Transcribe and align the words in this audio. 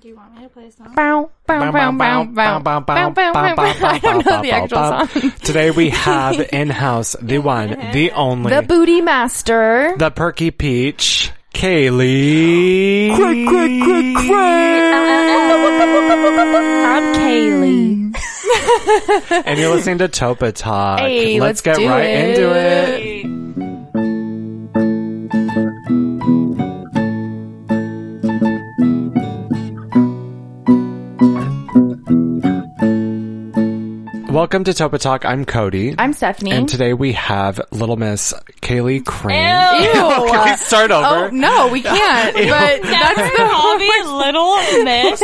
Do 0.00 0.08
you 0.08 0.16
want 0.16 0.34
me 0.34 0.44
to 0.44 0.48
play 0.48 0.64
a 0.66 0.72
song? 0.72 0.94
Bow, 0.94 1.30
bow, 1.46 1.70
bow, 1.72 1.92
bow, 1.92 2.24
bow, 2.24 2.58
bow, 2.60 2.80
bow, 2.80 3.10
bow, 3.10 3.32
bow. 3.32 3.62
I 3.86 3.98
don't 3.98 4.24
know 4.24 4.40
the 4.40 4.50
actual 4.50 4.78
song. 4.78 5.32
Today 5.42 5.70
we 5.70 5.90
have 5.90 6.40
in-house 6.52 7.16
the 7.20 7.36
one, 7.38 7.68
the 7.92 8.10
only, 8.12 8.50
The 8.54 8.62
booty 8.62 9.02
master. 9.02 9.94
the 9.98 10.10
perky 10.10 10.52
peach, 10.52 11.32
Kaylee. 11.52 13.14
Craig, 13.14 13.46
Craig, 13.46 13.82
Craig, 13.82 14.16
Craig. 14.16 14.94
I'm 16.86 17.14
Kaylee. 17.16 18.00
And 19.46 19.58
you're 19.58 19.74
listening 19.74 19.98
to 19.98 20.08
Topa 20.08 20.52
Talk. 20.54 21.00
Hey, 21.00 21.38
let's, 21.40 21.64
let's 21.64 21.76
get 21.76 21.76
do 21.76 21.88
right 21.88 22.04
it. 22.04 22.28
into 22.38 22.52
it. 22.54 22.99
Welcome 34.30 34.62
to 34.64 34.70
Topa 34.70 35.00
Talk. 35.00 35.24
I'm 35.24 35.44
Cody. 35.44 35.94
I'm 35.98 36.12
Stephanie. 36.12 36.52
and 36.52 36.68
today 36.68 36.92
we 36.94 37.12
have 37.14 37.60
Little 37.72 37.96
Miss 37.96 38.32
Kaylee 38.62 39.04
Crane. 39.04 39.82
Ew. 39.82 39.92
Can 39.92 40.50
we 40.50 40.56
start 40.56 40.92
over? 40.92 41.04
Oh, 41.26 41.30
no, 41.30 41.66
we 41.68 41.82
can't. 41.82 42.34
but 42.34 42.82
that's 42.82 43.16
the 43.36 43.44
Call 43.44 43.76
me 43.76 43.90
Little 44.04 44.56
Miss. 44.84 45.20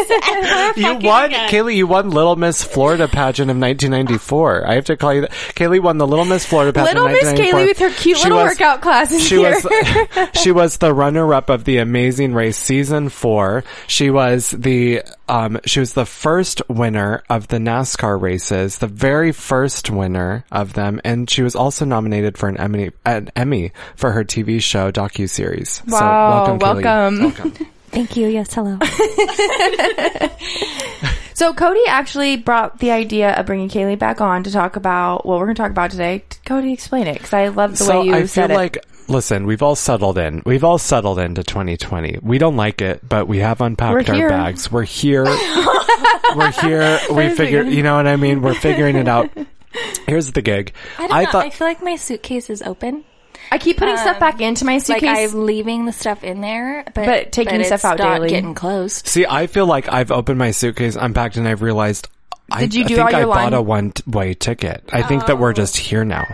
You 0.76 1.08
won, 1.08 1.30
Kaylee. 1.30 1.76
You 1.76 1.86
won 1.86 2.10
Little 2.10 2.34
Miss 2.34 2.64
Florida 2.64 3.06
pageant 3.06 3.48
of 3.50 3.56
1994. 3.56 4.66
I 4.66 4.74
have 4.74 4.86
to 4.86 4.96
call 4.96 5.14
you 5.14 5.20
that. 5.22 5.30
Kaylee 5.30 5.80
won 5.80 5.98
the 5.98 6.06
Little 6.06 6.24
Miss 6.24 6.44
Florida 6.44 6.72
pageant. 6.72 6.98
Little 6.98 7.08
Miss 7.12 7.32
Kaylee 7.38 7.68
with 7.68 7.78
her 7.78 7.90
cute 7.90 8.18
She 8.18 8.24
little 8.24 8.38
was- 8.38 8.52
workout 8.54 8.80
classes 8.80 9.22
She 9.24 9.36
here. 9.36 9.52
was 9.52 10.28
she 10.34 10.50
was 10.50 10.78
the 10.78 10.92
runner-up 10.92 11.48
of 11.48 11.62
the 11.64 11.78
Amazing 11.78 12.34
Race 12.34 12.56
season 12.58 13.08
four. 13.08 13.62
She 13.86 14.10
was 14.10 14.50
the 14.50 15.02
um 15.28 15.58
she 15.64 15.80
was 15.80 15.94
the 15.94 16.06
first 16.06 16.62
winner 16.68 17.22
of 17.28 17.48
the 17.48 17.58
NASCAR 17.58 18.20
races, 18.20 18.78
the 18.78 18.86
very 18.86 19.32
first 19.32 19.90
winner 19.90 20.44
of 20.50 20.74
them, 20.74 21.00
and 21.04 21.28
she 21.28 21.42
was 21.42 21.56
also 21.56 21.84
nominated 21.84 22.38
for 22.38 22.48
an 22.48 22.56
Emmy 22.56 22.90
an 23.04 23.30
Emmy 23.36 23.72
for 23.96 24.12
her 24.12 24.24
TV 24.24 24.60
show 24.60 24.92
docu 24.92 25.28
series. 25.28 25.82
Wow, 25.86 25.98
so 25.98 26.06
welcome, 26.06 26.58
Kaylee. 26.58 26.84
welcome. 26.84 27.22
welcome. 27.22 27.66
Thank 27.90 28.16
you. 28.16 28.28
Yes, 28.28 28.52
hello. 28.52 28.78
So 31.36 31.52
Cody 31.52 31.82
actually 31.86 32.38
brought 32.38 32.78
the 32.78 32.92
idea 32.92 33.34
of 33.34 33.44
bringing 33.44 33.68
Kaylee 33.68 33.98
back 33.98 34.22
on 34.22 34.44
to 34.44 34.50
talk 34.50 34.76
about 34.76 35.26
what 35.26 35.38
we're 35.38 35.44
going 35.44 35.56
to 35.56 35.62
talk 35.62 35.70
about 35.70 35.90
today. 35.90 36.24
Cody, 36.46 36.72
explain 36.72 37.06
it 37.06 37.12
because 37.12 37.34
I 37.34 37.48
love 37.48 37.72
the 37.72 37.84
so 37.84 38.00
way 38.00 38.06
you 38.06 38.14
I 38.14 38.18
feel 38.20 38.28
said 38.28 38.50
it. 38.52 38.54
like 38.54 38.78
listen, 39.08 39.46
we've 39.46 39.62
all 39.62 39.76
settled 39.76 40.18
in. 40.18 40.42
We've 40.44 40.64
all 40.64 40.78
settled 40.78 41.18
into 41.18 41.42
2020. 41.42 42.18
We 42.22 42.38
don't 42.38 42.56
like 42.56 42.80
it, 42.80 43.06
but 43.06 43.28
we 43.28 43.38
have 43.38 43.60
unpacked 43.60 44.08
our 44.10 44.28
bags. 44.28 44.70
We're 44.70 44.82
here. 44.82 45.24
We're 46.36 46.50
here. 46.50 46.98
We 47.10 47.28
was 47.28 47.36
figure, 47.36 47.62
you 47.62 47.82
know 47.82 47.96
what 47.96 48.06
I 48.06 48.16
mean? 48.16 48.42
We're 48.42 48.54
figuring 48.54 48.96
it 48.96 49.08
out. 49.08 49.30
Here's 50.06 50.32
the 50.32 50.42
gig. 50.42 50.72
I 50.98 51.06
don't 51.06 51.32
thought 51.32 51.46
I 51.46 51.50
feel 51.50 51.66
like 51.66 51.82
my 51.82 51.96
suitcase 51.96 52.50
is 52.50 52.62
open. 52.62 53.04
I 53.50 53.58
keep 53.58 53.76
putting 53.76 53.96
stuff 53.96 54.18
back 54.18 54.36
um, 54.36 54.40
into 54.40 54.64
my 54.64 54.74
Like 54.74 54.82
suitcase. 54.82 55.32
I'm 55.32 55.44
leaving 55.46 55.84
the 55.84 55.92
stuff 55.92 56.24
in 56.24 56.40
there, 56.40 56.82
but, 56.94 57.06
But 57.06 57.32
taking 57.32 57.60
it's 57.60 57.68
stuff 57.68 57.84
out 57.84 57.98
not 57.98 58.16
daily. 58.16 58.28
getting 58.28 58.54
closed. 58.54 59.06
See, 59.06 59.24
I 59.28 59.46
feel 59.46 59.66
like 59.66 59.88
I've 59.92 60.10
opened 60.10 60.38
my 60.38 60.50
suitcase, 60.50 60.96
unpacked, 60.96 61.36
and 61.36 61.46
I've 61.46 61.62
realized 61.62 62.08
I, 62.50 62.60
Did 62.60 62.74
you 62.74 62.84
I 62.84 62.88
do 62.88 62.94
think 62.96 63.06
all 63.06 63.20
your 63.20 63.20
I 63.20 63.24
bought 63.24 63.52
line- 63.52 63.54
a 63.54 63.62
one-way 63.62 64.34
ticket. 64.34 64.88
I 64.92 65.02
think 65.02 65.26
that 65.26 65.38
we're 65.38 65.50
oh. 65.50 65.54
just 65.54 65.76
here 65.76 66.04
now. 66.04 66.24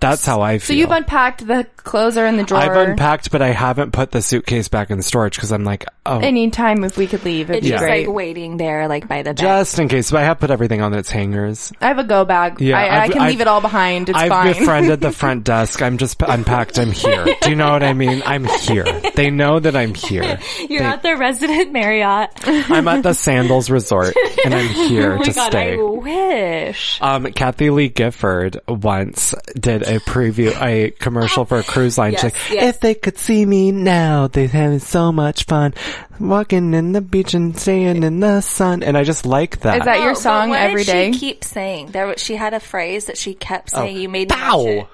That's 0.00 0.24
how 0.24 0.40
I 0.42 0.58
feel. 0.58 0.66
so 0.68 0.72
you've 0.74 0.90
unpacked 0.90 1.46
the 1.46 1.66
clothes 1.76 2.16
are 2.16 2.26
in 2.26 2.36
the 2.36 2.44
drawer. 2.44 2.60
I've 2.60 2.88
unpacked, 2.90 3.30
but 3.30 3.42
I 3.42 3.48
haven't 3.48 3.92
put 3.92 4.10
the 4.10 4.20
suitcase 4.22 4.68
back 4.68 4.90
in 4.90 5.00
storage 5.02 5.34
because 5.36 5.50
I'm 5.52 5.64
like, 5.64 5.86
oh, 6.06 6.18
Anytime 6.20 6.84
if 6.84 6.96
we 6.96 7.06
could 7.06 7.24
leave, 7.24 7.50
it'd 7.50 7.58
It's 7.58 7.66
be 7.66 7.70
just 7.70 7.82
great. 7.82 8.06
like 8.06 8.14
waiting 8.14 8.56
there, 8.58 8.88
like 8.88 9.08
by 9.08 9.22
the 9.22 9.30
bed. 9.30 9.38
just 9.38 9.78
in 9.78 9.88
case. 9.88 10.10
But 10.10 10.20
I 10.20 10.24
have 10.24 10.38
put 10.38 10.50
everything 10.50 10.82
on 10.82 10.94
its 10.94 11.10
hangers. 11.10 11.72
I 11.80 11.88
have 11.88 11.98
a 11.98 12.04
go 12.04 12.24
bag. 12.24 12.60
Yeah, 12.60 12.78
I, 12.78 12.82
I 12.84 13.00
I've- 13.04 13.12
can 13.12 13.22
I've- 13.22 13.30
leave 13.32 13.40
it 13.40 13.48
all 13.48 13.60
behind. 13.60 14.08
It's 14.08 14.18
I've 14.18 14.28
fine. 14.28 14.52
befriended 14.54 15.00
the 15.00 15.12
front 15.22 15.44
desk. 15.44 15.80
I'm 15.82 15.98
just 15.98 16.20
unpacked. 16.22 16.78
I'm 16.78 16.92
here. 16.92 17.24
Do 17.42 17.50
you 17.50 17.56
know 17.56 17.70
what 17.72 17.82
I 17.82 17.92
mean? 17.94 18.22
I'm 18.26 18.44
here. 18.44 18.84
They 19.14 19.30
know 19.30 19.58
that 19.58 19.74
I'm 19.74 19.94
here. 19.94 20.38
You're 20.68 20.82
at 20.82 21.02
the 21.02 21.16
resident 21.16 21.72
Marriott. 21.72 22.30
I'm 22.46 22.86
at 22.88 23.02
the 23.02 23.14
Sandals 23.14 23.70
Resort 23.70 24.14
and 24.44 24.54
I'm 24.54 24.68
here 24.68 25.14
oh 25.14 25.18
my 25.18 25.24
to 25.24 25.32
god, 25.32 25.50
stay. 25.50 25.74
I 25.74 25.82
wish. 25.82 26.98
Um, 27.00 27.32
Kathie 27.32 27.70
Lee 27.70 27.88
Gifford 27.88 28.60
once 28.68 29.34
did 29.58 29.82
a 29.88 29.98
preview, 30.00 30.54
a 30.62 30.90
commercial 30.90 31.44
for 31.44 31.58
a 31.58 31.62
cruise 31.62 31.96
line. 31.98 32.12
She's 32.12 32.22
Yes, 32.24 32.24
like, 32.24 32.50
yes. 32.52 32.74
if 32.74 32.80
they 32.80 32.94
could 32.94 33.18
see 33.18 33.44
me 33.44 33.72
now, 33.72 34.26
they're 34.28 34.46
having 34.48 34.78
so 34.78 35.10
much 35.12 35.44
fun 35.44 35.74
walking 36.20 36.74
in 36.74 36.92
the 36.92 37.00
beach 37.00 37.34
and 37.34 37.58
staying 37.58 38.02
in 38.02 38.20
the 38.20 38.40
sun. 38.40 38.82
And 38.82 38.96
I 38.96 39.04
just 39.04 39.24
like 39.26 39.60
that. 39.60 39.78
Is 39.78 39.84
that 39.84 40.00
your 40.00 40.10
Oh, 40.10 40.14
but 40.14 40.18
song 40.20 40.48
what 40.50 40.60
every 40.60 40.84
did 40.84 40.92
day? 40.92 41.12
She 41.12 41.18
keep 41.18 41.44
saying 41.44 41.88
there. 41.92 42.06
was- 42.06 42.20
She 42.22 42.36
had 42.36 42.54
a 42.54 42.60
phrase 42.60 43.06
that 43.06 43.16
she 43.18 43.34
kept 43.34 43.70
oh. 43.74 43.78
saying. 43.78 43.96
you 43.96 44.08
made 44.08 44.28
me 44.30 44.36
Pow! 44.36 44.88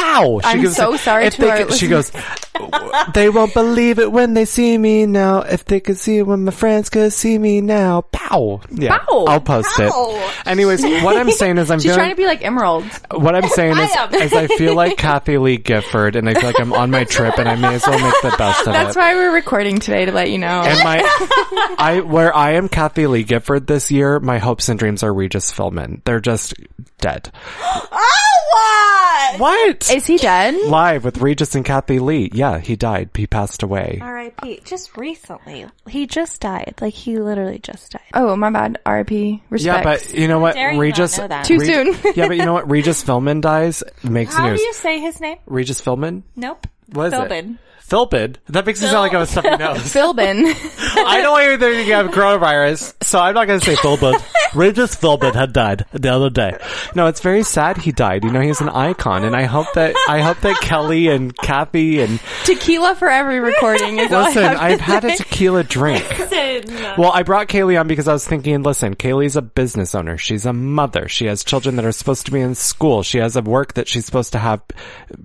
Pow! 0.00 0.40
She 0.42 0.48
I'm 0.48 0.66
so 0.68 0.96
sorry 0.96 1.26
if 1.26 1.34
to 1.34 1.42
they 1.42 1.50
our 1.50 1.56
could- 1.64 1.74
She 1.74 1.88
goes, 1.88 2.10
they 3.14 3.28
won't 3.30 3.54
believe 3.54 3.98
it 3.98 4.10
when 4.10 4.34
they 4.34 4.44
see 4.44 4.76
me 4.76 5.06
now. 5.06 5.40
If 5.42 5.64
they 5.64 5.80
could 5.80 5.98
see 5.98 6.18
it 6.18 6.22
when 6.26 6.44
my 6.44 6.50
friends 6.52 6.90
could 6.90 7.12
see 7.12 7.38
me 7.38 7.60
now. 7.60 8.02
Pow! 8.12 8.60
Yeah, 8.70 8.98
Pow! 8.98 9.24
I'll 9.26 9.40
post 9.40 9.68
it. 9.78 9.92
Anyways, 10.46 10.82
what 10.82 11.16
I'm 11.16 11.30
saying 11.30 11.58
is 11.58 11.70
I'm 11.70 11.78
She's 11.78 11.84
feeling, 11.92 11.98
trying 11.98 12.10
to 12.10 12.16
be 12.16 12.26
like 12.26 12.44
Emerald. 12.44 12.84
what 13.12 13.34
I'm 13.34 13.48
saying 13.48 13.72
is, 13.78 13.90
am. 13.96 14.14
is 14.14 14.32
I 14.32 14.46
feel 14.46 14.74
like 14.74 14.96
Kathie 14.98 15.38
Lee 15.38 15.56
Gifford 15.56 16.16
and 16.16 16.28
I 16.28 16.34
feel 16.34 16.44
like 16.44 16.60
I'm 16.60 16.72
on 16.72 16.90
my 16.90 17.04
trip 17.04 17.38
and 17.38 17.48
I 17.48 17.56
may 17.56 17.74
as 17.74 17.86
well 17.86 17.98
make 17.98 18.22
the 18.22 18.34
best 18.36 18.60
of 18.60 18.66
That's 18.66 18.66
it. 18.66 18.72
That's 18.72 18.96
why 18.96 19.14
we're 19.14 19.34
recording 19.34 19.78
today 19.80 20.04
to 20.06 20.12
let 20.12 20.30
you 20.30 20.38
know. 20.38 20.62
And 20.62 20.78
my, 20.84 21.00
I, 21.78 22.00
where 22.04 22.34
I 22.34 22.52
am 22.52 22.68
Kathie 22.68 23.06
Lee 23.06 23.22
Gifford 23.24 23.66
this 23.66 23.90
year, 23.90 24.20
my 24.20 24.38
hopes 24.38 24.68
and 24.68 24.78
dreams 24.78 25.02
are 25.02 25.12
Regis 25.12 25.52
Philbin. 25.52 26.02
They're 26.04 26.20
just 26.20 26.54
dead. 27.00 27.30
Oh, 27.92 29.36
what? 29.36 29.40
What? 29.40 29.90
Is 29.90 30.06
he 30.06 30.16
dead? 30.16 30.54
Live 30.66 31.04
with 31.04 31.18
Regis 31.18 31.54
and 31.54 31.64
Kathie 31.64 31.98
Lee. 31.98 32.30
Yeah, 32.32 32.58
he 32.58 32.74
died. 32.76 33.10
He 33.14 33.26
passed 33.26 33.62
away. 33.62 33.98
R.I.P. 34.00 34.60
Just 34.64 34.96
recently, 34.96 35.66
he 35.88 36.06
just 36.06 36.40
died. 36.40 36.74
Like 36.80 36.94
he 36.94 37.18
literally 37.18 37.58
just 37.58 37.92
died. 37.92 38.02
Oh, 38.14 38.34
my 38.36 38.50
bad. 38.50 38.78
R.I.P. 38.86 39.42
Respect. 39.50 39.76
Yeah, 39.76 39.82
but 39.82 40.14
you 40.14 40.26
know 40.28 40.38
what? 40.40 40.54
dare 40.54 40.70
you 40.70 40.76
not 40.76 40.80
Regis. 40.82 41.18
know 41.18 41.28
that? 41.28 41.44
Too 41.44 41.58
Reg- 41.58 41.66
soon. 41.66 42.12
yeah, 42.16 42.26
but 42.28 42.36
you 42.36 42.44
know 42.44 42.52
what? 42.54 42.70
Regis 42.70 43.02
Philbin 43.04 43.40
dies 43.40 43.82
makes 44.02 44.34
How 44.34 44.48
news. 44.48 44.58
do 44.60 44.64
you 44.66 44.72
say 44.74 44.98
his 45.00 45.20
name? 45.20 45.38
Regis 45.46 45.80
Philbin? 45.80 46.22
Nope. 46.36 46.66
What 46.92 47.08
is 47.08 47.14
Philbin. 47.14 47.54
it? 47.54 47.58
Philbin? 47.88 48.36
That 48.48 48.66
makes 48.66 48.80
me 48.80 48.86
sound 48.88 49.00
like 49.00 49.14
I 49.14 49.18
was 49.18 49.30
stuffing 49.30 49.58
nose. 49.58 49.78
Philbin. 49.78 50.44
I 51.06 51.22
know 51.22 51.36
you're 51.38 51.58
thinking 51.58 51.86
you 51.86 51.94
have 51.94 52.06
coronavirus, 52.10 52.94
so 53.04 53.18
I'm 53.18 53.34
not 53.34 53.46
going 53.46 53.60
to 53.60 53.66
say 53.66 53.74
Philbin. 53.76 54.12
Regis 54.54 54.94
Philbin 54.94 55.34
had 55.34 55.52
died 55.52 55.86
the 55.92 56.12
other 56.12 56.30
day. 56.30 56.56
No, 56.94 57.06
it's 57.06 57.20
very 57.20 57.42
sad 57.42 57.78
he 57.78 57.92
died. 57.92 58.24
You 58.24 58.32
know, 58.32 58.40
he's 58.40 58.60
an 58.60 58.68
icon, 58.68 59.24
and 59.24 59.34
I 59.34 59.44
hope 59.44 59.66
that 59.74 59.94
I 60.08 60.20
hope 60.20 60.40
that 60.40 60.60
Kelly 60.60 61.08
and 61.08 61.36
Kathy 61.36 62.00
and 62.00 62.20
Tequila 62.44 62.94
for 62.94 63.08
every 63.08 63.40
recording 63.40 63.98
is 63.98 64.12
all 64.12 64.24
listen. 64.24 64.44
I 64.44 64.48
have 64.48 64.60
I've 64.60 64.80
had 64.80 65.04
a 65.04 65.16
tequila 65.16 65.64
drink. 65.64 66.04
Well, 66.98 67.12
I 67.12 67.22
brought 67.22 67.48
Kaylee 67.48 67.78
on 67.78 67.88
because 67.88 68.08
I 68.08 68.12
was 68.12 68.26
thinking, 68.26 68.62
listen, 68.62 68.94
Kaylee's 68.94 69.36
a 69.36 69.42
business 69.42 69.94
owner. 69.94 70.16
She's 70.16 70.46
a 70.46 70.52
mother. 70.52 71.08
She 71.08 71.26
has 71.26 71.44
children 71.44 71.76
that 71.76 71.84
are 71.84 71.92
supposed 71.92 72.26
to 72.26 72.32
be 72.32 72.40
in 72.40 72.54
school. 72.54 73.02
She 73.02 73.18
has 73.18 73.36
a 73.36 73.42
work 73.42 73.74
that 73.74 73.88
she's 73.88 74.06
supposed 74.06 74.32
to 74.32 74.38
have 74.38 74.62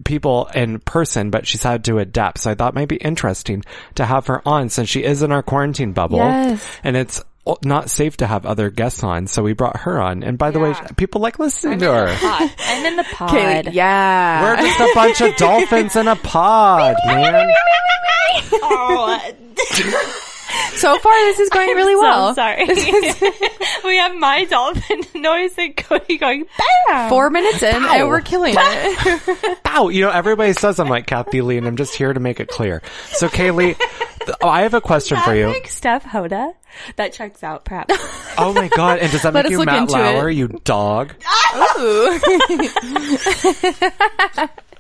people 0.04 0.50
in 0.56 0.80
person, 0.80 1.30
but 1.30 1.48
she's 1.48 1.64
had 1.64 1.86
to 1.86 2.00
adapt. 2.00 2.40
So 2.40 2.52
I 2.52 2.56
thought 2.56 2.74
it 2.74 2.76
might 2.76 2.90
be 2.90 2.98
interesting 2.98 3.64
to 3.96 4.06
have 4.06 4.28
her 4.28 4.48
on 4.48 4.70
since 4.70 4.90
she 4.90 5.04
is 5.04 5.22
in 5.22 5.32
our 5.32 5.44
quarantine 5.44 5.94
bubble. 5.94 6.18
Yes. 6.18 6.66
And 6.84 6.96
it's 6.96 7.24
not 7.64 7.90
safe 7.90 8.18
to 8.18 8.28
have 8.28 8.46
other 8.46 8.70
guests 8.70 9.04
on. 9.04 9.28
So 9.28 9.44
we 9.44 9.54
brought 9.54 9.78
her 9.82 10.02
on. 10.02 10.24
And 10.24 10.38
by 10.38 10.52
the 10.52 10.60
way, 10.60 10.74
people 10.98 11.22
like 11.22 11.40
listening 11.40 11.80
to 11.80 11.86
her. 11.94 12.16
Pod. 12.16 12.52
I'm 12.60 12.86
in 12.86 12.96
the 12.98 13.04
pod. 13.14 13.30
Kaylee, 13.30 13.74
yeah. 13.74 14.44
We're 14.44 14.56
just 14.58 14.80
a 14.80 14.92
bunch 14.94 15.22
of 15.22 15.36
dolphins 15.38 15.96
in 15.96 16.08
a 16.08 16.16
pod, 16.16 16.96
man. 17.06 17.52
Oh, 18.54 19.20
so 20.76 20.98
far, 21.00 21.14
this 21.26 21.40
is 21.40 21.50
going 21.50 21.70
really 21.70 21.96
well. 21.96 22.30
so 22.30 22.36
sorry. 22.42 22.66
we 23.86 23.98
have 23.98 24.16
my 24.16 24.46
dolphin 24.50 25.02
noise 25.22 25.54
and 25.58 25.76
Cody 25.76 26.18
going 26.18 26.46
bam. 26.88 27.10
Four 27.10 27.30
minutes 27.30 27.64
in, 27.64 27.76
and 27.84 28.08
we're 28.08 28.22
killing 28.22 28.54
it. 28.58 29.60
Ow! 29.66 29.90
You 29.90 30.02
know, 30.02 30.12
everybody 30.12 30.54
says 30.54 30.80
I'm 30.80 30.90
like 30.90 31.08
Kathie 31.08 31.42
Lee, 31.42 31.58
and 31.58 31.68
I'm 31.68 31.78
just 31.78 31.96
here 31.96 32.14
to 32.14 32.20
make 32.20 32.40
it 32.40 32.48
clear. 32.48 32.82
So, 33.08 33.28
Kaylee, 33.28 33.78
th- 33.78 34.38
oh, 34.42 34.48
I 34.50 34.62
have 34.62 34.74
a 34.74 34.82
question 34.82 35.18
for 35.20 35.34
you. 35.36 35.48
Like 35.48 35.68
Steph 35.68 36.04
Hoda. 36.04 36.54
That 36.98 37.14
checks 37.14 37.42
out, 37.42 37.64
perhaps. 37.64 37.96
Oh 38.38 38.54
my 38.54 38.68
god! 38.68 39.00
And 39.00 39.10
does 39.12 39.22
that 39.22 39.34
Let 39.34 39.46
make 39.46 39.52
you 39.52 39.58
look 39.60 39.66
Matt 39.68 39.82
into 39.84 39.94
Lauer? 39.94 40.30
it. 40.30 40.36
You 40.36 40.48
dog. 40.66 41.14
Ooh. 41.78 42.20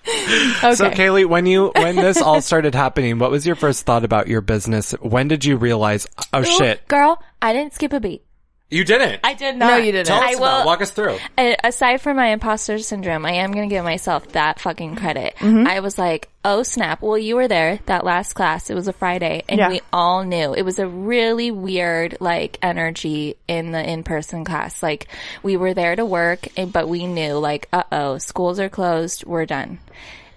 okay. 0.63 0.75
So, 0.75 0.89
Kaylee, 0.89 1.25
when 1.25 1.45
you 1.45 1.71
when 1.75 1.95
this 1.95 2.21
all 2.21 2.41
started 2.49 2.75
happening, 2.75 3.19
what 3.19 3.31
was 3.31 3.45
your 3.45 3.55
first 3.55 3.85
thought 3.85 4.03
about 4.03 4.27
your 4.27 4.41
business? 4.41 4.91
When 4.93 5.27
did 5.27 5.45
you 5.45 5.57
realize? 5.57 6.07
Oh 6.33 6.43
shit! 6.43 6.87
Girl, 6.87 7.21
I 7.41 7.53
didn't 7.53 7.73
skip 7.73 7.93
a 7.93 7.99
beat. 7.99 8.24
You 8.69 8.83
didn't. 8.83 9.19
I 9.23 9.35
did 9.35 9.57
not. 9.57 9.67
No, 9.67 9.77
you 9.77 9.91
didn't. 9.91 10.07
Tell 10.07 10.17
us 10.17 10.23
I 10.23 10.31
about 10.31 10.59
will. 10.61 10.65
Walk 10.65 10.81
us 10.81 10.89
through. 10.89 11.17
A- 11.37 11.55
aside 11.63 12.01
from 12.01 12.17
my 12.17 12.29
imposter 12.29 12.79
syndrome, 12.79 13.23
I 13.25 13.33
am 13.33 13.51
going 13.51 13.69
to 13.69 13.73
give 13.73 13.83
myself 13.83 14.27
that 14.29 14.59
fucking 14.59 14.95
credit. 14.95 15.35
Mm-hmm. 15.37 15.67
I 15.67 15.81
was 15.81 15.99
like, 15.99 16.29
oh 16.43 16.63
snap. 16.63 17.01
Well, 17.03 17.17
you 17.17 17.35
were 17.35 17.47
there 17.47 17.79
that 17.85 18.03
last 18.03 18.33
class. 18.33 18.71
It 18.71 18.73
was 18.73 18.87
a 18.87 18.93
Friday 18.93 19.43
and 19.47 19.59
Yeah. 19.59 19.69
we 19.69 19.81
all 19.93 20.23
knew 20.23 20.53
it 20.55 20.63
was 20.63 20.79
a 20.79 20.87
really 20.87 21.51
weird, 21.51 22.17
like, 22.19 22.57
energy 22.63 23.35
in 23.47 23.71
the 23.71 23.87
in-person 23.87 24.45
class. 24.45 24.81
Like, 24.81 25.07
we 25.43 25.57
were 25.57 25.75
there 25.75 25.95
to 25.95 26.03
work, 26.05 26.47
but 26.71 26.89
we 26.89 27.05
knew, 27.05 27.33
like, 27.37 27.67
uh 27.71 27.83
oh, 27.91 28.17
schools 28.17 28.59
are 28.59 28.69
closed. 28.69 29.25
We're 29.25 29.45
done. 29.45 29.77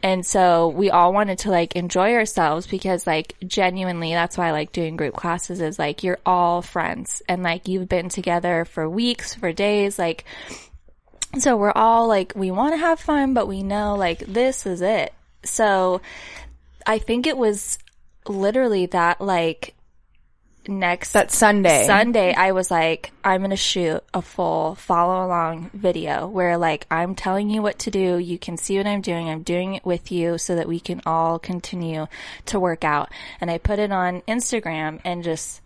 And 0.03 0.25
so 0.25 0.69
we 0.69 0.91
all 0.91 1.13
wanted 1.13 1.39
to 1.41 1.51
like 1.51 1.75
enjoy 1.75 2.15
ourselves 2.15 2.67
because 2.67 3.07
like 3.07 3.35
genuinely 3.47 4.13
that's 4.13 4.39
why 4.39 4.49
I 4.49 4.51
like 4.53 4.73
doing 4.73 4.97
group 4.97 5.17
classes 5.17 5.61
is 5.61 5.79
like 5.79 6.05
you're 6.05 6.21
all 6.25 6.63
friends 6.63 7.23
and 7.29 7.43
like 7.43 7.67
you've 7.67 7.89
been 7.89 8.09
together 8.09 8.65
for 8.65 8.89
weeks, 8.89 9.35
for 9.35 9.53
days, 9.53 9.99
like 9.99 10.25
so 11.39 11.57
we're 11.57 11.73
all 11.73 12.09
like, 12.09 12.33
we 12.35 12.51
want 12.51 12.73
to 12.73 12.79
have 12.79 12.99
fun, 13.01 13.35
but 13.35 13.47
we 13.47 13.63
know 13.63 13.97
like 13.97 14.21
this 14.21 14.67
is 14.67 14.81
it. 14.81 15.13
So 15.45 16.01
I 16.87 16.99
think 16.99 17.27
it 17.27 17.37
was 17.37 17.79
literally 18.27 18.87
that 18.87 19.21
like 19.21 19.75
next 20.69 21.13
That 21.13 21.33
Sunday. 21.33 21.87
Sunday, 21.87 22.35
I 22.35 22.53
was 22.53 22.71
like, 22.71 23.11
I'm 23.25 23.41
going 23.41 23.51
to 23.51 23.57
shoot 23.57 24.05
a 24.13 24.23
full 24.23 24.75
follow 24.75 25.27
along 25.27 25.71
video 25.73 26.29
where 26.29 26.59
like 26.59 26.87
I'm 26.91 27.15
telling 27.15 27.51
you 27.51 27.63
what 27.63 27.81
to 27.81 27.91
do. 27.91 28.19
You 28.19 28.39
can 28.39 28.57
see 28.57 28.77
what 28.77 28.87
I'm 28.87 29.01
doing. 29.01 29.29
I'm 29.29 29.43
doing 29.43 29.75
it 29.75 29.85
with 29.85 30.13
you 30.13 30.39
so 30.39 30.57
that 30.57 30.69
we 30.69 30.79
can 30.79 31.01
all 31.07 31.39
continue 31.39 32.07
to 32.47 32.61
work 32.61 32.85
out. 32.85 33.11
And 33.41 33.51
I 33.51 33.59
put 33.59 33.79
it 33.79 33.91
on 33.91 34.21
Instagram 34.23 35.01
and 35.05 35.25
just 35.25 35.61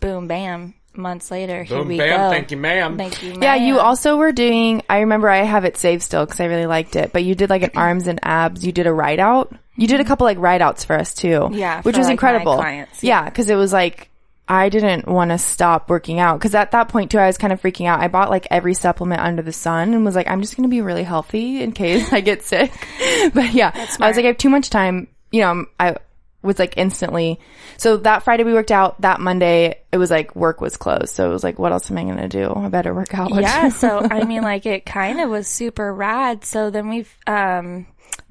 boom, 0.00 0.26
bam. 0.26 0.74
Months 0.94 1.30
later, 1.30 1.62
here 1.62 1.84
we 1.84 1.96
bam. 1.96 2.18
go. 2.18 2.30
Thank 2.30 2.50
you, 2.50 2.56
ma'am. 2.56 2.98
Thank 2.98 3.22
you, 3.22 3.38
Yeah, 3.40 3.54
you 3.54 3.78
also 3.78 4.16
were 4.16 4.32
doing. 4.32 4.82
I 4.90 5.00
remember 5.00 5.28
I 5.28 5.44
have 5.44 5.64
it 5.64 5.76
saved 5.76 6.02
still 6.02 6.24
because 6.24 6.40
I 6.40 6.46
really 6.46 6.66
liked 6.66 6.96
it. 6.96 7.12
But 7.12 7.22
you 7.22 7.36
did 7.36 7.50
like 7.50 7.62
an 7.62 7.70
arms 7.76 8.08
and 8.08 8.18
abs. 8.22 8.66
You 8.66 8.72
did 8.72 8.88
a 8.88 8.92
write 8.92 9.20
out. 9.20 9.54
You 9.76 9.86
did 9.86 10.00
a 10.00 10.02
mm-hmm. 10.02 10.08
couple 10.08 10.24
like 10.24 10.38
write 10.38 10.60
outs 10.60 10.84
for 10.84 10.96
us 10.96 11.14
too. 11.14 11.50
Yeah, 11.52 11.82
which 11.82 11.94
for, 11.94 12.00
was 12.00 12.08
like, 12.08 12.20
my 12.20 12.30
incredible. 12.30 12.56
clients, 12.56 13.04
Yeah, 13.04 13.26
because 13.26 13.48
it 13.48 13.54
was 13.54 13.72
like 13.72 14.10
I 14.48 14.70
didn't 14.70 15.06
want 15.06 15.30
to 15.30 15.38
stop 15.38 15.90
working 15.90 16.18
out 16.18 16.38
because 16.38 16.54
at 16.54 16.70
that 16.70 16.88
point 16.88 17.10
too 17.10 17.18
I 17.18 17.26
was 17.26 17.36
kind 17.36 17.52
of 17.52 17.60
freaking 17.60 17.86
out. 17.86 18.00
I 18.00 18.08
bought 18.08 18.30
like 18.30 18.46
every 18.50 18.74
supplement 18.74 19.20
under 19.20 19.42
the 19.42 19.52
sun 19.52 19.92
and 19.94 20.04
was 20.04 20.14
like, 20.14 20.28
I'm 20.28 20.40
just 20.40 20.56
gonna 20.56 20.68
be 20.68 20.80
really 20.80 21.02
healthy 21.02 21.62
in 21.62 21.72
case 21.72 22.12
I 22.12 22.20
get 22.20 22.42
sick. 22.42 22.72
but 23.34 23.52
yeah, 23.52 23.70
I 23.74 23.80
was 24.08 24.16
like, 24.16 24.24
I 24.24 24.28
have 24.28 24.38
too 24.38 24.48
much 24.48 24.70
time. 24.70 25.08
You 25.30 25.42
know, 25.42 25.66
I 25.78 25.96
was 26.42 26.58
like 26.58 26.78
instantly. 26.78 27.38
So 27.76 27.98
that 27.98 28.22
Friday 28.22 28.44
we 28.44 28.54
worked 28.54 28.72
out. 28.72 29.00
That 29.02 29.20
Monday 29.20 29.80
it 29.92 29.98
was 29.98 30.10
like 30.10 30.34
work 30.34 30.60
was 30.60 30.76
closed. 30.76 31.10
So 31.10 31.28
it 31.28 31.32
was 31.32 31.44
like, 31.44 31.58
what 31.58 31.72
else 31.72 31.90
am 31.90 31.98
I 31.98 32.04
gonna 32.04 32.28
do? 32.28 32.52
I 32.54 32.68
better 32.68 32.94
work 32.94 33.14
out. 33.14 33.30
yeah 33.34 33.68
so 33.68 34.06
i 34.10 34.24
mean 34.26 34.42
like 34.42 34.66
it 34.66 34.86
kind 34.86 35.20
of 35.20 35.28
was 35.28 35.46
super 35.46 35.92
rad 35.92 36.44
so 36.44 36.70
then 36.70 36.88
we've 36.88 37.14
um 37.26 37.86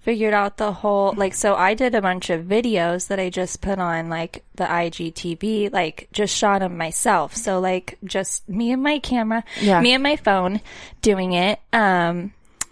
figured 0.08 0.34
out 0.34 0.56
the 0.56 0.72
whole 0.72 1.14
like 1.18 1.34
so 1.34 1.54
i 1.54 1.74
did 1.74 1.94
a 1.94 2.02
bunch 2.02 2.30
of 2.30 2.46
videos 2.46 3.10
that 3.10 3.20
i 3.20 3.30
just 3.30 3.60
put 3.60 3.78
on 3.78 4.08
like 4.08 4.42
the 4.56 4.64
igtv 4.64 5.70
like 5.74 6.08
just 6.14 6.34
shot 6.34 6.60
them 6.62 6.78
myself. 6.78 7.36
So 7.36 7.60
like 7.60 7.98
just 8.06 8.48
me 8.48 8.72
and 8.72 8.82
my 8.82 9.00
camera 9.00 9.44
Yeah. 9.60 9.82
me 9.82 9.92
and 9.94 10.02
my 10.02 10.16
phone 10.16 10.62
doing 11.02 11.34
it. 11.34 11.60
Um 11.74 12.32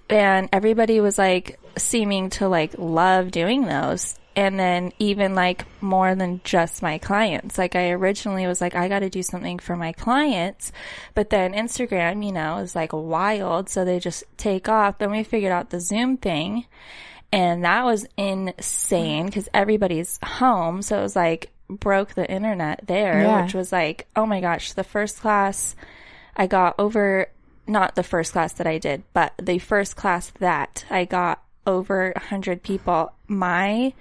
and 0.10 0.48
everybody 0.54 1.02
was 1.02 1.18
like 1.18 1.60
seeming 1.78 2.30
to 2.38 2.48
like 2.48 2.72
love 2.78 3.32
doing 3.32 3.66
those. 3.66 4.18
And 4.38 4.60
then 4.60 4.92
even 5.00 5.34
like 5.36 5.66
more 5.82 6.14
than 6.16 6.40
just 6.44 6.82
my 6.82 6.98
clients. 7.00 7.58
Like 7.58 7.76
i 7.76 7.90
originally 7.90 8.48
was 8.48 8.62
like 8.62 8.76
i 8.76 8.88
got 8.88 9.00
to 9.00 9.10
do 9.10 9.24
something 9.24 9.60
for 9.60 9.76
my 9.76 9.92
clients. 9.92 10.72
But 11.16 11.30
then 11.32 11.52
instagram 11.54 12.26
you 12.26 12.32
know 12.32 12.60
is 12.60 12.76
like 12.76 12.94
wild. 12.94 13.68
So 13.70 13.84
they 13.84 14.00
just 14.00 14.24
take 14.38 14.70
off. 14.70 15.00
Then 15.00 15.12
we 15.12 15.24
figured 15.24 15.52
out 15.52 15.70
the 15.70 15.82
zoom 15.82 16.16
thing 16.18 16.66
and 17.36 17.66
that 17.66 17.86
was 17.86 18.08
insane 18.18 19.26
because 19.26 19.48
everybody's 19.54 20.20
home 20.24 20.82
so 20.82 21.00
it 21.00 21.02
was 21.02 21.16
like 21.16 21.52
broke 21.70 22.14
the 22.14 22.30
internet 22.30 22.82
there 22.88 23.22
Yeah. 23.22 23.44
which 23.44 23.54
was 23.54 23.72
like 23.72 24.08
oh 24.16 24.26
my 24.26 24.42
gosh 24.42 24.74
the 24.74 24.84
first 24.84 25.20
class 25.20 25.76
I 26.36 26.48
got 26.48 26.76
over, 26.80 27.28
not 27.68 27.96
the 27.96 28.04
first 28.04 28.34
class 28.34 28.54
that 28.54 28.68
I 28.68 28.78
did, 28.78 29.04
but 29.14 29.34
the 29.42 29.60
first 29.60 29.96
class 29.96 30.32
that 30.40 30.86
I 30.90 31.06
got 31.06 31.42
over 31.66 32.12
100 32.16 32.62
people. 32.62 33.14
My 33.28 33.94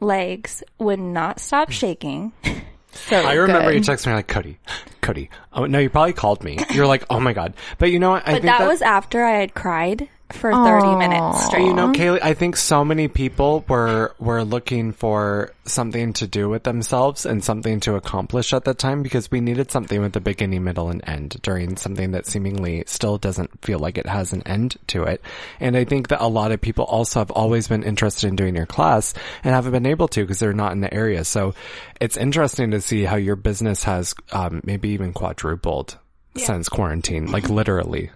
legs 0.00 0.62
would 0.78 0.98
not 0.98 1.40
stop 1.40 1.68
hmm. 1.68 1.72
shaking. 1.72 2.32
So 3.10 3.14
I 3.14 3.34
remember 3.34 3.72
good. 3.72 3.86
you 3.86 3.92
texted 3.92 4.06
me 4.06 4.14
like, 4.14 4.26
Cody, 4.26 4.58
Cody. 5.02 5.28
Oh, 5.52 5.66
no, 5.66 5.78
you 5.78 5.90
probably 5.90 6.14
called 6.14 6.42
me. 6.42 6.56
You're 6.70 6.86
like, 6.86 7.04
oh 7.10 7.20
my 7.20 7.34
God. 7.34 7.52
But 7.76 7.90
you 7.90 7.98
know 7.98 8.12
what? 8.12 8.22
I 8.26 8.32
But 8.32 8.42
think 8.42 8.56
that 8.56 8.66
was 8.66 8.80
after 8.80 9.22
I 9.22 9.32
had 9.32 9.52
cried 9.52 10.08
for 10.32 10.52
30 10.52 10.96
minutes 10.96 11.46
straight. 11.46 11.64
You 11.64 11.74
know, 11.74 11.92
Kaylee, 11.92 12.20
I 12.22 12.34
think 12.34 12.56
so 12.56 12.84
many 12.84 13.08
people 13.08 13.64
were 13.68 14.14
were 14.18 14.44
looking 14.44 14.92
for 14.92 15.52
something 15.64 16.12
to 16.14 16.26
do 16.26 16.48
with 16.48 16.64
themselves 16.64 17.26
and 17.26 17.42
something 17.42 17.80
to 17.80 17.94
accomplish 17.94 18.52
at 18.52 18.64
that 18.64 18.78
time 18.78 19.02
because 19.02 19.30
we 19.30 19.40
needed 19.40 19.70
something 19.70 20.00
with 20.00 20.16
a 20.16 20.20
beginning, 20.20 20.64
middle, 20.64 20.90
and 20.90 21.02
end 21.08 21.36
during 21.42 21.76
something 21.76 22.12
that 22.12 22.26
seemingly 22.26 22.82
still 22.86 23.18
doesn't 23.18 23.64
feel 23.64 23.78
like 23.78 23.98
it 23.98 24.06
has 24.06 24.32
an 24.32 24.42
end 24.46 24.76
to 24.88 25.04
it. 25.04 25.20
And 25.60 25.76
I 25.76 25.84
think 25.84 26.08
that 26.08 26.20
a 26.20 26.28
lot 26.28 26.52
of 26.52 26.60
people 26.60 26.84
also 26.84 27.20
have 27.20 27.30
always 27.30 27.68
been 27.68 27.82
interested 27.82 28.26
in 28.26 28.36
doing 28.36 28.56
your 28.56 28.66
class 28.66 29.14
and 29.44 29.54
haven't 29.54 29.72
been 29.72 29.86
able 29.86 30.08
to 30.08 30.22
because 30.22 30.38
they're 30.38 30.52
not 30.52 30.72
in 30.72 30.80
the 30.80 30.92
area. 30.92 31.24
So 31.24 31.54
it's 32.00 32.16
interesting 32.16 32.72
to 32.72 32.80
see 32.80 33.04
how 33.04 33.16
your 33.16 33.36
business 33.36 33.84
has 33.84 34.14
um, 34.32 34.60
maybe 34.64 34.90
even 34.90 35.12
quadrupled 35.12 35.98
since 36.36 36.68
quarantine, 36.68 37.30
like 37.30 37.48
literally. 37.48 38.10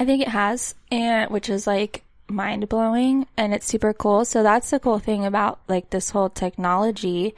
I 0.00 0.06
think 0.06 0.22
it 0.22 0.28
has, 0.28 0.74
and 0.90 1.30
which 1.30 1.50
is 1.50 1.66
like 1.66 2.02
mind 2.26 2.68
blowing 2.68 3.26
and 3.36 3.52
it's 3.52 3.66
super 3.66 3.92
cool. 3.92 4.24
So 4.24 4.42
that's 4.42 4.70
the 4.70 4.80
cool 4.80 4.98
thing 4.98 5.26
about 5.26 5.60
like 5.68 5.90
this 5.90 6.10
whole 6.10 6.30
technology 6.30 7.34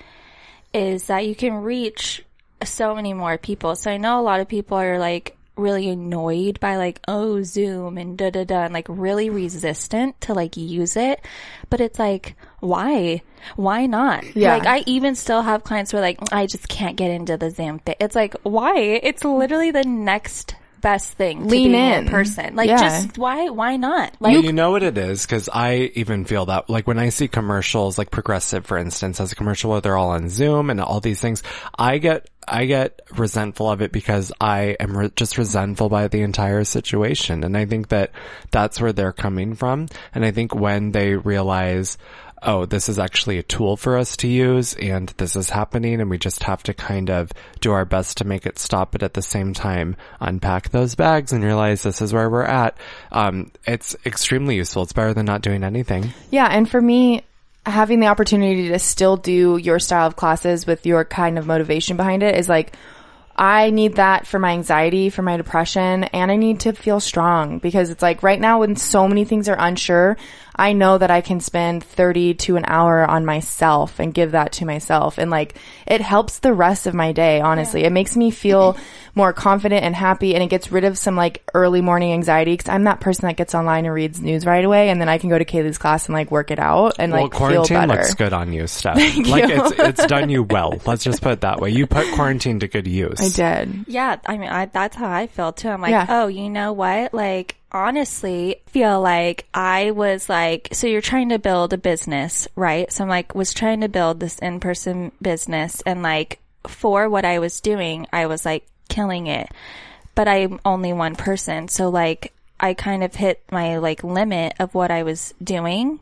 is 0.72 1.06
that 1.06 1.26
you 1.26 1.34
can 1.34 1.54
reach 1.54 2.24
so 2.62 2.94
many 2.94 3.14
more 3.14 3.36
people. 3.36 3.74
So 3.74 3.90
I 3.90 3.96
know 3.96 4.20
a 4.20 4.22
lot 4.22 4.38
of 4.38 4.46
people 4.46 4.78
are 4.78 4.98
like 4.98 5.36
really 5.56 5.88
annoyed 5.88 6.60
by 6.60 6.76
like, 6.76 7.00
oh, 7.08 7.42
Zoom 7.42 7.98
and 7.98 8.16
da 8.16 8.30
da 8.30 8.44
da 8.44 8.62
and 8.64 8.72
like 8.72 8.86
really 8.88 9.28
resistant 9.28 10.20
to 10.20 10.32
like 10.32 10.56
use 10.56 10.96
it. 10.96 11.20
But 11.68 11.80
it's 11.80 11.98
like, 11.98 12.36
why? 12.60 13.22
Why 13.56 13.86
not? 13.86 14.36
Yeah. 14.36 14.54
Like 14.54 14.66
I 14.66 14.84
even 14.86 15.16
still 15.16 15.42
have 15.42 15.64
clients 15.64 15.90
who 15.90 15.98
are 15.98 16.00
like, 16.00 16.20
mm, 16.20 16.28
I 16.30 16.46
just 16.46 16.68
can't 16.68 16.96
get 16.96 17.10
into 17.10 17.36
the 17.36 17.50
Zoom 17.50 17.80
thing. 17.80 17.96
It's 17.98 18.14
like, 18.14 18.36
why? 18.44 18.78
It's 18.78 19.24
literally 19.24 19.72
the 19.72 19.84
next 19.84 20.54
best 20.82 21.12
thing 21.12 21.38
to 21.44 21.46
Lean 21.46 21.72
being 21.72 21.92
in. 21.92 22.08
a 22.08 22.10
person. 22.10 22.54
Like 22.54 22.68
Yeah. 22.68 22.76
just 22.76 23.16
why 23.16 23.48
why 23.48 23.76
not? 23.76 24.14
Like 24.20 24.34
Well, 24.34 24.44
you 24.44 24.52
know 24.52 24.70
what 24.72 24.82
it 24.82 24.98
is? 24.98 25.24
Cause 25.24 25.48
I 25.52 25.90
even 25.94 26.24
feel 26.26 26.46
that, 26.46 26.68
like 26.68 26.86
when 26.86 26.98
I 26.98 27.08
see 27.08 27.28
commercials, 27.28 27.96
like 27.96 28.10
Progressive, 28.10 28.66
for 28.66 28.76
instance, 28.76 29.18
has 29.18 29.32
a 29.32 29.34
commercial 29.34 29.70
where 29.70 29.80
they're 29.80 29.96
all 29.96 30.10
on 30.10 30.28
Zoom 30.28 30.68
and 30.68 30.80
all 30.80 31.00
these 31.00 31.20
things, 31.20 31.42
I 31.78 31.98
get, 31.98 32.28
I 32.46 32.64
get 32.66 33.00
resentful 33.16 33.70
of 33.70 33.80
it 33.80 33.92
because 33.92 34.32
I 34.40 34.76
am 34.80 34.96
re- 34.98 35.10
just 35.14 35.38
resentful 35.38 35.88
by 35.88 36.08
the 36.08 36.22
entire 36.22 36.64
situation. 36.64 37.44
And 37.44 37.56
I 37.56 37.64
think 37.66 37.88
that 37.88 38.10
that's 38.50 38.80
where 38.80 38.92
they're 38.92 39.12
coming 39.12 39.54
from. 39.54 39.86
And 40.14 40.24
I 40.24 40.32
think 40.32 40.54
when 40.54 40.90
they 40.90 41.14
realize, 41.14 41.96
oh, 42.42 42.66
this 42.66 42.88
is 42.88 42.98
actually 42.98 43.38
a 43.38 43.42
tool 43.42 43.76
for 43.76 43.96
us 43.96 44.16
to 44.18 44.28
use 44.28 44.74
and 44.74 45.08
this 45.16 45.36
is 45.36 45.50
happening 45.50 46.00
and 46.00 46.10
we 46.10 46.18
just 46.18 46.42
have 46.42 46.62
to 46.62 46.74
kind 46.74 47.10
of 47.10 47.30
do 47.60 47.72
our 47.72 47.84
best 47.84 48.18
to 48.18 48.24
make 48.24 48.46
it 48.46 48.58
stop, 48.58 48.92
but 48.92 49.02
at 49.02 49.14
the 49.14 49.22
same 49.22 49.52
time 49.52 49.96
unpack 50.20 50.70
those 50.70 50.94
bags 50.94 51.32
and 51.32 51.44
realize 51.44 51.82
this 51.82 52.02
is 52.02 52.12
where 52.12 52.28
we're 52.28 52.42
at. 52.42 52.76
Um, 53.10 53.52
it's 53.66 53.96
extremely 54.04 54.56
useful. 54.56 54.82
It's 54.82 54.92
better 54.92 55.14
than 55.14 55.26
not 55.26 55.42
doing 55.42 55.64
anything. 55.64 56.12
Yeah, 56.30 56.46
and 56.46 56.68
for 56.68 56.80
me, 56.80 57.22
having 57.64 58.00
the 58.00 58.08
opportunity 58.08 58.68
to 58.68 58.78
still 58.78 59.16
do 59.16 59.56
your 59.56 59.78
style 59.78 60.06
of 60.06 60.16
classes 60.16 60.66
with 60.66 60.84
your 60.84 61.04
kind 61.04 61.38
of 61.38 61.46
motivation 61.46 61.96
behind 61.96 62.22
it 62.22 62.36
is 62.36 62.48
like 62.48 62.74
I 63.34 63.70
need 63.70 63.96
that 63.96 64.26
for 64.26 64.38
my 64.38 64.50
anxiety, 64.50 65.08
for 65.08 65.22
my 65.22 65.36
depression, 65.36 66.04
and 66.04 66.30
I 66.30 66.36
need 66.36 66.60
to 66.60 66.72
feel 66.72 67.00
strong 67.00 67.58
because 67.58 67.90
it's 67.90 68.02
like 68.02 68.22
right 68.22 68.40
now 68.40 68.60
when 68.60 68.76
so 68.76 69.08
many 69.08 69.24
things 69.24 69.48
are 69.48 69.56
unsure, 69.58 70.18
I 70.54 70.72
know 70.72 70.98
that 70.98 71.10
I 71.10 71.20
can 71.20 71.40
spend 71.40 71.82
30 71.82 72.34
to 72.34 72.56
an 72.56 72.64
hour 72.66 73.04
on 73.04 73.24
myself 73.24 73.98
and 73.98 74.14
give 74.14 74.32
that 74.32 74.52
to 74.52 74.66
myself. 74.66 75.18
And 75.18 75.30
like 75.30 75.56
it 75.86 76.00
helps 76.00 76.38
the 76.38 76.52
rest 76.52 76.86
of 76.86 76.94
my 76.94 77.12
day, 77.12 77.40
honestly. 77.40 77.84
It 77.84 77.92
makes 77.92 78.16
me 78.16 78.30
feel 78.30 78.76
more 79.14 79.32
confident 79.32 79.84
and 79.84 79.94
happy 79.94 80.34
and 80.34 80.42
it 80.42 80.48
gets 80.48 80.72
rid 80.72 80.84
of 80.84 80.96
some 80.96 81.16
like 81.16 81.42
early 81.54 81.80
morning 81.82 82.12
anxiety 82.12 82.52
because 82.52 82.68
I'm 82.68 82.84
that 82.84 83.00
person 83.00 83.26
that 83.26 83.36
gets 83.36 83.54
online 83.54 83.84
and 83.84 83.94
reads 83.94 84.20
news 84.20 84.46
right 84.46 84.64
away 84.64 84.88
and 84.88 85.00
then 85.00 85.08
I 85.08 85.18
can 85.18 85.28
go 85.28 85.38
to 85.38 85.44
Kaylee's 85.44 85.78
class 85.78 86.06
and 86.06 86.14
like 86.14 86.30
work 86.30 86.50
it 86.50 86.58
out 86.58 86.94
and 86.98 87.12
well, 87.12 87.24
like 87.24 87.32
feel 87.32 87.38
quarantine 87.38 87.88
better. 87.88 88.00
looks 88.00 88.14
good 88.14 88.32
on 88.32 88.52
you, 88.52 88.66
Steph. 88.66 88.96
like 89.26 89.50
it's, 89.50 89.72
it's 89.78 90.06
done 90.06 90.30
you 90.30 90.42
well. 90.42 90.80
Let's 90.86 91.04
just 91.04 91.20
put 91.22 91.32
it 91.32 91.40
that 91.42 91.60
way. 91.60 91.70
You 91.70 91.86
put 91.86 92.10
quarantine 92.14 92.60
to 92.60 92.68
good 92.68 92.86
use. 92.86 93.20
I 93.20 93.28
did. 93.64 93.84
Yeah, 93.86 94.16
I 94.26 94.38
mean, 94.38 94.48
I, 94.48 94.66
that's 94.66 94.96
how 94.96 95.10
I 95.10 95.26
feel 95.26 95.52
too. 95.52 95.68
I'm 95.68 95.82
like, 95.82 95.90
Yeah. 95.90 96.06
oh, 96.08 96.28
you 96.28 96.48
know 96.48 96.72
what? 96.72 97.12
Like, 97.12 97.56
honestly, 97.70 98.56
feel 98.68 99.00
like 99.00 99.46
I 99.52 99.90
was 99.90 100.28
like, 100.28 100.68
so 100.72 100.86
you're 100.86 101.00
trying 101.02 101.30
to 101.30 101.38
build 101.38 101.72
a 101.72 101.78
business, 101.78 102.48
right? 102.56 102.90
So 102.90 103.04
I'm 103.04 103.10
like, 103.10 103.34
was 103.34 103.52
trying 103.52 103.82
to 103.82 103.88
build 103.88 104.20
this 104.20 104.38
in-person 104.38 105.12
business 105.20 105.82
and 105.84 106.02
like 106.02 106.38
for 106.66 107.08
what 107.08 107.24
I 107.24 107.38
was 107.40 107.60
doing, 107.60 108.06
I 108.12 108.26
was 108.26 108.44
like 108.44 108.64
killing 108.88 109.26
it. 109.26 109.48
but 110.14 110.28
I'm 110.28 110.60
only 110.64 110.92
one 110.92 111.16
person. 111.16 111.68
So 111.68 111.88
like 111.88 112.32
I 112.60 112.74
kind 112.74 113.02
of 113.02 113.14
hit 113.14 113.42
my 113.50 113.78
like 113.78 114.04
limit 114.04 114.54
of 114.58 114.74
what 114.74 114.90
I 114.90 115.02
was 115.02 115.34
doing, 115.42 116.00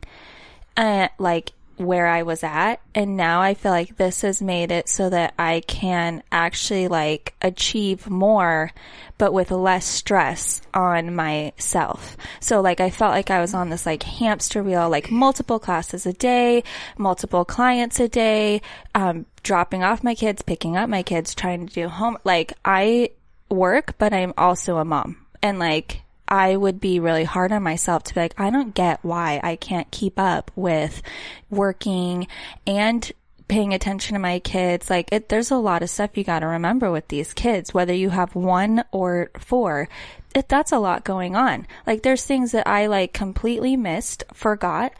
uh, 0.77 1.07
like 1.17 1.51
where 1.85 2.07
I 2.07 2.23
was 2.23 2.43
at. 2.43 2.81
And 2.93 3.17
now 3.17 3.41
I 3.41 3.53
feel 3.53 3.71
like 3.71 3.97
this 3.97 4.21
has 4.21 4.41
made 4.41 4.71
it 4.71 4.89
so 4.89 5.09
that 5.09 5.33
I 5.37 5.61
can 5.67 6.23
actually 6.31 6.87
like 6.87 7.33
achieve 7.41 8.09
more, 8.09 8.71
but 9.17 9.33
with 9.33 9.51
less 9.51 9.85
stress 9.85 10.61
on 10.73 11.15
myself. 11.15 12.17
So 12.39 12.61
like 12.61 12.79
I 12.79 12.89
felt 12.89 13.11
like 13.11 13.29
I 13.29 13.41
was 13.41 13.53
on 13.53 13.69
this 13.69 13.85
like 13.85 14.03
hamster 14.03 14.63
wheel, 14.63 14.89
like 14.89 15.11
multiple 15.11 15.59
classes 15.59 16.05
a 16.05 16.13
day, 16.13 16.63
multiple 16.97 17.45
clients 17.45 17.99
a 17.99 18.07
day, 18.07 18.61
um, 18.95 19.25
dropping 19.43 19.83
off 19.83 20.03
my 20.03 20.15
kids, 20.15 20.41
picking 20.41 20.77
up 20.77 20.89
my 20.89 21.03
kids, 21.03 21.35
trying 21.35 21.67
to 21.67 21.73
do 21.73 21.87
home. 21.87 22.17
Like 22.23 22.53
I 22.63 23.11
work, 23.49 23.95
but 23.97 24.13
I'm 24.13 24.33
also 24.37 24.77
a 24.77 24.85
mom. 24.85 25.25
And 25.43 25.59
like 25.59 26.01
I 26.31 26.55
would 26.55 26.79
be 26.79 27.01
really 27.01 27.25
hard 27.25 27.51
on 27.51 27.61
myself 27.61 28.03
to 28.03 28.13
be 28.13 28.21
like, 28.21 28.39
I 28.39 28.49
don't 28.49 28.73
get 28.73 29.03
why 29.03 29.41
I 29.43 29.57
can't 29.57 29.91
keep 29.91 30.17
up 30.17 30.49
with 30.55 31.01
working 31.49 32.27
and 32.65 33.11
paying 33.49 33.73
attention 33.73 34.13
to 34.13 34.19
my 34.19 34.39
kids. 34.39 34.89
Like 34.89 35.09
it, 35.11 35.27
there's 35.27 35.51
a 35.51 35.57
lot 35.57 35.83
of 35.83 35.89
stuff 35.89 36.17
you 36.17 36.23
got 36.23 36.39
to 36.39 36.47
remember 36.47 36.89
with 36.89 37.09
these 37.09 37.33
kids, 37.33 37.73
whether 37.73 37.93
you 37.93 38.11
have 38.11 38.33
one 38.33 38.85
or 38.93 39.29
four. 39.37 39.89
It, 40.33 40.47
that's 40.47 40.71
a 40.71 40.79
lot 40.79 41.03
going 41.03 41.35
on. 41.35 41.67
Like 41.85 42.01
there's 42.01 42.23
things 42.23 42.53
that 42.53 42.65
I 42.65 42.85
like 42.85 43.11
completely 43.11 43.75
missed, 43.75 44.23
forgot, 44.33 44.93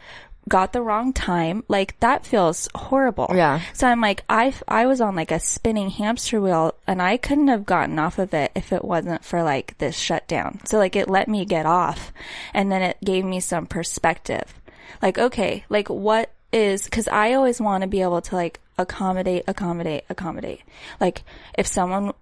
got 0.48 0.72
the 0.72 0.82
wrong 0.82 1.12
time. 1.12 1.64
Like 1.68 1.98
that 2.00 2.26
feels 2.26 2.68
horrible. 2.74 3.30
Yeah. 3.34 3.60
So 3.72 3.86
I'm 3.86 4.00
like, 4.00 4.24
I, 4.28 4.54
I 4.66 4.86
was 4.86 5.00
on 5.00 5.14
like 5.14 5.30
a 5.30 5.40
spinning 5.40 5.90
hamster 5.90 6.40
wheel 6.40 6.74
and 6.86 7.00
I 7.00 7.16
couldn't 7.16 7.48
have 7.48 7.66
gotten 7.66 7.98
off 7.98 8.18
of 8.18 8.34
it 8.34 8.52
if 8.54 8.72
it 8.72 8.84
wasn't 8.84 9.24
for 9.24 9.42
like 9.42 9.78
this 9.78 9.96
shutdown. 9.96 10.60
So 10.64 10.78
like 10.78 10.96
it 10.96 11.08
let 11.08 11.28
me 11.28 11.44
get 11.44 11.66
off 11.66 12.12
and 12.52 12.70
then 12.70 12.82
it 12.82 12.98
gave 13.04 13.24
me 13.24 13.40
some 13.40 13.66
perspective. 13.66 14.54
Like, 15.00 15.18
okay, 15.18 15.64
like 15.68 15.88
what 15.88 16.30
is, 16.52 16.88
cause 16.88 17.08
I 17.08 17.32
always 17.32 17.60
want 17.60 17.82
to 17.82 17.88
be 17.88 18.02
able 18.02 18.20
to 18.22 18.34
like 18.34 18.60
accommodate, 18.78 19.44
accommodate, 19.46 20.04
accommodate. 20.08 20.60
Like 21.00 21.22
if 21.56 21.66
someone 21.66 22.12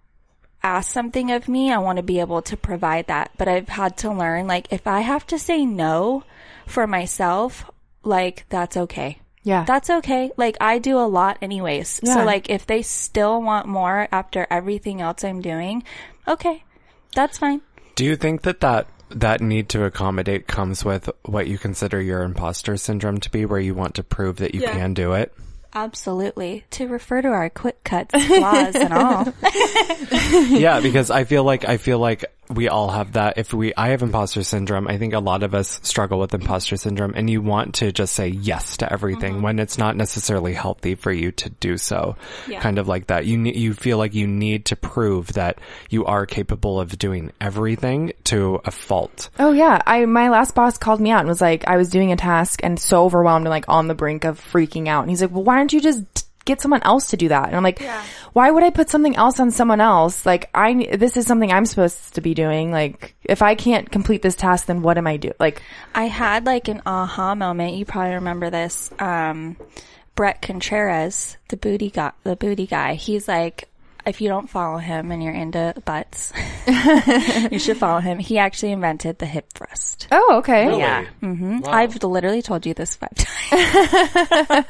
asks 0.62 0.92
something 0.92 1.30
of 1.30 1.48
me, 1.48 1.72
I 1.72 1.78
want 1.78 1.96
to 1.96 2.02
be 2.02 2.20
able 2.20 2.42
to 2.42 2.56
provide 2.56 3.06
that. 3.06 3.32
But 3.38 3.48
I've 3.48 3.68
had 3.68 3.96
to 3.98 4.12
learn, 4.12 4.46
like, 4.46 4.70
if 4.70 4.86
I 4.86 5.00
have 5.00 5.26
to 5.28 5.38
say 5.38 5.64
no 5.64 6.24
for 6.66 6.86
myself, 6.86 7.70
like 8.02 8.47
that's 8.49 8.76
okay. 8.76 9.19
Yeah. 9.42 9.64
That's 9.64 9.88
okay. 9.90 10.30
Like 10.37 10.57
I 10.61 10.78
do 10.78 10.99
a 10.99 11.09
lot 11.09 11.38
anyways. 11.40 12.00
Yeah. 12.02 12.14
So 12.14 12.25
like 12.25 12.50
if 12.50 12.66
they 12.66 12.83
still 12.83 13.40
want 13.42 13.66
more 13.66 14.07
after 14.12 14.47
everything 14.50 15.00
else 15.00 15.25
I'm 15.25 15.40
doing, 15.40 15.83
okay. 16.28 16.62
That's 17.14 17.38
fine. 17.38 17.61
Do 17.95 18.04
you 18.04 18.16
think 18.16 18.42
that 18.42 18.61
that 18.61 18.87
that 19.11 19.40
need 19.40 19.69
to 19.71 19.85
accommodate 19.85 20.47
comes 20.47 20.85
with 20.85 21.11
what 21.25 21.49
you 21.49 21.59
consider 21.59 22.00
your 22.00 22.23
imposter 22.23 22.76
syndrome 22.76 23.19
to 23.21 23.30
be, 23.30 23.45
where 23.45 23.59
you 23.59 23.75
want 23.75 23.97
to 23.97 24.04
prove 24.04 24.37
that 24.37 24.54
you 24.54 24.61
Yeah. 24.61 24.73
can 24.73 24.95
do 24.95 25.14
it? 25.14 25.33
Absolutely. 25.72 26.64
To 26.70 26.88
refer 26.88 27.22
to 27.22 27.28
our 27.28 27.50
quick 27.50 27.82
cuts, 27.84 28.24
flaws 28.26 28.74
and 28.74 28.92
all. 28.92 29.32
yeah, 30.48 30.80
because 30.80 31.10
I 31.10 31.24
feel 31.24 31.44
like 31.44 31.68
I 31.68 31.76
feel 31.76 31.98
like 31.98 32.24
we 32.50 32.68
all 32.68 32.90
have 32.90 33.12
that. 33.12 33.38
If 33.38 33.54
we, 33.54 33.72
I 33.74 33.88
have 33.90 34.02
imposter 34.02 34.42
syndrome. 34.42 34.88
I 34.88 34.98
think 34.98 35.14
a 35.14 35.20
lot 35.20 35.44
of 35.44 35.54
us 35.54 35.80
struggle 35.84 36.18
with 36.18 36.34
imposter 36.34 36.76
syndrome, 36.76 37.12
and 37.14 37.30
you 37.30 37.40
want 37.40 37.76
to 37.76 37.92
just 37.92 38.14
say 38.14 38.28
yes 38.28 38.78
to 38.78 38.92
everything 38.92 39.34
mm-hmm. 39.34 39.42
when 39.42 39.58
it's 39.60 39.78
not 39.78 39.96
necessarily 39.96 40.52
healthy 40.52 40.96
for 40.96 41.12
you 41.12 41.30
to 41.32 41.50
do 41.50 41.78
so. 41.78 42.16
Yeah. 42.48 42.60
Kind 42.60 42.78
of 42.78 42.88
like 42.88 43.06
that. 43.06 43.24
You 43.24 43.38
ne- 43.38 43.56
you 43.56 43.72
feel 43.72 43.98
like 43.98 44.14
you 44.14 44.26
need 44.26 44.66
to 44.66 44.76
prove 44.76 45.34
that 45.34 45.58
you 45.90 46.04
are 46.06 46.26
capable 46.26 46.80
of 46.80 46.98
doing 46.98 47.32
everything 47.40 48.12
to 48.24 48.60
a 48.64 48.72
fault. 48.72 49.30
Oh 49.38 49.52
yeah, 49.52 49.80
I 49.86 50.04
my 50.06 50.28
last 50.28 50.54
boss 50.54 50.76
called 50.76 51.00
me 51.00 51.10
out 51.10 51.20
and 51.20 51.28
was 51.28 51.40
like, 51.40 51.68
I 51.68 51.76
was 51.76 51.88
doing 51.88 52.10
a 52.10 52.16
task 52.16 52.60
and 52.64 52.80
so 52.80 53.04
overwhelmed 53.04 53.46
and 53.46 53.50
like 53.50 53.66
on 53.68 53.86
the 53.86 53.94
brink 53.94 54.24
of 54.24 54.40
freaking 54.40 54.88
out. 54.88 55.02
And 55.02 55.10
he's 55.10 55.22
like, 55.22 55.30
Well, 55.30 55.44
why 55.44 55.59
don't 55.60 55.72
you 55.72 55.80
just 55.80 56.26
get 56.44 56.60
someone 56.60 56.82
else 56.82 57.10
to 57.10 57.16
do 57.16 57.28
that? 57.28 57.46
And 57.46 57.56
I'm 57.56 57.62
like, 57.62 57.80
Why 58.32 58.50
would 58.50 58.62
I 58.62 58.70
put 58.70 58.90
something 58.90 59.16
else 59.16 59.38
on 59.40 59.50
someone 59.50 59.80
else? 59.80 60.26
Like 60.26 60.50
I, 60.54 60.96
this 60.96 61.16
is 61.16 61.26
something 61.26 61.52
I'm 61.52 61.66
supposed 61.66 62.14
to 62.14 62.20
be 62.20 62.34
doing. 62.34 62.72
Like 62.72 63.14
if 63.24 63.42
I 63.42 63.54
can't 63.54 63.90
complete 63.90 64.22
this 64.22 64.34
task, 64.34 64.66
then 64.66 64.82
what 64.82 64.98
am 64.98 65.06
I 65.06 65.16
doing? 65.16 65.34
Like 65.38 65.62
I 65.94 66.04
had 66.04 66.46
like 66.46 66.68
an 66.68 66.82
aha 66.84 67.34
moment. 67.34 67.74
You 67.74 67.84
probably 67.84 68.14
remember 68.14 68.50
this. 68.50 68.90
Um, 68.98 69.56
Bret 70.16 70.42
Contreras, 70.42 71.38
the 71.48 71.56
booty 71.56 71.88
guy, 71.88 72.12
the 72.24 72.36
booty 72.36 72.66
guy. 72.66 72.92
He's 72.92 73.26
like, 73.26 73.69
if 74.07 74.21
you 74.21 74.28
don't 74.28 74.49
follow 74.49 74.78
him 74.78 75.11
and 75.12 75.23
you're 75.23 75.35
into 75.35 75.75
butts, 75.85 76.33
you 77.50 77.59
should 77.59 77.76
follow 77.76 78.00
him. 78.00 78.19
He 78.19 78.38
actually 78.38 78.73
invented 78.73 79.19
the 79.19 79.26
hip 79.26 79.52
thrust. 79.52 80.09
oh 80.12 80.37
okay, 80.38 80.78
Yeah. 80.78 81.04
hmm 81.21 81.61
I've 81.66 82.02
literally 82.02 82.42
told 82.42 82.66
you 82.66 82.75
this 82.75 82.97
five 82.97 83.14
times. 83.50 84.64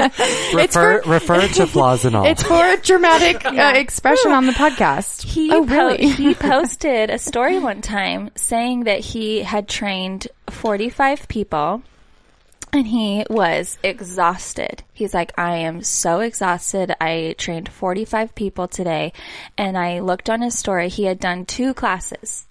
Refer 0.55 1.03
refer 1.07 1.47
to 1.49 1.67
flaws 1.67 2.05
and 2.05 2.17
all. 2.17 2.27
It's 2.27 2.43
for 2.43 2.65
a 2.65 2.77
dramatic 2.79 3.45
uh, 3.45 3.73
expression 3.77 4.33
on 4.33 4.47
the 4.47 4.53
podcast. 4.53 5.23
He 5.23 5.51
oh 5.53 5.65
po- 5.65 5.75
really? 5.89 6.09
he 6.11 6.35
posted 6.35 7.11
a 7.11 7.19
story 7.19 7.59
one 7.59 7.83
time 7.83 8.31
saying 8.37 8.85
that 8.85 9.01
he 9.01 9.43
had 9.43 9.69
trained 9.69 10.29
45 10.49 11.29
people 11.29 11.83
and 12.73 12.87
he 12.87 13.25
was 13.29 13.79
exhausted. 13.83 14.83
He's 14.93 15.15
like, 15.15 15.33
I 15.39 15.57
am 15.59 15.83
so 15.83 16.21
exhausted. 16.21 16.95
I 17.01 17.35
trained 17.39 17.69
45 17.69 18.35
people 18.35 18.69
today 18.69 19.13
and 19.59 19.77
I 19.77 20.01
looked 20.01 20.31
on 20.31 20.43
his 20.43 20.59
story. 20.59 20.89
He 20.89 21.05
had 21.05 21.19
done 21.19 21.47
two 21.47 21.75
classes 21.75 22.47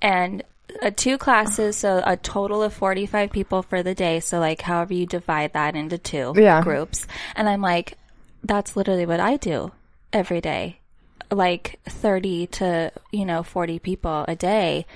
and 0.00 0.42
uh, 0.82 0.90
two 0.94 1.18
classes, 1.18 1.76
so 1.76 2.02
a 2.04 2.16
total 2.16 2.62
of 2.62 2.72
45 2.74 3.30
people 3.30 3.62
for 3.62 3.82
the 3.82 3.94
day. 3.94 4.20
So 4.20 4.40
like 4.40 4.62
however 4.62 4.94
you 4.94 5.06
divide 5.06 5.52
that 5.52 5.76
into 5.76 5.98
two 5.98 6.32
Yeah. 6.36 6.62
groups. 6.62 7.06
And 7.36 7.48
I'm 7.48 7.60
like, 7.60 7.96
that's 8.42 8.76
literally 8.76 9.06
what 9.06 9.20
I 9.20 9.36
do 9.36 9.72
every 10.12 10.40
day. 10.40 10.78
Like 11.30 11.80
30 11.86 12.46
to, 12.48 12.92
you 13.12 13.24
know, 13.24 13.42
40 13.42 13.78
people 13.78 14.24
a 14.26 14.36
day. 14.36 14.86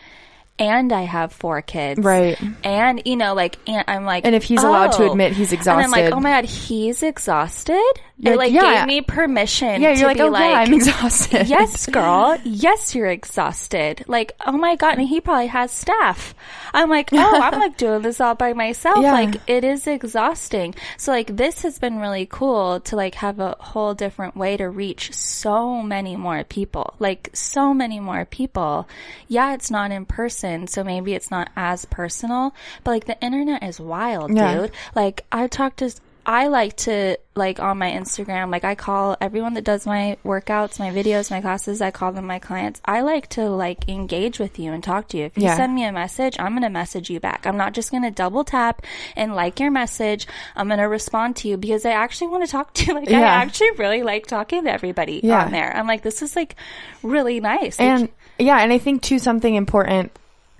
And 0.59 0.93
I 0.93 1.03
have 1.03 1.33
four 1.33 1.62
kids. 1.62 2.00
Right. 2.00 2.38
And, 2.65 3.03
you 3.05 3.17
know, 3.17 3.35
like, 3.35 3.59
and 3.69 3.85
I'm 3.87 4.05
like, 4.05 4.25
And 4.25 4.35
if 4.35 4.43
he's 4.43 4.62
allowed 4.62 4.93
to 4.93 5.05
oh. 5.05 5.12
admit 5.12 5.33
he's 5.33 5.53
exhausted. 5.53 5.85
And 5.85 5.85
I'm 5.85 5.91
like, 5.91 6.12
oh 6.12 6.21
my 6.21 6.31
God, 6.31 6.45
he's 6.45 7.03
exhausted? 7.03 7.83
You're 8.21 8.35
it 8.35 8.37
like, 8.37 8.53
like 8.53 8.62
yeah. 8.62 8.79
gave 8.81 8.87
me 8.88 9.00
permission 9.03 9.81
yeah, 9.81 9.93
to 9.93 9.99
you're 10.00 10.09
like, 10.09 10.17
be 10.17 10.23
oh 10.25 10.29
like, 10.29 10.50
yeah, 10.50 10.59
I'm 10.59 10.75
exhausted. 10.75 11.47
yes, 11.49 11.87
girl. 11.91 12.37
Yes, 12.43 12.93
you're 12.93 13.07
exhausted. 13.07 14.05
Like, 14.09 14.33
oh 14.45 14.53
my 14.53 14.75
God. 14.75 14.99
And 14.99 15.09
he 15.09 15.21
probably 15.21 15.47
has 15.47 15.71
staff. 15.71 16.35
I'm 16.75 16.91
like, 16.91 17.11
oh, 17.12 17.41
I'm 17.41 17.61
like 17.61 17.77
doing 17.77 18.03
this 18.03 18.21
all 18.21 18.35
by 18.35 18.55
myself. 18.55 19.03
Yeah. 19.03 19.12
Like, 19.12 19.37
it 19.47 19.62
is 19.62 19.87
exhausting. 19.87 20.75
So 20.97 21.12
like, 21.12 21.37
this 21.37 21.62
has 21.62 21.79
been 21.79 22.00
really 22.00 22.27
cool 22.27 22.81
to 22.81 22.97
like 22.97 23.15
have 23.15 23.38
a 23.38 23.55
whole 23.61 23.95
different 23.95 24.37
way 24.37 24.57
to 24.57 24.69
reach 24.69 25.12
so 25.15 25.81
many 25.83 26.17
more 26.17 26.43
people. 26.43 26.95
Like, 26.99 27.31
so 27.35 27.73
many 27.73 28.00
more 28.00 28.25
people. 28.25 28.88
Yeah, 29.29 29.55
it's 29.55 29.71
not 29.71 29.93
in 29.93 30.07
person. 30.07 30.48
So 30.67 30.83
maybe 30.85 31.14
it's 31.14 31.31
not 31.31 31.50
as 31.57 31.85
personal, 31.85 32.55
but 32.85 32.90
like 32.93 33.05
the 33.07 33.21
internet 33.21 33.62
is 33.62 33.81
wild, 33.81 34.35
Yeah. 34.35 34.55
dude. 34.62 34.71
Like, 34.95 35.25
I 35.31 35.47
talk 35.47 35.76
to, 35.76 35.90
I 36.26 36.49
like 36.49 36.76
to, 36.78 37.17
like, 37.35 37.59
on 37.59 37.78
my 37.78 37.90
Instagram, 37.90 38.50
like, 38.52 38.62
I 38.62 38.75
call 38.75 39.17
everyone 39.19 39.55
that 39.55 39.64
does 39.64 39.87
my 39.87 40.19
workouts, 40.26 40.78
my 40.78 40.90
videos, 40.90 41.31
my 41.31 41.40
classes, 41.40 41.81
I 41.81 41.90
call 41.90 42.12
them 42.12 42.26
my 42.26 42.38
clients. 42.38 42.83
I 42.85 43.00
like 43.00 43.28
to, 43.31 43.49
like, 43.49 43.88
engage 43.88 44.38
with 44.38 44.59
you 44.59 44.73
and 44.75 44.85
talk 44.85 45.09
to 45.09 45.17
you. 45.17 45.25
If 45.25 45.38
you 45.38 45.45
Yeah. 45.45 45.57
send 45.57 45.75
me 45.75 45.85
a 45.85 45.93
message, 45.93 46.37
I'm 46.38 46.50
going 46.52 46.64
to 46.64 46.69
message 46.69 47.09
you 47.09 47.19
back. 47.19 47.47
I'm 47.47 47.57
not 47.57 47.73
just 47.73 47.90
going 47.90 48.02
to 48.02 48.11
double 48.11 48.45
tap 48.45 48.83
and 49.17 49.35
like 49.35 49.59
your 49.59 49.71
message. 49.71 50.26
I'm 50.55 50.67
going 50.69 50.81
to 50.81 50.85
respond 50.88 51.37
to 51.37 51.49
you 51.49 51.57
because 51.57 51.87
I 51.87 51.93
actually 51.93 52.26
want 52.28 52.45
to 52.45 52.50
talk 52.50 52.75
to 52.75 52.85
you. 52.85 52.95
Like, 52.99 53.09
I 53.11 53.23
actually 53.23 53.71
really 53.78 54.02
like 54.02 54.26
talking 54.26 54.64
to 54.64 54.71
everybody 54.71 55.21
Yeah. 55.25 55.45
on 55.47 55.52
there. 55.52 55.75
I'm 55.75 55.87
like, 55.87 56.02
this 56.02 56.21
is, 56.21 56.37
like, 56.37 56.57
really 57.02 57.40
nice. 57.40 57.78
Like, 57.78 57.88
And 57.88 58.09
yeah, 58.38 58.59
and 58.59 58.71
I 58.71 58.76
think 58.76 59.00
too 59.00 59.19
something 59.19 59.55
important 59.55 60.12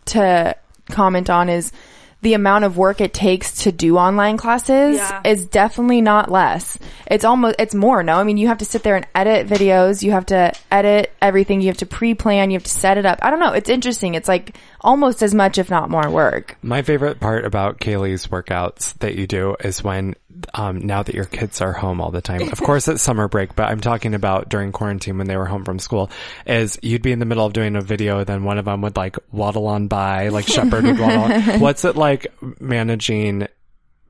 to 0.09 0.55
comment 0.91 1.31
on 1.31 1.49
is 1.49 1.73
the 2.21 2.35
amount 2.35 2.65
of 2.65 2.77
work 2.77 3.01
it 3.01 3.15
takes 3.15 3.63
to 3.63 3.71
do 3.71 3.97
online 3.97 4.37
classes 4.37 4.97
Yeah. 4.97 5.21
is 5.25 5.47
definitely 5.47 6.01
not 6.01 6.29
less. 6.29 6.77
It's 7.07 7.25
almost 7.25 7.55
it's 7.61 7.77
more, 7.77 8.03
no? 8.03 8.17
I 8.17 8.25
mean, 8.25 8.39
you 8.39 8.49
have 8.49 8.59
to 8.59 8.65
sit 8.65 8.83
there 8.83 8.97
and 8.97 9.07
edit 9.15 9.47
videos, 9.47 10.03
you 10.03 10.11
have 10.11 10.27
to 10.27 10.53
edit 10.73 11.13
everything, 11.23 11.61
you 11.61 11.69
have 11.69 11.77
to 11.77 11.87
pre-plan, 11.87 12.51
you 12.51 12.57
have 12.57 12.65
to 12.65 12.71
set 12.71 12.99
it 12.99 13.07
up. 13.07 13.21
I 13.23 13.31
don't 13.31 13.39
know, 13.39 13.53
it's 13.53 13.71
interesting. 13.71 14.15
It's 14.15 14.27
like 14.27 14.57
almost 14.81 15.23
as 15.23 15.33
much 15.33 15.59
if 15.59 15.71
not 15.71 15.91
more 15.91 16.11
work. 16.11 16.57
My 16.61 16.83
favorite 16.83 17.21
part 17.21 17.45
about 17.45 17.79
Kaylee's 17.79 18.27
workouts 18.27 18.99
that 18.99 19.15
you 19.15 19.29
do 19.29 19.55
is 19.63 19.85
when, 19.85 20.17
um, 20.55 20.81
now 20.81 21.03
that 21.03 21.15
your 21.15 21.25
kids 21.25 21.61
are 21.61 21.73
home 21.73 22.01
all 22.01 22.11
the 22.11 22.21
time, 22.21 22.43
of 22.51 22.61
course 22.61 22.89
it's 22.89 23.03
summer 23.03 23.29
break, 23.29 23.55
but 23.57 23.69
I'm 23.69 23.81
talking 23.81 24.15
about 24.15 24.49
during 24.49 24.73
quarantine 24.73 25.19
when 25.19 25.27
they 25.27 25.37
were 25.37 25.47
home 25.47 25.65
from 25.65 25.79
school, 25.79 26.11
is 26.47 26.79
you'd 26.83 27.03
be 27.03 27.13
in 27.13 27.19
the 27.19 27.27
middle 27.27 27.47
of 27.47 27.53
doing 27.53 27.77
a 27.77 27.81
video, 27.81 28.25
then 28.25 28.45
one 28.45 28.59
of 28.59 28.65
them 28.65 28.83
would 28.83 28.97
like 28.97 29.17
waddle 29.33 29.67
on 29.67 29.89
by, 29.89 30.29
like 30.29 30.47
Shepherd 30.47 30.85
would 30.85 30.99
waddle 30.99 31.33
on. 31.33 31.61
What's 31.61 31.85
it 31.85 31.97
like 31.97 32.33
managing 32.61 33.49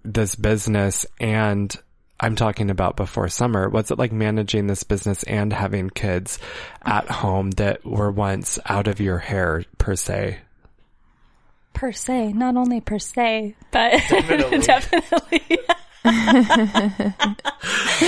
this 0.05 0.35
business 0.35 1.07
and 1.21 1.77
I'm 2.21 2.35
talking 2.35 2.71
about 2.71 2.97
before 2.97 3.29
summer. 3.29 3.69
What's 3.69 3.91
it 3.91 3.99
like 3.99 4.11
managing 4.13 4.67
this 4.67 4.83
business 4.83 5.23
and 5.23 5.53
having 5.53 5.89
kids 5.89 6.39
at 6.83 7.09
home 7.09 7.53
that 7.53 7.85
were 7.85 8.11
once 8.11 8.59
out 8.67 8.89
of 8.89 8.99
your 8.99 9.19
hair 9.19 9.65
per 9.79 9.95
se? 9.95 10.39
Per 11.75 11.93
se, 11.93 12.33
not 12.33 12.57
only 12.57 12.81
per 12.81 12.99
se, 12.99 13.55
but 13.71 13.93
definitely. 14.09 14.59
definitely. 14.67 15.59
well, 16.05 16.15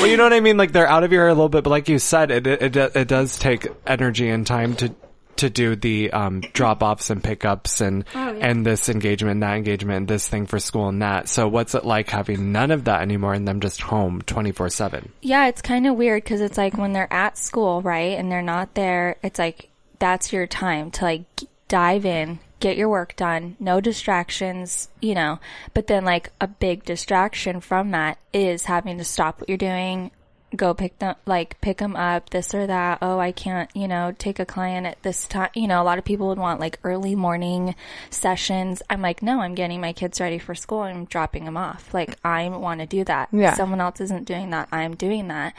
you 0.06 0.16
know 0.16 0.24
what 0.24 0.32
I 0.32 0.40
mean? 0.40 0.56
Like 0.56 0.72
they're 0.72 0.88
out 0.88 1.04
of 1.04 1.12
your 1.12 1.22
hair 1.22 1.28
a 1.28 1.34
little 1.34 1.48
bit, 1.48 1.64
but 1.64 1.70
like 1.70 1.88
you 1.88 1.98
said, 1.98 2.30
it, 2.30 2.46
it, 2.46 2.76
it 2.76 3.08
does 3.08 3.38
take 3.38 3.66
energy 3.86 4.28
and 4.28 4.46
time 4.46 4.74
to, 4.76 4.94
to 5.36 5.50
do 5.50 5.74
the 5.74 6.12
um, 6.12 6.40
drop 6.52 6.82
offs 6.82 7.08
and 7.10 7.24
pickups 7.24 7.80
and 7.80 8.04
oh, 8.14 8.32
yeah. 8.32 8.46
and 8.46 8.66
this 8.66 8.88
engagement, 8.88 9.32
and 9.32 9.42
that 9.42 9.56
engagement, 9.56 9.96
and 9.96 10.08
this 10.08 10.28
thing 10.28 10.46
for 10.46 10.58
school 10.58 10.88
and 10.88 11.00
that. 11.02 11.28
So 11.28 11.48
what's 11.48 11.74
it 11.74 11.84
like 11.84 12.10
having 12.10 12.52
none 12.52 12.70
of 12.70 12.84
that 12.84 13.00
anymore 13.00 13.32
and 13.32 13.48
them 13.48 13.60
just 13.60 13.80
home 13.80 14.20
twenty 14.22 14.52
four 14.52 14.68
seven? 14.68 15.12
Yeah, 15.22 15.48
it's 15.48 15.62
kind 15.62 15.86
of 15.86 15.96
weird 15.96 16.24
because 16.24 16.42
it's 16.42 16.58
like 16.58 16.76
when 16.76 16.92
they're 16.92 17.12
at 17.12 17.38
school, 17.38 17.80
right, 17.80 18.18
and 18.18 18.30
they're 18.30 18.42
not 18.42 18.74
there. 18.74 19.16
It's 19.22 19.38
like 19.38 19.70
that's 19.98 20.32
your 20.32 20.46
time 20.46 20.90
to 20.92 21.04
like 21.04 21.22
dive 21.68 22.04
in, 22.04 22.38
get 22.60 22.76
your 22.76 22.88
work 22.88 23.16
done, 23.16 23.56
no 23.58 23.80
distractions, 23.80 24.88
you 25.00 25.14
know. 25.14 25.40
But 25.74 25.86
then 25.86 26.04
like 26.04 26.30
a 26.40 26.46
big 26.46 26.84
distraction 26.84 27.60
from 27.60 27.90
that 27.90 28.18
is 28.32 28.64
having 28.64 28.98
to 28.98 29.04
stop 29.04 29.40
what 29.40 29.48
you're 29.48 29.58
doing, 29.58 30.10
go 30.56 30.74
pick 30.74 30.98
them, 30.98 31.14
like 31.26 31.60
pick 31.60 31.78
them 31.78 31.96
up, 31.96 32.30
this 32.30 32.54
or 32.54 32.66
that. 32.66 32.98
Oh, 33.02 33.18
I 33.18 33.32
can't, 33.32 33.70
you 33.74 33.88
know, 33.88 34.14
take 34.18 34.38
a 34.38 34.46
client 34.46 34.86
at 34.86 35.02
this 35.02 35.26
time. 35.26 35.50
You 35.54 35.68
know, 35.68 35.82
a 35.82 35.84
lot 35.84 35.98
of 35.98 36.04
people 36.04 36.28
would 36.28 36.38
want 36.38 36.60
like 36.60 36.78
early 36.84 37.14
morning 37.14 37.74
sessions. 38.10 38.82
I'm 38.90 39.02
like, 39.02 39.22
no, 39.22 39.40
I'm 39.40 39.54
getting 39.54 39.80
my 39.80 39.92
kids 39.92 40.20
ready 40.20 40.38
for 40.38 40.54
school. 40.54 40.80
I'm 40.80 41.04
dropping 41.04 41.44
them 41.44 41.56
off. 41.56 41.94
Like 41.94 42.16
I 42.24 42.48
want 42.48 42.80
to 42.80 42.86
do 42.86 43.04
that. 43.04 43.28
Yeah. 43.32 43.54
Someone 43.54 43.80
else 43.80 44.00
isn't 44.00 44.26
doing 44.26 44.50
that. 44.50 44.68
I'm 44.72 44.94
doing 44.96 45.28
that. 45.28 45.54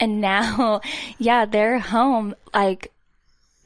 And 0.00 0.20
now, 0.22 0.80
yeah, 1.18 1.44
they're 1.44 1.78
home. 1.78 2.34
Like, 2.54 2.92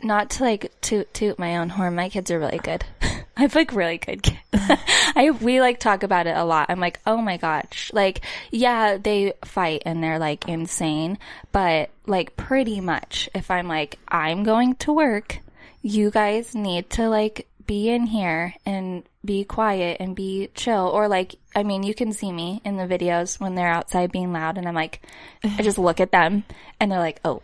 not 0.05 0.31
to 0.31 0.43
like 0.45 0.73
toot 0.81 1.13
toot 1.15 1.39
my 1.39 1.57
own 1.57 1.69
horn. 1.69 1.95
My 1.95 2.09
kids 2.09 2.31
are 2.31 2.39
really 2.39 2.59
good. 2.59 2.85
I 3.37 3.43
have 3.43 3.55
like 3.55 3.73
really 3.73 3.99
good 3.99 4.23
kids. 4.23 4.41
I 4.53 5.31
we 5.41 5.61
like 5.61 5.81
talk 5.81 6.03
about 6.03 6.27
it 6.27 6.37
a 6.37 6.45
lot. 6.45 6.67
I'm 6.69 6.81
like, 6.81 7.01
oh 7.07 7.19
my 7.19 7.37
gosh, 7.37 7.91
like 7.93 8.25
yeah, 8.51 8.99
they 8.99 9.33
fight 9.45 9.83
and 9.87 10.03
they're 10.03 10.19
like 10.19 10.49
insane, 10.49 11.19
but 11.51 11.91
like 12.07 12.37
pretty 12.37 12.81
much, 12.81 13.29
if 13.35 13.51
I'm 13.51 13.69
like 13.69 13.99
I'm 14.09 14.43
going 14.45 14.75
to 14.77 14.93
work, 14.93 15.39
you 15.83 16.11
guys 16.11 16.55
need 16.55 16.91
to 16.91 17.09
like 17.09 17.49
be 17.67 17.89
in 17.89 18.07
here 18.07 18.55
and 18.67 19.05
be 19.25 19.45
quiet 19.45 19.99
and 20.01 20.17
be 20.17 20.51
chill. 20.55 20.89
Or 20.93 21.09
like, 21.09 21.37
I 21.55 21.63
mean, 21.63 21.83
you 21.83 21.95
can 21.95 22.13
see 22.13 22.33
me 22.33 22.61
in 22.65 22.77
the 22.77 22.87
videos 22.87 23.41
when 23.41 23.55
they're 23.55 23.69
outside 23.69 24.13
being 24.13 24.33
loud, 24.33 24.59
and 24.59 24.67
I'm 24.67 24.75
like, 24.75 25.03
I 25.45 25.63
just 25.63 25.79
look 25.79 26.01
at 26.01 26.13
them 26.13 26.45
and 26.81 26.91
they're 26.91 26.99
like, 26.99 27.21
oh 27.25 27.43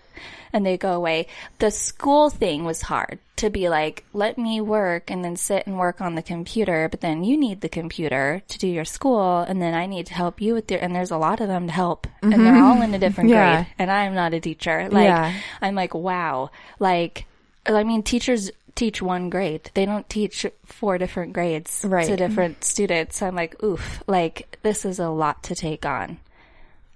and 0.52 0.64
they 0.64 0.76
go 0.76 0.92
away. 0.92 1.26
The 1.58 1.70
school 1.70 2.30
thing 2.30 2.64
was 2.64 2.82
hard 2.82 3.18
to 3.36 3.50
be 3.50 3.68
like, 3.68 4.04
let 4.12 4.38
me 4.38 4.60
work 4.60 5.10
and 5.10 5.24
then 5.24 5.36
sit 5.36 5.66
and 5.66 5.78
work 5.78 6.00
on 6.00 6.14
the 6.14 6.22
computer, 6.22 6.88
but 6.88 7.00
then 7.00 7.24
you 7.24 7.36
need 7.36 7.60
the 7.60 7.68
computer 7.68 8.42
to 8.48 8.58
do 8.58 8.66
your 8.66 8.84
school 8.84 9.40
and 9.40 9.60
then 9.60 9.74
I 9.74 9.86
need 9.86 10.06
to 10.06 10.14
help 10.14 10.40
you 10.40 10.54
with 10.54 10.70
your, 10.70 10.80
and 10.80 10.94
there's 10.94 11.10
a 11.10 11.18
lot 11.18 11.40
of 11.40 11.48
them 11.48 11.66
to 11.66 11.72
help 11.72 12.06
mm-hmm. 12.06 12.32
and 12.32 12.44
they're 12.44 12.62
all 12.62 12.82
in 12.82 12.94
a 12.94 12.98
different 12.98 13.30
yeah. 13.30 13.62
grade 13.62 13.74
and 13.78 13.90
I'm 13.90 14.14
not 14.14 14.34
a 14.34 14.40
teacher. 14.40 14.88
Like, 14.90 15.04
yeah. 15.04 15.34
I'm 15.60 15.74
like, 15.74 15.94
wow. 15.94 16.50
Like, 16.78 17.26
I 17.66 17.84
mean, 17.84 18.02
teachers 18.02 18.50
teach 18.78 19.02
one 19.02 19.28
grade. 19.28 19.70
They 19.74 19.84
don't 19.84 20.08
teach 20.08 20.46
four 20.64 20.98
different 20.98 21.32
grades 21.32 21.84
right. 21.86 22.06
to 22.06 22.16
different 22.16 22.64
students. 22.64 23.18
So 23.18 23.26
I'm 23.26 23.34
like, 23.34 23.62
oof, 23.62 24.02
like 24.06 24.58
this 24.62 24.84
is 24.84 24.98
a 24.98 25.08
lot 25.08 25.42
to 25.44 25.54
take 25.54 25.84
on. 25.84 26.18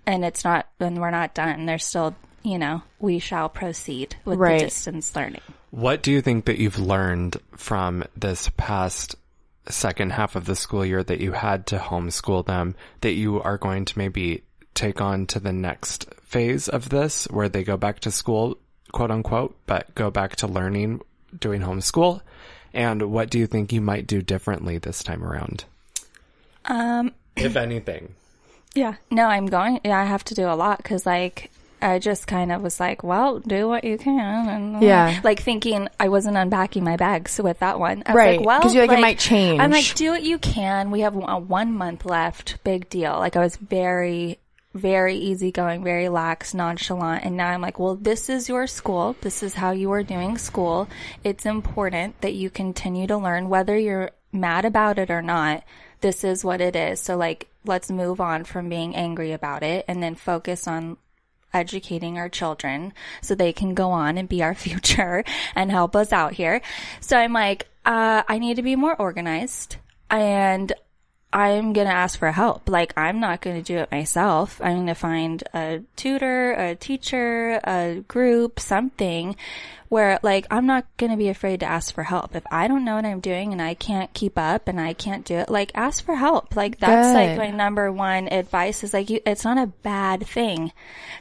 And 0.06 0.24
it's 0.24 0.44
not, 0.44 0.66
when 0.78 0.96
we're 0.96 1.10
not 1.10 1.34
done. 1.34 1.66
There's 1.66 1.84
still 1.84 2.16
you 2.42 2.58
know, 2.58 2.82
we 2.98 3.18
shall 3.18 3.48
proceed 3.48 4.16
with 4.24 4.38
right. 4.38 4.58
the 4.58 4.66
distance 4.66 5.14
learning. 5.14 5.42
What 5.70 6.02
do 6.02 6.12
you 6.12 6.20
think 6.20 6.46
that 6.46 6.58
you've 6.58 6.78
learned 6.78 7.36
from 7.56 8.04
this 8.16 8.50
past 8.56 9.16
second 9.68 10.12
half 10.12 10.34
of 10.34 10.44
the 10.44 10.56
school 10.56 10.84
year 10.84 11.04
that 11.04 11.20
you 11.20 11.32
had 11.32 11.66
to 11.68 11.78
homeschool 11.78 12.44
them 12.44 12.74
that 13.00 13.12
you 13.12 13.40
are 13.40 13.58
going 13.58 13.84
to 13.84 13.98
maybe 13.98 14.42
take 14.74 15.00
on 15.00 15.26
to 15.26 15.38
the 15.38 15.52
next 15.52 16.12
phase 16.22 16.68
of 16.68 16.88
this 16.88 17.26
where 17.30 17.48
they 17.48 17.62
go 17.62 17.76
back 17.76 18.00
to 18.00 18.10
school, 18.10 18.58
quote 18.90 19.10
unquote, 19.10 19.56
but 19.66 19.94
go 19.94 20.10
back 20.10 20.34
to 20.36 20.46
learning 20.46 21.00
doing 21.38 21.60
homeschool? 21.60 22.20
And 22.74 23.10
what 23.10 23.30
do 23.30 23.38
you 23.38 23.46
think 23.46 23.72
you 23.72 23.80
might 23.80 24.06
do 24.06 24.22
differently 24.22 24.78
this 24.78 25.02
time 25.02 25.22
around? 25.22 25.64
Um, 26.64 27.12
if 27.36 27.56
anything. 27.56 28.14
Yeah. 28.74 28.94
No, 29.10 29.26
I'm 29.26 29.46
going, 29.46 29.80
yeah, 29.84 30.00
I 30.00 30.04
have 30.04 30.24
to 30.24 30.34
do 30.34 30.46
a 30.46 30.54
lot 30.54 30.78
because 30.78 31.04
like 31.04 31.50
I 31.82 31.98
just 31.98 32.26
kind 32.26 32.52
of 32.52 32.62
was 32.62 32.78
like, 32.78 33.02
well, 33.02 33.40
do 33.40 33.68
what 33.68 33.84
you 33.84 33.98
can. 33.98 34.48
And, 34.48 34.82
yeah. 34.82 35.20
Like 35.24 35.42
thinking 35.42 35.88
I 35.98 36.08
wasn't 36.08 36.36
unpacking 36.36 36.84
my 36.84 36.96
bags 36.96 37.40
with 37.42 37.58
that 37.58 37.80
one. 37.80 38.04
I 38.06 38.14
right. 38.14 38.38
Like, 38.38 38.46
well, 38.46 38.60
because 38.60 38.74
you're 38.74 38.84
like, 38.84 38.90
like, 38.90 38.98
it 38.98 39.02
might 39.02 39.18
change. 39.18 39.60
I'm 39.60 39.70
like, 39.70 39.94
do 39.94 40.10
what 40.10 40.22
you 40.22 40.38
can. 40.38 40.90
We 40.90 41.00
have 41.00 41.14
one 41.14 41.72
month 41.72 42.04
left. 42.06 42.62
Big 42.64 42.88
deal. 42.88 43.12
Like 43.18 43.36
I 43.36 43.40
was 43.40 43.56
very, 43.56 44.38
very 44.74 45.16
easygoing, 45.16 45.84
very 45.84 46.08
lax, 46.08 46.54
nonchalant. 46.54 47.24
And 47.24 47.36
now 47.36 47.48
I'm 47.48 47.60
like, 47.60 47.78
well, 47.78 47.96
this 47.96 48.28
is 48.28 48.48
your 48.48 48.66
school. 48.66 49.16
This 49.20 49.42
is 49.42 49.54
how 49.54 49.72
you 49.72 49.92
are 49.92 50.02
doing 50.02 50.38
school. 50.38 50.88
It's 51.24 51.46
important 51.46 52.20
that 52.22 52.34
you 52.34 52.50
continue 52.50 53.06
to 53.06 53.18
learn 53.18 53.48
whether 53.48 53.78
you're 53.78 54.12
mad 54.32 54.64
about 54.64 54.98
it 54.98 55.10
or 55.10 55.22
not. 55.22 55.62
This 56.00 56.24
is 56.24 56.44
what 56.44 56.60
it 56.60 56.74
is. 56.74 57.00
So 57.00 57.16
like, 57.16 57.48
let's 57.64 57.90
move 57.90 58.20
on 58.20 58.44
from 58.44 58.68
being 58.68 58.96
angry 58.96 59.32
about 59.32 59.62
it 59.62 59.84
and 59.88 60.02
then 60.02 60.14
focus 60.14 60.66
on 60.66 60.96
educating 61.54 62.18
our 62.18 62.30
children 62.30 62.94
so 63.20 63.34
they 63.34 63.52
can 63.52 63.74
go 63.74 63.90
on 63.90 64.16
and 64.16 64.28
be 64.28 64.42
our 64.42 64.54
future 64.66 65.24
and 65.54 65.70
help 65.70 65.94
us 65.94 66.12
out 66.12 66.32
here. 66.32 66.62
So 67.00 67.16
I'm 67.16 67.32
like, 67.32 67.68
uh, 67.84 68.22
I 68.28 68.38
need 68.38 68.56
to 68.56 68.62
be 68.62 68.76
more 68.76 68.96
organized 68.96 69.76
and 70.10 70.72
I'm 71.32 71.72
going 71.72 71.86
to 71.86 71.92
ask 71.92 72.18
for 72.18 72.30
help. 72.30 72.68
Like, 72.68 72.92
I'm 72.96 73.18
not 73.18 73.40
going 73.40 73.56
to 73.56 73.62
do 73.62 73.78
it 73.78 73.90
myself. 73.90 74.60
I'm 74.62 74.74
going 74.74 74.86
to 74.88 74.94
find 74.94 75.42
a 75.54 75.82
tutor, 75.96 76.52
a 76.52 76.74
teacher, 76.74 77.60
a 77.64 78.04
group, 78.06 78.60
something 78.60 79.36
where 79.92 80.18
like 80.22 80.46
I'm 80.50 80.64
not 80.64 80.86
going 80.96 81.10
to 81.10 81.18
be 81.18 81.28
afraid 81.28 81.60
to 81.60 81.66
ask 81.66 81.94
for 81.94 82.02
help. 82.02 82.34
If 82.34 82.44
I 82.50 82.66
don't 82.66 82.86
know 82.86 82.94
what 82.94 83.04
I'm 83.04 83.20
doing 83.20 83.52
and 83.52 83.60
I 83.60 83.74
can't 83.74 84.10
keep 84.14 84.38
up 84.38 84.66
and 84.66 84.80
I 84.80 84.94
can't 84.94 85.22
do 85.22 85.34
it, 85.34 85.50
like 85.50 85.70
ask 85.74 86.02
for 86.02 86.14
help. 86.14 86.56
Like 86.56 86.80
that's 86.80 87.08
Good. 87.08 87.14
like 87.14 87.36
my 87.36 87.54
number 87.54 87.92
one 87.92 88.26
advice 88.32 88.84
is 88.84 88.94
like 88.94 89.10
you, 89.10 89.20
it's 89.26 89.44
not 89.44 89.58
a 89.58 89.66
bad 89.66 90.26
thing 90.26 90.72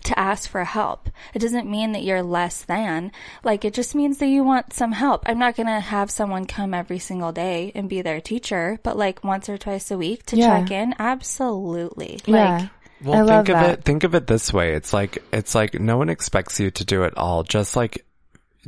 to 0.05 0.17
ask 0.17 0.49
for 0.49 0.63
help. 0.63 1.09
It 1.33 1.39
doesn't 1.39 1.69
mean 1.69 1.91
that 1.91 2.03
you're 2.03 2.23
less 2.23 2.63
than. 2.63 3.11
Like 3.43 3.65
it 3.65 3.73
just 3.73 3.93
means 3.93 4.19
that 4.19 4.27
you 4.27 4.41
want 4.41 4.71
some 4.71 4.93
help. 4.93 5.23
I'm 5.25 5.37
not 5.37 5.57
going 5.57 5.67
to 5.67 5.81
have 5.81 6.09
someone 6.09 6.45
come 6.45 6.73
every 6.73 6.99
single 6.99 7.33
day 7.33 7.73
and 7.75 7.89
be 7.89 8.01
their 8.01 8.21
teacher, 8.21 8.79
but 8.83 8.95
like 8.95 9.21
once 9.21 9.49
or 9.49 9.57
twice 9.57 9.91
a 9.91 9.97
week 9.97 10.25
to 10.27 10.37
yeah. 10.37 10.61
check 10.61 10.71
in, 10.71 10.95
absolutely. 10.97 12.21
Yeah. 12.25 12.57
Like 12.57 12.69
well, 13.03 13.27
think 13.27 13.49
of 13.49 13.55
that. 13.55 13.79
it. 13.79 13.83
Think 13.83 14.05
of 14.05 14.15
it 14.15 14.27
this 14.27 14.53
way. 14.53 14.75
It's 14.75 14.93
like 14.93 15.21
it's 15.33 15.55
like 15.55 15.73
no 15.73 15.97
one 15.97 16.07
expects 16.07 16.57
you 16.61 16.71
to 16.71 16.85
do 16.85 17.03
it 17.03 17.17
all. 17.17 17.43
Just 17.43 17.75
like 17.75 18.05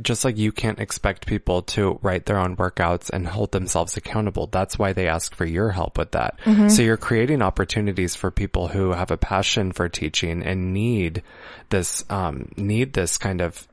just 0.02 0.24
like 0.24 0.36
you 0.36 0.50
can't 0.50 0.80
expect 0.80 1.26
people 1.26 1.62
to 1.62 1.98
write 2.02 2.26
their 2.26 2.38
own 2.38 2.56
workouts 2.56 3.10
and 3.10 3.28
hold 3.28 3.52
themselves 3.52 3.96
accountable. 3.96 4.48
That's 4.48 4.78
why 4.78 4.92
they 4.92 5.06
ask 5.06 5.34
for 5.34 5.44
your 5.44 5.70
help 5.70 5.98
with 5.98 6.12
that. 6.12 6.38
Mm-hmm. 6.44 6.68
So 6.68 6.82
you're 6.82 6.96
creating 6.96 7.42
opportunities 7.42 8.16
for 8.16 8.30
people 8.30 8.68
who 8.68 8.92
have 8.92 9.12
a 9.12 9.16
passion 9.16 9.72
for 9.72 9.88
teaching 9.88 10.42
and 10.42 10.72
need 10.72 11.22
this, 11.70 12.04
um, 12.10 12.50
need 12.56 12.92
this 12.92 13.18
kind 13.18 13.40
of 13.40 13.68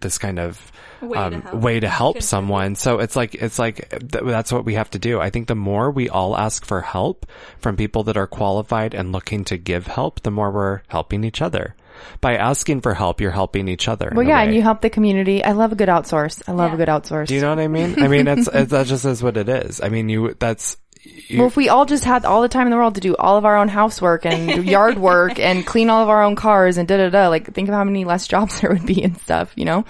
this 0.00 0.16
kind 0.16 0.38
of 0.38 0.72
way 1.02 1.18
um, 1.18 1.32
to 1.32 1.40
help, 1.40 1.62
way 1.62 1.80
to 1.80 1.88
help 1.88 2.22
someone. 2.22 2.74
So 2.74 3.00
it's 3.00 3.16
like 3.16 3.34
it's 3.34 3.58
like 3.58 3.90
th- 3.90 4.24
that's 4.24 4.50
what 4.50 4.64
we 4.64 4.74
have 4.74 4.88
to 4.90 4.98
do. 4.98 5.20
I 5.20 5.30
think 5.30 5.46
the 5.46 5.54
more 5.54 5.90
we 5.90 6.08
all 6.08 6.36
ask 6.36 6.64
for 6.64 6.80
help 6.80 7.26
from 7.58 7.76
people 7.76 8.04
that 8.04 8.16
are 8.16 8.26
qualified 8.26 8.94
and 8.94 9.12
looking 9.12 9.44
to 9.44 9.58
give 9.58 9.86
help, 9.86 10.22
the 10.22 10.30
more 10.30 10.50
we're 10.50 10.80
helping 10.88 11.24
each 11.24 11.42
other 11.42 11.74
by 12.20 12.36
asking 12.36 12.80
for 12.80 12.94
help, 12.94 13.20
you're 13.20 13.30
helping 13.30 13.68
each 13.68 13.88
other. 13.88 14.12
Well, 14.14 14.26
yeah, 14.26 14.40
and 14.42 14.54
you 14.54 14.62
help 14.62 14.80
the 14.80 14.90
community. 14.90 15.44
I 15.44 15.52
love 15.52 15.72
a 15.72 15.76
good 15.76 15.88
outsource. 15.88 16.42
I 16.48 16.52
love 16.52 16.70
yeah. 16.70 16.74
a 16.74 16.78
good 16.78 16.88
outsource. 16.88 17.26
Do 17.26 17.34
you 17.34 17.40
know 17.40 17.50
what 17.50 17.58
I 17.58 17.68
mean? 17.68 18.02
I 18.02 18.08
mean, 18.08 18.28
it's, 18.28 18.48
it's 18.52 18.70
that 18.70 18.86
just 18.86 19.04
is 19.04 19.22
what 19.22 19.36
it 19.36 19.48
is. 19.48 19.80
I 19.80 19.88
mean, 19.88 20.08
you 20.08 20.34
that's 20.38 20.76
you, 21.02 21.38
well, 21.38 21.46
if 21.46 21.56
we 21.56 21.68
all 21.68 21.86
just 21.86 22.04
had 22.04 22.24
all 22.24 22.42
the 22.42 22.48
time 22.48 22.66
in 22.66 22.70
the 22.70 22.76
world 22.76 22.96
to 22.96 23.00
do 23.00 23.16
all 23.16 23.38
of 23.38 23.44
our 23.44 23.56
own 23.56 23.68
housework 23.68 24.26
and 24.26 24.64
yard 24.68 24.98
work 24.98 25.38
and 25.38 25.64
clean 25.64 25.88
all 25.88 26.02
of 26.02 26.08
our 26.08 26.22
own 26.22 26.36
cars 26.36 26.76
and 26.76 26.86
da 26.86 26.98
da 26.98 27.08
da, 27.08 27.28
like 27.28 27.54
think 27.54 27.68
of 27.68 27.74
how 27.74 27.84
many 27.84 28.04
less 28.04 28.26
jobs 28.26 28.60
there 28.60 28.70
would 28.70 28.86
be 28.86 29.02
and 29.02 29.18
stuff, 29.18 29.52
you 29.56 29.64
know? 29.64 29.84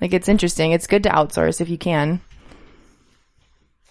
Like 0.00 0.14
it's 0.14 0.28
interesting. 0.28 0.72
It's 0.72 0.86
good 0.86 1.04
to 1.04 1.10
outsource 1.10 1.60
if 1.60 1.68
you 1.68 1.78
can. 1.78 2.20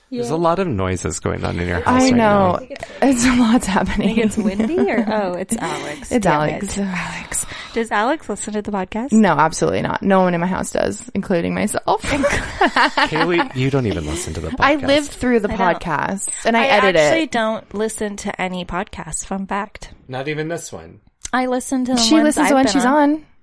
Yeah. 0.10 0.22
There's 0.22 0.32
a 0.32 0.38
lot 0.38 0.58
of 0.58 0.68
noises 0.68 1.20
going 1.20 1.44
on 1.44 1.60
in 1.60 1.68
your 1.68 1.82
house. 1.82 2.02
I 2.02 2.06
right 2.06 2.16
know. 2.16 2.58
I 2.60 2.68
it's, 2.70 2.86
it's, 3.02 3.26
a 3.26 3.36
lot's 3.40 3.68
happening. 3.68 4.18
it's 4.18 4.38
windy 4.38 4.90
or 4.90 5.06
oh, 5.08 5.34
it's 5.34 5.56
Alex. 5.56 6.12
It's 6.12 6.24
Damn 6.24 6.50
Alex. 6.50 6.78
It. 6.78 6.82
Alex. 6.82 7.46
Does 7.74 7.92
Alex 7.92 8.28
listen 8.28 8.54
to 8.54 8.64
the 8.64 8.72
podcast? 8.72 9.12
No, 9.12 9.34
absolutely 9.34 9.84
not. 9.84 10.02
No 10.02 10.22
one 10.22 10.34
in 10.34 10.42
my 10.42 10.48
house 10.48 10.72
does, 10.72 11.08
including 11.14 11.54
myself. 11.54 12.02
Kaylee, 12.02 13.56
you 13.56 13.70
don't 13.70 13.86
even 13.86 14.08
listen 14.08 14.34
to 14.34 14.40
the 14.40 14.50
podcast. 14.50 14.56
I 14.60 14.76
lived 14.76 15.12
through 15.12 15.42
the 15.42 15.52
I 15.52 15.56
podcast 15.56 16.30
and 16.44 16.58
I, 16.58 16.64
I 16.64 16.68
edit 16.68 16.96
it. 16.96 17.00
I 17.00 17.02
actually 17.04 17.28
don't 17.28 17.74
listen 17.76 18.18
to 18.18 18.42
any 18.42 18.66
podcasts. 18.66 19.24
Fun 19.24 19.46
fact. 19.46 19.94
Not 20.08 20.28
even 20.28 20.48
this 20.48 20.74
one. 20.74 21.02
I 21.32 21.46
listen 21.46 21.86
to 21.86 21.94
the 21.94 22.00
She 22.00 22.16
ones 22.16 22.26
listens 22.26 22.46
I've 22.46 22.50
to 22.50 22.56
when 22.56 22.66
been 22.66 22.74
she's 22.74 22.86
on. 22.86 23.26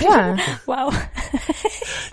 Yeah. 0.00 0.56
Wow. 0.64 0.90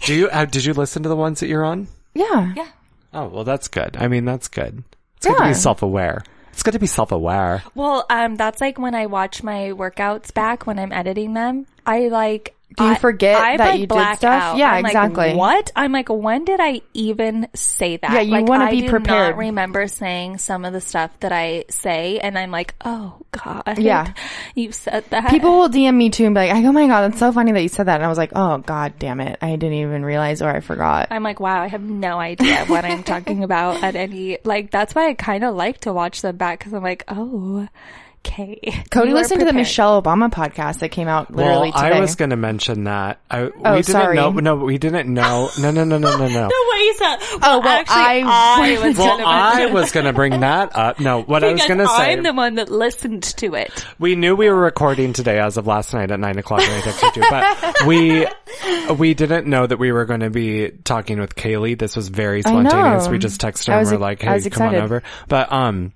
Do 0.03 0.13
you 0.13 0.27
uh, 0.27 0.43
did 0.43 0.65
you 0.65 0.73
listen 0.73 1.03
to 1.03 1.09
the 1.09 1.15
ones 1.15 1.39
that 1.39 1.47
you're 1.47 1.63
on? 1.63 1.87
Yeah. 2.13 2.53
yeah. 2.53 2.67
Oh 3.13 3.27
well, 3.27 3.43
that's 3.43 3.67
good. 3.67 3.97
I 3.97 4.07
mean, 4.07 4.25
that's 4.25 4.47
good. 4.47 4.83
It's 5.17 5.25
good 5.25 5.37
to 5.37 5.47
be 5.47 5.53
self 5.53 5.81
aware. 5.81 6.23
It's 6.53 6.63
good 6.63 6.71
to 6.73 6.79
be 6.79 6.87
self 6.87 7.11
aware. 7.11 7.63
Well, 7.75 8.05
um, 8.09 8.35
that's 8.35 8.61
like 8.61 8.77
when 8.77 8.95
I 8.95 9.05
watch 9.05 9.43
my 9.43 9.71
workouts 9.71 10.33
back 10.33 10.67
when 10.67 10.77
I'm 10.79 10.91
editing 10.91 11.33
them. 11.33 11.65
I 11.85 12.07
like. 12.07 12.55
Do 12.77 12.83
you 12.83 12.91
I- 12.91 12.95
forget 12.95 13.35
I, 13.41 13.57
that 13.57 13.69
like, 13.71 13.79
you 13.79 13.87
did 13.87 14.17
stuff? 14.17 14.23
out. 14.23 14.57
Yeah, 14.57 14.71
I'm 14.71 14.83
like, 14.83 14.91
exactly. 14.91 15.35
what? 15.35 15.71
I'm 15.75 15.91
like, 15.91 16.07
when 16.09 16.45
did 16.45 16.59
I 16.61 16.81
even 16.93 17.47
say 17.55 17.97
that? 17.97 18.11
Yeah, 18.11 18.21
you 18.21 18.31
Like, 18.31 18.47
wanna 18.47 18.69
be 18.69 18.81
do 18.81 18.89
prepared. 18.89 19.35
Not 19.35 19.37
remember 19.39 19.87
saying 19.87 20.37
some 20.37 20.63
of 20.65 20.73
the 20.73 20.79
stuff 20.79 21.11
that 21.21 21.31
I 21.31 21.65
say, 21.69 22.19
and 22.19 22.37
I'm 22.37 22.51
like, 22.51 22.75
oh 22.85 23.25
god, 23.31 23.79
Yeah. 23.79 24.13
you 24.55 24.71
said 24.71 25.03
that. 25.09 25.29
People 25.29 25.57
will 25.59 25.69
DM 25.69 25.95
me 25.95 26.09
too 26.11 26.25
and 26.25 26.35
be 26.35 26.41
like, 26.41 26.63
oh 26.63 26.71
my 26.71 26.87
God, 26.87 27.09
that's 27.09 27.19
so 27.19 27.31
funny 27.31 27.51
that 27.53 27.61
you 27.61 27.69
said 27.69 27.87
that. 27.87 27.95
And 27.95 28.05
I 28.05 28.07
was 28.07 28.17
like, 28.19 28.31
oh 28.35 28.59
God 28.59 28.93
damn 28.99 29.19
it. 29.19 29.39
I 29.41 29.51
didn't 29.55 29.73
even 29.73 30.05
realize 30.05 30.41
or 30.41 30.49
I 30.49 30.59
forgot. 30.59 31.07
I'm 31.11 31.23
like, 31.23 31.39
wow, 31.39 31.61
I 31.63 31.67
have 31.67 31.81
no 31.81 32.19
idea 32.19 32.65
what 32.65 32.85
I'm 32.85 33.03
talking 33.03 33.43
about 33.43 33.83
at 33.83 33.95
any, 33.95 34.37
like, 34.43 34.69
that's 34.71 34.93
why 34.93 35.09
I 35.09 35.15
kind 35.15 35.43
of 35.43 35.55
like 35.55 35.79
to 35.81 35.93
watch 35.93 36.21
them 36.21 36.37
back 36.37 36.59
because 36.59 36.73
I'm 36.73 36.83
like, 36.83 37.03
oh, 37.07 37.67
okay. 38.29 38.83
Cody 38.91 39.09
You 39.09 39.15
listened 39.15 39.39
to 39.41 39.45
the. 39.45 39.53
Michelle 39.59 40.01
Obama 40.01 40.31
podcast 40.31 40.79
that 40.79 40.89
came 40.89 41.07
out 41.09 41.35
literally 41.35 41.71
well, 41.71 41.83
today. 41.83 41.97
I 41.97 41.99
was 41.99 42.15
going 42.15 42.29
to 42.29 42.37
mention 42.37 42.85
that. 42.85 43.19
I, 43.29 43.43
we 43.45 43.51
Oh, 43.65 43.75
didn't 43.75 43.85
sorry. 43.87 44.15
know. 44.15 44.31
No, 44.31 44.55
we 44.55 44.77
didn't 44.77 45.13
know. 45.13 45.49
No, 45.59 45.71
no, 45.71 45.83
no, 45.83 45.97
no, 45.97 46.17
no, 46.17 46.27
no. 46.27 46.47
The 46.49 46.65
way 46.71 46.77
you 46.85 46.93
said, 46.93 47.17
Oh, 47.43 47.59
well, 47.59 47.67
actually, 47.67 48.23
I- 48.23 48.77
I, 48.79 48.79
was 48.87 48.97
Well, 48.97 49.17
gonna 49.17 49.23
I 49.29 49.65
was 49.65 49.91
going 49.91 50.05
to 50.05 50.13
bring 50.13 50.39
that 50.39 50.75
up. 50.75 50.99
No, 50.99 51.21
what 51.21 51.43
I 51.43 51.51
was 51.51 51.65
going 51.65 51.79
to 51.79 51.87
say. 51.87 52.13
I'm 52.13 52.23
the 52.23 52.33
one 52.33 52.55
that 52.55 52.69
listened 52.69 53.23
to 53.23 53.55
it. 53.55 53.85
We 53.99 54.15
knew 54.15 54.35
we 54.35 54.49
were 54.49 54.55
recording 54.61 55.11
today 55.13 55.39
as 55.39 55.57
of 55.57 55.67
last 55.67 55.93
night 55.93 56.11
at 56.11 56.19
nine 56.19 56.37
o'clock 56.37 56.59
when 56.61 56.69
I 56.71 56.81
texted 56.81 57.15
you, 57.17 57.23
but 57.29 57.85
we 57.87 58.27
we 58.95 59.13
didn't 59.13 59.47
know 59.47 59.65
that 59.67 59.77
we 59.77 59.91
were 59.91 60.05
going 60.05 60.21
to 60.21 60.29
be 60.29 60.69
talking 60.83 61.19
with 61.19 61.35
Kaylee. 61.35 61.77
This 61.77 61.95
was 61.95 62.07
very 62.09 62.41
spontaneous. 62.41 63.07
We 63.07 63.17
just 63.17 63.41
texted 63.41 63.67
her 63.67 63.73
and 63.73 63.79
was 63.81 63.91
we're 63.91 63.97
like, 63.97 64.21
"Hey, 64.21 64.33
was 64.33 64.47
come 64.47 64.67
on 64.69 64.75
over." 64.75 65.03
But 65.27 65.51
um, 65.51 65.93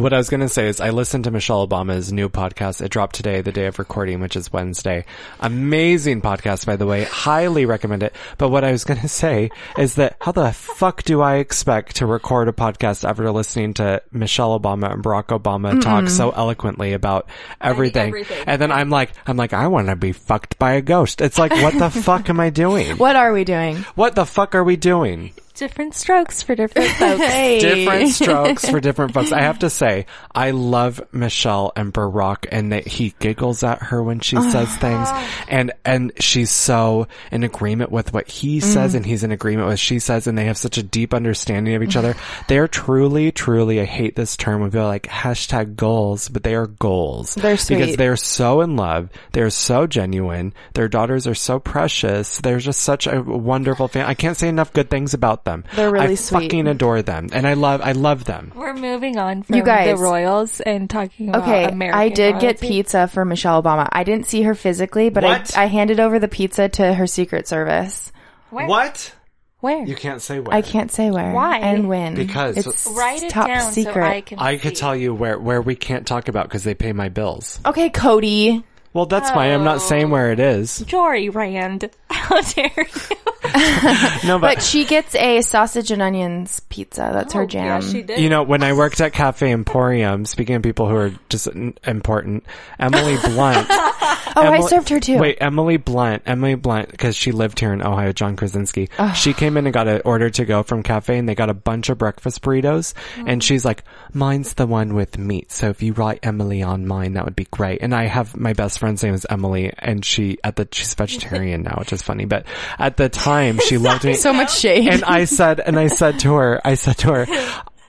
what 0.00 0.14
I 0.14 0.16
was 0.16 0.30
going 0.30 0.40
to 0.40 0.48
say 0.48 0.66
is 0.66 0.80
I 0.80 0.90
listened 0.90 1.24
to 1.24 1.30
Michelle 1.30 1.66
Obama's 1.66 2.10
new 2.10 2.30
podcast. 2.30 2.80
It 2.80 2.90
dropped 2.90 3.14
today, 3.16 3.42
the 3.42 3.52
day 3.52 3.66
of 3.66 3.78
recording, 3.78 4.20
which 4.20 4.34
is 4.34 4.52
Wednesday. 4.52 5.04
Amazing 5.40 6.22
podcast, 6.22 6.64
by 6.64 6.76
the 6.76 6.86
way. 6.86 7.04
Highly 7.04 7.66
recommend 7.66 8.02
it. 8.02 8.14
But 8.38 8.48
what 8.48 8.64
I 8.64 8.72
was 8.72 8.84
going 8.84 9.00
to 9.02 9.08
say 9.08 9.50
is 9.76 9.96
that 9.96 10.16
how 10.20 10.32
the 10.32 10.52
fuck 10.52 11.02
do 11.02 11.20
I 11.20 11.36
expect 11.36 11.96
to 11.96 12.06
record 12.06 12.48
a 12.48 12.52
podcast 12.52 13.06
after 13.08 13.30
listening 13.30 13.74
to 13.74 14.02
Michelle 14.10 14.58
Obama 14.58 14.90
and 14.92 15.04
Barack 15.04 15.38
Obama 15.38 15.80
talk 15.80 16.08
so 16.08 16.30
eloquently 16.30 16.94
about 16.94 17.28
everything? 17.60 18.08
everything. 18.08 18.44
And 18.46 18.60
then 18.60 18.72
I'm 18.72 18.88
like, 18.88 19.12
I'm 19.26 19.36
like, 19.36 19.52
I 19.52 19.66
want 19.66 19.88
to 19.88 19.96
be 19.96 20.12
fucked 20.12 20.58
by 20.58 20.72
a 20.72 20.80
ghost. 20.80 21.20
It's 21.20 21.38
like, 21.38 21.52
what 21.52 21.78
the 21.78 21.90
fuck 22.02 22.30
am 22.30 22.40
I 22.40 22.48
doing? 22.50 22.96
what 22.96 23.16
are 23.16 23.32
we 23.32 23.44
doing? 23.44 23.76
What 23.94 24.14
the 24.14 24.24
fuck 24.24 24.54
are 24.54 24.64
we 24.64 24.76
doing? 24.76 25.32
Different 25.60 25.94
strokes 25.94 26.42
for 26.42 26.54
different 26.54 26.88
folks. 26.96 27.22
Hey. 27.22 27.58
different 27.60 28.08
strokes 28.08 28.66
for 28.66 28.80
different 28.80 29.12
folks. 29.12 29.30
I 29.30 29.42
have 29.42 29.58
to 29.58 29.68
say, 29.68 30.06
I 30.34 30.52
love 30.52 31.02
Michelle 31.12 31.70
and 31.76 31.92
Barack 31.92 32.46
and 32.50 32.72
that 32.72 32.86
he 32.86 33.14
giggles 33.18 33.62
at 33.62 33.82
her 33.82 34.02
when 34.02 34.20
she 34.20 34.36
says 34.36 34.68
ah. 34.70 34.78
things 34.80 35.28
and, 35.50 35.72
and 35.84 36.12
she's 36.18 36.50
so 36.50 37.08
in 37.30 37.44
agreement 37.44 37.92
with 37.92 38.14
what 38.14 38.26
he 38.26 38.60
says 38.60 38.94
mm. 38.94 38.96
and 38.96 39.04
he's 39.04 39.22
in 39.22 39.32
agreement 39.32 39.66
with 39.66 39.74
what 39.74 39.78
she 39.80 39.98
says 39.98 40.26
and 40.26 40.38
they 40.38 40.46
have 40.46 40.56
such 40.56 40.78
a 40.78 40.82
deep 40.82 41.12
understanding 41.12 41.74
of 41.74 41.82
each 41.82 41.94
other. 41.94 42.14
They're 42.48 42.66
truly, 42.66 43.30
truly, 43.30 43.82
I 43.82 43.84
hate 43.84 44.16
this 44.16 44.38
term 44.38 44.62
when 44.62 44.70
people 44.70 44.86
are 44.86 44.88
like 44.88 45.08
hashtag 45.08 45.76
goals, 45.76 46.30
but 46.30 46.42
they 46.42 46.54
are 46.54 46.68
goals. 46.68 47.34
They're 47.34 47.58
sweet. 47.58 47.76
Because 47.76 47.96
they're 47.96 48.16
so 48.16 48.62
in 48.62 48.76
love. 48.76 49.10
They're 49.32 49.50
so 49.50 49.86
genuine. 49.86 50.54
Their 50.72 50.88
daughters 50.88 51.26
are 51.26 51.34
so 51.34 51.58
precious. 51.58 52.38
They're 52.38 52.60
just 52.60 52.80
such 52.80 53.06
a 53.06 53.20
wonderful 53.20 53.88
family. 53.88 54.08
I 54.08 54.14
can't 54.14 54.38
say 54.38 54.48
enough 54.48 54.72
good 54.72 54.88
things 54.88 55.12
about 55.12 55.44
them. 55.44 55.49
They're 55.76 55.90
really 55.90 56.06
I 56.12 56.14
sweet. 56.14 56.44
fucking 56.44 56.66
adore 56.66 57.02
them, 57.02 57.28
and 57.32 57.46
I 57.46 57.54
love 57.54 57.80
I 57.82 57.92
love 57.92 58.24
them. 58.24 58.52
We're 58.54 58.74
moving 58.74 59.18
on 59.18 59.42
from 59.42 59.56
You 59.56 59.62
guys- 59.62 59.88
the 59.88 60.02
royals 60.02 60.60
and 60.60 60.88
talking 60.88 61.28
about 61.28 61.42
Okay, 61.42 61.64
American 61.64 62.00
I 62.00 62.08
did 62.08 62.38
get 62.40 62.60
pizza 62.60 63.08
for 63.08 63.24
Michelle 63.24 63.62
Obama. 63.62 63.88
I 63.92 64.04
didn't 64.04 64.26
see 64.26 64.42
her 64.42 64.54
physically, 64.54 65.08
but 65.10 65.24
What? 65.24 65.56
I, 65.56 65.64
I 65.64 65.66
handed 65.66 66.00
over 66.00 66.18
the 66.18 66.28
pizza 66.28 66.68
to 66.68 66.94
her 66.94 67.06
Secret 67.06 67.46
Service. 67.48 68.12
Where? 68.50 68.66
What? 68.66 69.14
Where? 69.60 69.84
You 69.84 69.94
can't 69.94 70.22
say 70.22 70.40
where. 70.40 70.54
I 70.56 70.62
can't 70.62 70.90
say 70.90 71.10
where. 71.10 71.32
Why? 71.32 71.58
And 71.58 71.86
when. 71.88 72.14
Because- 72.14 72.56
it's 72.56 72.86
Write 72.96 73.22
it 73.24 73.30
top 73.30 73.46
down 73.46 73.72
secret. 73.72 73.94
so 73.94 74.00
I 74.02 74.20
can. 74.22 74.38
I 74.38 74.56
could 74.56 74.76
see. 74.76 74.80
tell 74.80 74.96
you 74.96 75.12
where 75.14 75.38
where 75.38 75.60
we 75.60 75.74
can't 75.76 76.06
talk 76.06 76.28
about 76.28 76.44
because 76.48 76.64
they 76.64 76.74
pay 76.74 76.92
my 76.92 77.10
bills. 77.10 77.60
Okay, 77.66 77.90
Cody. 77.90 78.64
Well, 78.92 79.06
that's 79.06 79.30
why 79.30 79.46
I'm 79.46 79.62
not 79.62 79.82
saying 79.82 80.10
where 80.10 80.32
it 80.32 80.40
is. 80.40 80.78
Jory 80.80 81.28
Rand. 81.28 81.90
How 82.10 82.40
dare 82.40 82.72
you? 82.76 83.29
No, 84.24 84.38
but, 84.38 84.56
But 84.56 84.62
she 84.62 84.84
gets 84.84 85.14
a 85.14 85.40
sausage 85.42 85.90
and 85.90 86.02
onions 86.02 86.60
pizza. 86.68 87.10
That's 87.12 87.32
her 87.32 87.46
jam. 87.46 87.64
Oh, 87.64 87.66
Yeah, 87.66 87.80
she 87.80 88.02
did. 88.02 88.20
you 88.20 88.28
know, 88.28 88.42
when 88.42 88.62
I 88.62 88.72
worked 88.72 89.00
at 89.00 89.12
Cafe 89.12 89.50
Emporium, 89.50 90.24
speaking 90.24 90.56
of 90.56 90.62
people 90.62 90.88
who 90.88 90.96
are 90.96 91.12
just 91.28 91.48
n- 91.48 91.74
important, 91.86 92.44
Emily 92.78 93.16
Blunt. 93.24 93.66
oh, 93.70 94.32
I 94.36 94.60
served 94.60 94.88
her 94.90 95.00
too. 95.00 95.18
Wait, 95.18 95.38
Emily 95.40 95.76
Blunt, 95.76 96.22
Emily 96.26 96.54
Blunt, 96.54 96.90
because 96.90 97.16
she 97.16 97.32
lived 97.32 97.60
here 97.60 97.72
in 97.72 97.82
Ohio, 97.82 98.12
John 98.12 98.36
Krasinski. 98.36 98.88
She 99.14 99.32
came 99.32 99.56
in 99.56 99.66
and 99.66 99.74
got 99.74 99.88
an 99.88 100.02
order 100.04 100.30
to 100.30 100.44
go 100.44 100.62
from 100.62 100.82
cafe, 100.82 101.18
and 101.18 101.28
they 101.28 101.34
got 101.34 101.50
a 101.50 101.54
bunch 101.54 101.88
of 101.88 101.98
breakfast 101.98 102.42
burritos. 102.42 102.94
And 103.16 103.40
mm. 103.40 103.42
she's 103.42 103.64
like, 103.64 103.84
"Mine's 104.12 104.54
the 104.54 104.66
one 104.66 104.94
with 104.94 105.18
meat. 105.18 105.50
So 105.52 105.68
if 105.68 105.82
you 105.82 105.92
write 105.92 106.20
Emily 106.22 106.62
on 106.62 106.86
mine, 106.86 107.14
that 107.14 107.24
would 107.24 107.36
be 107.36 107.46
great." 107.50 107.82
And 107.82 107.94
I 107.94 108.06
have 108.06 108.36
my 108.36 108.52
best 108.52 108.78
friend's 108.78 109.02
name 109.02 109.14
is 109.14 109.26
Emily, 109.28 109.72
and 109.78 110.04
she 110.04 110.38
at 110.44 110.56
the 110.56 110.68
she's 110.70 110.94
vegetarian 110.94 111.62
now, 111.62 111.76
which 111.78 111.92
is 111.92 112.02
funny. 112.02 112.24
But 112.24 112.46
at 112.78 112.96
the 112.96 113.08
time, 113.08 113.39
she 113.60 113.78
loved 113.78 114.04
me. 114.04 114.14
So 114.20 114.32
much 114.32 114.58
shade. 114.58 114.88
And 114.88 115.04
I 115.04 115.24
said, 115.24 115.60
and 115.60 115.78
I 115.78 115.86
said 115.86 116.20
to 116.20 116.34
her, 116.34 116.60
I 116.64 116.74
said 116.74 116.98
to 116.98 117.12
her, 117.12 117.26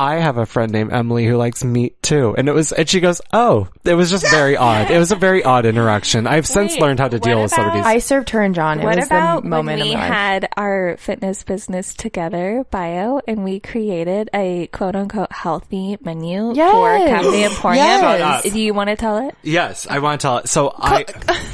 I 0.01 0.15
have 0.15 0.37
a 0.37 0.45
friend 0.47 0.71
named 0.71 0.91
Emily 0.91 1.25
who 1.27 1.37
likes 1.37 1.63
meat 1.63 2.01
too. 2.01 2.33
And 2.37 2.49
it 2.49 2.53
was, 2.53 2.71
and 2.71 2.89
she 2.89 2.99
goes, 3.01 3.21
oh, 3.31 3.67
it 3.85 3.93
was 3.93 4.09
just 4.09 4.27
very 4.31 4.57
odd. 4.69 4.89
It 4.89 4.97
was 4.97 5.11
a 5.11 5.15
very 5.15 5.43
odd 5.43 5.65
interaction. 5.65 6.25
I've 6.25 6.47
since 6.47 6.75
learned 6.77 6.99
how 6.99 7.07
to 7.07 7.17
what 7.17 7.23
deal 7.23 7.41
with 7.43 7.51
some 7.51 7.65
of. 7.69 7.85
I 7.85 7.99
served 7.99 8.31
her 8.31 8.41
and 8.41 8.55
John. 8.55 8.79
It 8.79 8.83
What 8.85 8.95
was 8.95 9.05
about 9.05 9.43
the 9.43 9.49
when 9.49 9.65
we 9.67 9.93
of 9.93 9.99
had 9.99 10.49
our 10.57 10.97
fitness 10.97 11.43
business 11.43 11.93
together, 11.93 12.65
bio, 12.71 13.21
and 13.27 13.43
we 13.43 13.59
created 13.59 14.29
a 14.33 14.67
quote 14.67 14.95
unquote 14.95 15.31
healthy 15.31 15.97
menu 16.01 16.49
for 16.49 16.55
Yes. 16.55 17.23
Cafe 17.23 17.43
Emporium? 17.45 17.85
Yes. 17.85 18.43
Do 18.51 18.59
you 18.59 18.73
want 18.73 18.89
to 18.89 18.95
tell 18.95 19.27
it? 19.27 19.35
yes, 19.43 19.85
I 19.87 19.99
want 19.99 20.19
to 20.19 20.25
tell 20.25 20.37
it. 20.39 20.47
So 20.49 20.73
I, 20.75 21.05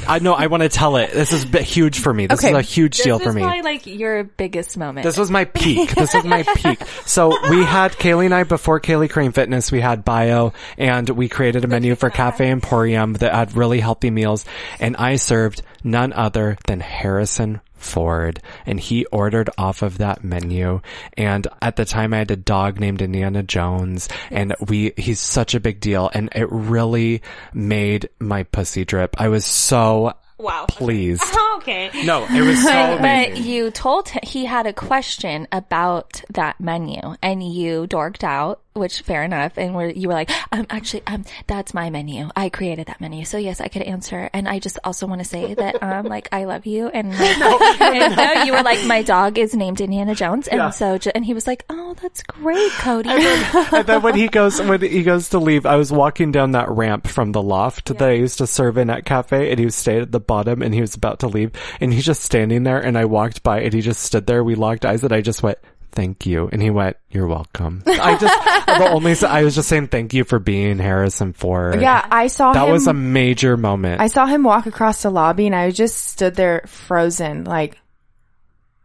I 0.08 0.18
know 0.20 0.32
I 0.32 0.46
want 0.46 0.62
to 0.62 0.68
tell 0.70 0.96
it. 0.96 1.12
This 1.12 1.32
is 1.32 1.42
huge 1.44 1.98
for 2.00 2.14
me. 2.14 2.26
This 2.26 2.40
Okay. 2.40 2.50
is 2.52 2.56
a 2.56 2.62
huge 2.62 2.96
deal 2.98 3.18
this 3.18 3.24
for 3.24 3.30
is 3.30 3.36
me. 3.36 3.42
probably 3.42 3.62
like 3.62 3.86
your 3.86 4.24
biggest 4.24 4.78
moment. 4.78 5.04
This 5.04 5.18
was 5.18 5.30
my 5.30 5.44
peak. 5.44 5.90
This 5.94 6.14
was 6.14 6.24
my 6.24 6.42
peak. 6.56 6.80
So 7.04 7.28
we 7.50 7.62
had 7.64 7.92
Kaylee 7.92 8.24
and 8.26 8.34
I 8.34 8.37
before 8.44 8.80
Kaylee 8.80 9.10
Cream 9.10 9.32
Fitness. 9.32 9.72
We 9.72 9.80
had 9.80 10.04
Bio, 10.04 10.52
and 10.76 11.08
we 11.08 11.28
created 11.28 11.64
a 11.64 11.68
menu 11.68 11.94
for 11.94 12.10
Cafe 12.10 12.48
Emporium 12.48 13.14
that 13.14 13.34
had 13.34 13.56
really 13.56 13.80
healthy 13.80 14.10
meals. 14.10 14.44
And 14.78 14.96
I 14.96 15.16
served 15.16 15.62
none 15.82 16.12
other 16.12 16.58
than 16.66 16.80
Harrison 16.80 17.60
Ford, 17.74 18.40
and 18.66 18.78
he 18.78 19.06
ordered 19.06 19.50
off 19.56 19.82
of 19.82 19.98
that 19.98 20.24
menu. 20.24 20.80
And 21.16 21.46
at 21.62 21.76
the 21.76 21.84
time, 21.84 22.12
I 22.12 22.18
had 22.18 22.30
a 22.30 22.36
dog 22.36 22.80
named 22.80 23.02
Indiana 23.02 23.42
Jones, 23.42 24.08
and 24.30 24.54
we 24.66 24.92
he's 24.96 25.20
such 25.20 25.54
a 25.54 25.60
big 25.60 25.80
deal, 25.80 26.10
and 26.12 26.28
it 26.34 26.50
really 26.50 27.22
made 27.54 28.08
my 28.18 28.42
pussy 28.42 28.84
drip. 28.84 29.20
I 29.20 29.28
was 29.28 29.44
so 29.44 30.14
wow. 30.38 30.66
Please. 30.68 31.20
okay. 31.56 31.90
No, 32.04 32.24
it 32.24 32.40
was 32.42 32.62
so 32.62 32.70
But 32.72 32.98
amazing. 33.00 33.44
you 33.44 33.70
told 33.70 34.08
him 34.08 34.20
he 34.22 34.44
had 34.44 34.66
a 34.66 34.72
question 34.72 35.46
about 35.52 36.22
that 36.30 36.60
menu, 36.60 37.00
and 37.22 37.42
you 37.42 37.86
dorked 37.88 38.24
out, 38.24 38.60
which 38.74 39.00
fair 39.02 39.24
enough. 39.24 39.58
And 39.58 39.74
where 39.74 39.90
you 39.90 40.08
were 40.08 40.14
like, 40.14 40.30
"Um, 40.52 40.66
actually, 40.70 41.02
um, 41.06 41.24
that's 41.48 41.74
my 41.74 41.90
menu. 41.90 42.28
I 42.36 42.48
created 42.48 42.86
that 42.86 43.00
menu, 43.00 43.24
so 43.24 43.36
yes, 43.38 43.60
I 43.60 43.68
could 43.68 43.82
answer." 43.82 44.30
And 44.32 44.48
I 44.48 44.58
just 44.60 44.78
also 44.84 45.06
want 45.06 45.20
to 45.20 45.24
say 45.24 45.54
that, 45.54 45.82
um, 45.82 46.06
like 46.06 46.28
I 46.32 46.44
love 46.44 46.64
you, 46.66 46.86
and, 46.88 47.10
like, 47.18 47.80
and 47.80 48.16
no, 48.16 48.42
you 48.44 48.52
were 48.52 48.62
like, 48.62 48.84
"My 48.86 49.02
dog 49.02 49.38
is 49.38 49.54
named 49.54 49.80
Indiana 49.80 50.14
Jones," 50.14 50.46
and 50.48 50.58
Yeah. 50.58 50.70
so, 50.70 50.98
and 51.14 51.24
he 51.24 51.34
was 51.34 51.46
like, 51.46 51.64
"Oh, 51.68 51.94
that's 52.00 52.22
great, 52.22 52.70
Cody." 52.72 53.08
and 53.10 53.86
then 53.86 54.02
when 54.02 54.14
he 54.14 54.28
goes 54.28 54.62
when 54.62 54.80
he 54.80 55.02
goes 55.02 55.30
to 55.30 55.38
leave, 55.38 55.66
I 55.66 55.76
was 55.76 55.90
walking 55.90 56.30
down 56.32 56.52
that 56.52 56.68
ramp 56.70 57.06
from 57.08 57.32
the 57.32 57.42
loft 57.42 57.86
that 57.98 58.08
I 58.08 58.12
used 58.12 58.38
to 58.38 58.46
serve 58.46 58.78
in 58.78 58.90
at 58.90 59.04
cafe, 59.04 59.50
and 59.50 59.58
he 59.58 59.64
was 59.64 59.74
stayed 59.74 60.02
at 60.02 60.12
the 60.12 60.20
bottom, 60.28 60.62
and 60.62 60.72
he 60.72 60.80
was 60.80 60.94
about 60.94 61.18
to 61.20 61.26
leave, 61.26 61.50
and 61.80 61.92
he's 61.92 62.06
just 62.06 62.22
standing 62.22 62.62
there, 62.62 62.78
and 62.78 62.96
I 62.96 63.06
walked 63.06 63.42
by, 63.42 63.62
and 63.62 63.74
he 63.74 63.80
just 63.80 64.02
stood 64.02 64.28
there. 64.28 64.44
We 64.44 64.54
locked 64.54 64.84
eyes, 64.84 65.02
and 65.02 65.12
I 65.12 65.20
just 65.22 65.42
went. 65.42 65.58
Thank 65.90 66.26
you. 66.26 66.48
And 66.52 66.60
he 66.62 66.68
went, 66.70 66.98
you're 67.10 67.26
welcome. 67.26 67.82
I 67.86 68.16
just, 68.18 68.44
the 68.66 68.90
only, 68.90 69.16
I 69.26 69.42
was 69.42 69.54
just 69.54 69.70
saying 69.70 69.88
thank 69.88 70.12
you 70.12 70.22
for 70.22 70.38
being 70.38 70.78
Harrison 70.78 71.32
Ford. 71.32 71.80
yeah, 71.80 72.06
I 72.08 72.26
saw 72.28 72.52
That 72.52 72.66
him. 72.66 72.72
was 72.72 72.86
a 72.86 72.92
major 72.92 73.56
moment. 73.56 74.00
I 74.02 74.06
saw 74.08 74.26
him 74.26 74.44
walk 74.44 74.66
across 74.66 75.02
the 75.02 75.10
lobby 75.10 75.46
and 75.46 75.56
I 75.56 75.70
just 75.70 75.96
stood 76.08 76.34
there 76.34 76.62
frozen, 76.66 77.44
like, 77.44 77.78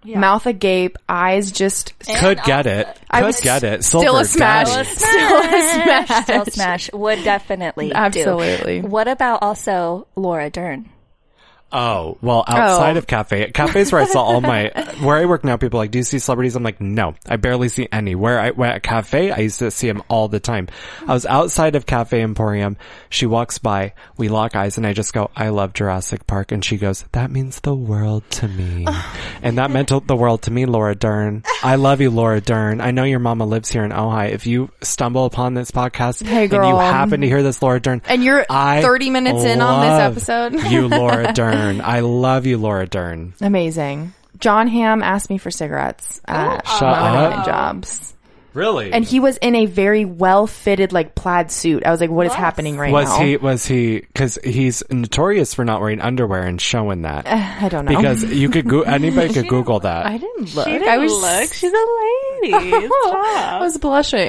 mouth 0.05 0.45
agape, 0.47 0.97
eyes 1.07 1.51
just 1.51 1.93
Could 2.19 2.41
get 2.43 2.65
it. 2.67 2.87
I 3.11 3.19
Could 3.19 3.25
was 3.27 3.41
get 3.41 3.63
it. 3.63 3.83
still 3.83 4.01
Silver 4.01 4.21
a 4.21 4.25
smash. 4.25 4.67
daddy. 4.69 4.89
Still 4.89 5.37
a 5.37 5.61
smash. 5.73 6.23
Still 6.23 6.45
smash. 6.45 6.93
Would 6.93 7.23
definitely 7.25 7.89
do. 7.89 7.95
Absolutely. 7.95 8.81
What 8.81 9.09
about 9.09 9.43
also 9.43 10.07
Laura 10.15 10.49
Dern? 10.49 10.89
Oh, 11.73 12.17
well, 12.21 12.43
oh. 12.47 12.51
outside 12.53 12.95
Oh. 12.95 12.99
of 12.99 13.07
cafe, 13.07 13.51
cafes 13.51 13.91
where 13.91 14.01
I 14.01 14.05
saw 14.05 14.21
all 14.23 14.41
my, 14.41 14.71
where 15.01 15.17
I 15.17 15.25
work 15.25 15.43
now, 15.43 15.57
people 15.57 15.79
are 15.79 15.83
like, 15.83 15.91
do 15.91 15.97
you 15.97 16.03
see 16.03 16.19
celebrities? 16.19 16.55
I'm 16.55 16.63
like, 16.63 16.79
no, 16.79 17.15
I 17.27 17.37
barely 17.37 17.67
see 17.69 17.87
any. 17.91 18.13
Where 18.15 18.39
I, 18.39 18.51
went 18.51 18.75
at 18.75 18.83
cafe, 18.83 19.31
I 19.31 19.39
used 19.39 19.59
to 19.59 19.71
see 19.71 19.87
them 19.87 20.03
all 20.07 20.27
the 20.27 20.39
time. 20.39 20.67
I 21.07 21.13
was 21.13 21.25
outside 21.25 21.75
of 21.75 21.85
Cafe 21.85 22.21
Emporium. 22.21 22.77
She 23.09 23.25
walks 23.25 23.57
by, 23.57 23.93
we 24.17 24.29
lock 24.29 24.55
eyes 24.55 24.77
and 24.77 24.85
I 24.85 24.93
just 24.93 25.13
go, 25.13 25.31
I 25.35 25.49
love 25.49 25.73
Jurassic 25.73 26.27
Park. 26.27 26.51
And 26.51 26.63
she 26.63 26.77
goes, 26.77 27.05
that 27.11 27.31
means 27.31 27.59
the 27.61 27.73
world 27.75 28.23
to 28.31 28.47
me. 28.47 28.85
and 29.41 29.57
that 29.57 29.71
meant 29.71 29.89
the 30.07 30.15
world 30.15 30.43
to 30.43 30.51
me, 30.51 30.65
Laura 30.65 30.95
Dern. 30.95 31.43
I 31.63 31.75
love 31.75 32.01
you, 32.01 32.09
Laura 32.11 32.39
Dern. 32.39 32.81
I 32.81 32.91
know 32.91 33.03
your 33.03 33.19
mama 33.19 33.45
lives 33.45 33.69
here 33.71 33.83
in 33.83 33.91
Ojai. 33.91 34.29
If 34.31 34.45
you 34.45 34.69
stumble 34.81 35.25
upon 35.25 35.53
this 35.53 35.71
podcast 35.71 36.23
Hey, 36.25 36.43
and 36.43 36.51
you 36.53 36.77
happen 36.77 37.21
to 37.21 37.27
hear 37.27 37.41
this, 37.43 37.61
Laura 37.61 37.79
Dern, 37.79 38.01
And 38.05 38.23
you're 38.23 38.45
I 38.49 38.81
30 38.81 39.09
minutes 39.09 39.43
in 39.43 39.61
on 39.61 39.81
this 39.81 39.99
episode. 40.29 40.71
you, 40.71 40.87
Laura 40.87 41.33
Dern. 41.33 41.62
I 41.81 41.99
love 42.01 42.45
you, 42.45 42.57
Laura 42.57 42.87
Dern. 42.87 43.33
Amazing. 43.41 44.13
Jon 44.39 44.67
Hamm 44.67 45.03
asked 45.03 45.29
me 45.29 45.37
for 45.37 45.51
cigarettes 45.51 46.19
at 46.25 46.61
oh, 46.65 46.77
Shut 46.79 47.01
one 47.01 47.15
of 47.25 47.33
up. 47.33 47.45
jobs. 47.45 48.13
Really? 48.53 48.91
And 48.93 49.03
he 49.03 49.19
was 49.19 49.37
in 49.37 49.55
a 49.55 49.65
very 49.65 50.05
well 50.05 50.45
fitted 50.45 50.93
like 50.93 51.15
plaid 51.15 51.49
suit. 51.49 51.83
I 51.87 51.89
was 51.91 51.99
like, 51.99 52.11
what 52.11 52.27
is 52.27 52.33
happening 52.35 52.77
right 52.77 52.91
was 52.91 53.05
now? 53.07 53.17
Was 53.17 53.19
he? 53.27 53.37
Was 53.37 53.65
he? 53.65 53.99
Because 54.01 54.37
he's 54.43 54.83
notorious 54.91 55.55
for 55.55 55.65
not 55.65 55.81
wearing 55.81 55.99
underwear 56.01 56.43
and 56.43 56.61
showing 56.61 57.01
that. 57.01 57.25
Eh, 57.25 57.57
I 57.61 57.67
don't 57.69 57.85
know. 57.85 57.95
Because 57.95 58.23
you 58.23 58.49
could 58.49 58.69
go, 58.69 58.81
anybody 58.81 59.33
could 59.33 59.47
Google 59.47 59.79
that. 59.79 60.05
I 60.05 60.17
didn't 60.19 60.53
look. 60.53 60.67
She 60.67 60.87
I 60.87 60.97
was 60.99 61.11
look. 61.11 61.51
She's 61.53 61.73
a 61.73 61.75
lady. 61.75 62.87
Oh, 62.95 63.13
I 63.15 63.59
was 63.61 63.77
blushing. 63.79 64.27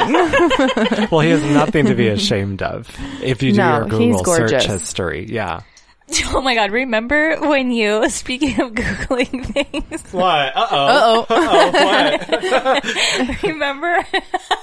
well, 1.10 1.20
he 1.20 1.30
has 1.30 1.42
nothing 1.42 1.86
to 1.86 1.94
be 1.94 2.08
ashamed 2.08 2.62
of. 2.62 2.88
If 3.22 3.42
you 3.42 3.50
do 3.52 3.58
No, 3.58 3.76
your 3.78 3.88
Google 3.88 4.24
search 4.24 4.64
history, 4.64 5.26
yeah. 5.28 5.62
Oh 6.26 6.40
my 6.40 6.54
god, 6.54 6.70
remember 6.72 7.36
when 7.40 7.70
you, 7.70 8.08
speaking 8.10 8.60
of 8.60 8.72
Googling 8.72 9.46
things, 9.46 10.02
What? 10.12 10.54
Uh 10.54 10.66
oh. 10.70 11.26
oh. 11.30 11.30
oh. 11.30 12.80
What? 13.22 13.42
remember, 13.42 14.04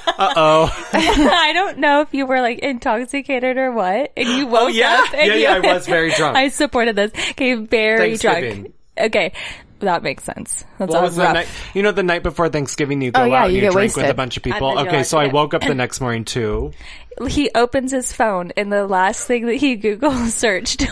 Uh 0.07 0.33
oh. 0.35 0.87
I 0.93 1.51
don't 1.53 1.79
know 1.79 2.01
if 2.01 2.13
you 2.13 2.25
were 2.25 2.41
like 2.41 2.59
intoxicated 2.59 3.57
or 3.57 3.71
what, 3.71 4.11
and 4.15 4.27
you 4.29 4.47
woke 4.47 4.61
Oh, 4.63 4.67
yeah. 4.67 5.01
up 5.05 5.13
and 5.13 5.27
Yeah, 5.27 5.33
you, 5.33 5.41
yeah, 5.41 5.55
I 5.55 5.73
was 5.73 5.87
very 5.87 6.11
drunk. 6.11 6.37
I 6.37 6.49
supported 6.49 6.95
this. 6.95 7.11
Okay, 7.31 7.55
very 7.55 8.17
drunk. 8.17 8.73
Okay, 8.99 9.33
that 9.79 10.03
makes 10.03 10.23
sense. 10.23 10.63
That's 10.77 10.89
What 10.91 10.97
all 10.97 11.03
was 11.03 11.15
the 11.15 11.31
night? 11.33 11.47
You 11.73 11.81
know, 11.81 11.91
the 11.91 12.03
night 12.03 12.21
before 12.23 12.49
Thanksgiving, 12.49 13.01
you 13.01 13.11
go 13.11 13.21
Oh, 13.21 13.25
yeah, 13.25 13.39
out 13.39 13.45
and 13.47 13.55
you 13.55 13.63
you, 13.63 13.71
drink 13.71 13.95
with 13.95 14.09
a 14.09 14.13
bunch 14.13 14.37
of 14.37 14.43
people. 14.43 14.77
Okay, 14.79 15.03
so 15.03 15.17
I 15.17 15.27
woke 15.27 15.53
up 15.55 15.61
the 15.61 15.73
next 15.75 16.01
morning 16.01 16.25
too. 16.25 16.71
He 17.27 17.49
opens 17.55 17.91
his 17.91 18.13
phone, 18.13 18.51
and 18.55 18.71
the 18.71 18.85
last 18.87 19.25
thing 19.27 19.45
that 19.47 19.55
he 19.55 19.75
Google 19.75 20.11
searched 20.27 20.85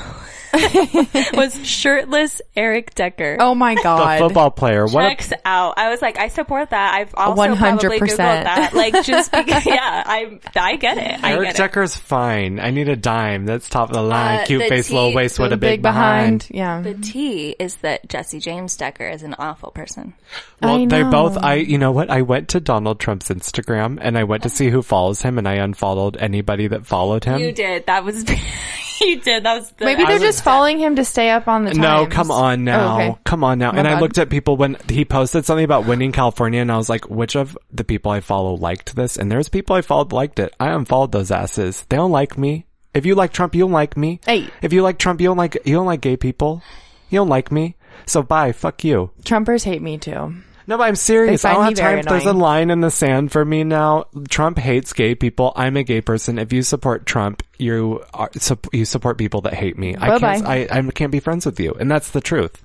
was 1.33 1.55
shirtless 1.67 2.41
Eric 2.55 2.95
Decker. 2.95 3.37
oh 3.39 3.53
my 3.55 3.75
The 3.75 3.81
god. 3.83 4.19
football 4.19 4.51
player. 4.51 4.85
What? 4.85 5.05
A, 5.05 5.09
checks 5.09 5.33
out. 5.45 5.75
I 5.77 5.89
was 5.89 6.01
like, 6.01 6.17
I 6.17 6.27
support 6.29 6.71
that. 6.71 6.93
I've 6.95 7.13
also 7.15 7.41
100%. 7.41 7.57
probably 7.57 7.99
googled 7.99 8.17
that. 8.17 8.73
Like, 8.73 9.03
just 9.03 9.31
because, 9.31 9.65
yeah, 9.65 10.03
I 10.05 10.39
I 10.55 10.75
get 10.77 10.97
it. 10.97 11.23
I 11.23 11.33
Eric 11.33 11.47
get 11.49 11.55
it. 11.55 11.57
Decker's 11.57 11.95
fine. 11.95 12.59
I 12.59 12.71
need 12.71 12.89
a 12.89 12.95
dime. 12.95 13.45
That's 13.45 13.69
top 13.69 13.89
of 13.89 13.95
the 13.95 14.01
line. 14.01 14.39
Uh, 14.41 14.45
Cute 14.45 14.61
the 14.63 14.69
face, 14.69 14.91
little 14.91 15.09
T- 15.11 15.15
waist 15.15 15.39
with 15.39 15.53
a 15.53 15.57
big 15.57 15.69
big, 15.69 15.81
behind. 15.81 16.47
Yeah. 16.49 16.81
The 16.81 16.95
T 16.95 17.55
is 17.59 17.75
that 17.77 18.07
Jesse 18.09 18.39
James 18.39 18.75
Decker 18.77 19.07
is 19.07 19.23
an 19.23 19.35
awful 19.37 19.71
person. 19.71 20.13
Well, 20.61 20.85
they 20.87 21.03
know. 21.03 21.11
both. 21.11 21.37
I, 21.37 21.55
you 21.55 21.77
know 21.77 21.91
what? 21.91 22.09
I 22.09 22.21
went 22.23 22.49
to 22.49 22.59
Donald 22.59 22.99
Trump's 22.99 23.29
Instagram 23.29 23.97
and 24.01 24.17
I 24.17 24.23
went 24.25 24.43
to 24.43 24.49
see 24.49 24.69
who 24.69 24.81
follows 24.81 25.21
him, 25.21 25.37
and 25.37 25.47
I 25.47 25.55
unfollowed 25.55 26.17
anybody 26.17 26.67
that 26.67 26.85
followed 26.85 27.23
him. 27.23 27.39
You 27.39 27.51
did. 27.51 27.85
That 27.85 28.03
was. 28.03 28.25
you 29.01 29.19
did. 29.19 29.43
That 29.43 29.59
was. 29.59 29.71
The, 29.71 29.85
Maybe 29.85 30.03
they're 30.03 30.13
was- 30.13 30.21
just 30.21 30.43
following 30.43 30.79
him 30.79 30.95
to 30.95 31.05
stay 31.05 31.29
up 31.29 31.47
on 31.47 31.63
the 31.63 31.71
times. 31.71 31.79
No, 31.79 32.07
come 32.07 32.31
on 32.31 32.61
oh, 32.61 32.63
now. 32.63 32.97
Oh, 32.97 33.01
okay. 33.01 33.19
Come 33.23 33.43
on 33.43 33.59
now. 33.59 33.71
My 33.71 33.79
and 33.79 33.87
I 33.87 33.99
looked 33.99 34.17
at 34.17 34.29
people 34.29 34.57
when 34.57 34.77
he 34.87 35.05
posted 35.05 35.45
something 35.45 35.65
about 35.65 35.85
winning 35.85 36.11
California 36.11 36.61
and 36.61 36.71
I 36.71 36.77
was 36.77 36.89
like, 36.89 37.09
which 37.09 37.35
of 37.35 37.57
the 37.71 37.83
people 37.83 38.11
I 38.11 38.19
follow 38.19 38.55
liked 38.55 38.95
this? 38.95 39.17
And 39.17 39.31
there's 39.31 39.49
people 39.49 39.75
I 39.75 39.81
followed 39.81 40.11
liked 40.11 40.39
it. 40.39 40.53
I 40.59 40.69
unfollowed 40.69 41.11
those 41.11 41.31
asses. 41.31 41.85
They 41.89 41.97
don't 41.97 42.11
like 42.11 42.37
me. 42.37 42.65
If 42.93 43.05
you 43.05 43.15
like 43.15 43.31
Trump, 43.33 43.55
you 43.55 43.61
don't 43.61 43.71
like 43.71 43.95
me. 43.95 44.19
Hey. 44.25 44.49
If 44.61 44.73
you 44.73 44.81
like 44.81 44.97
Trump, 44.97 45.21
you 45.21 45.27
don't 45.27 45.37
like, 45.37 45.57
you 45.65 45.75
don't 45.75 45.85
like 45.85 46.01
gay 46.01 46.17
people. 46.17 46.63
You 47.09 47.19
don't 47.19 47.29
like 47.29 47.51
me. 47.51 47.75
So 48.05 48.23
bye. 48.23 48.51
Fuck 48.51 48.83
you. 48.83 49.11
Trumpers 49.23 49.63
hate 49.63 49.81
me 49.81 49.97
too. 49.97 50.35
No, 50.69 50.77
but 50.77 50.83
I'm 50.83 50.95
serious. 50.95 51.43
I 51.45 51.53
don't 51.55 51.63
have 51.63 51.73
time. 51.73 52.03
There's 52.03 52.27
a 52.27 52.31
line 52.31 52.69
in 52.69 52.79
the 52.79 52.91
sand 52.91 53.31
for 53.31 53.43
me 53.43 53.63
now. 53.63 54.05
Trump 54.29 54.59
hates 54.59 54.93
gay 54.93 55.15
people. 55.15 55.51
I'm 55.55 55.75
a 55.75 55.81
gay 55.81 55.99
person. 55.99 56.37
If 56.37 56.53
you 56.53 56.61
support 56.61 57.07
Trump, 57.07 57.41
you 57.57 58.05
are, 58.13 58.29
sup- 58.35 58.71
you 58.71 58.85
support 58.85 59.17
people 59.17 59.41
that 59.41 59.55
hate 59.55 59.79
me. 59.79 59.95
I 59.99 60.19
can't, 60.19 60.45
I. 60.45 60.67
I 60.69 60.81
can't 60.91 61.11
be 61.11 61.19
friends 61.19 61.47
with 61.47 61.59
you. 61.59 61.73
And 61.79 61.89
that's 61.89 62.11
the 62.11 62.21
truth. 62.21 62.63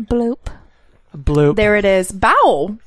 bloop. 0.00 0.46
Bloop. 1.12 1.56
There 1.56 1.74
it 1.74 1.84
is. 1.84 2.12
Bow. 2.12 2.78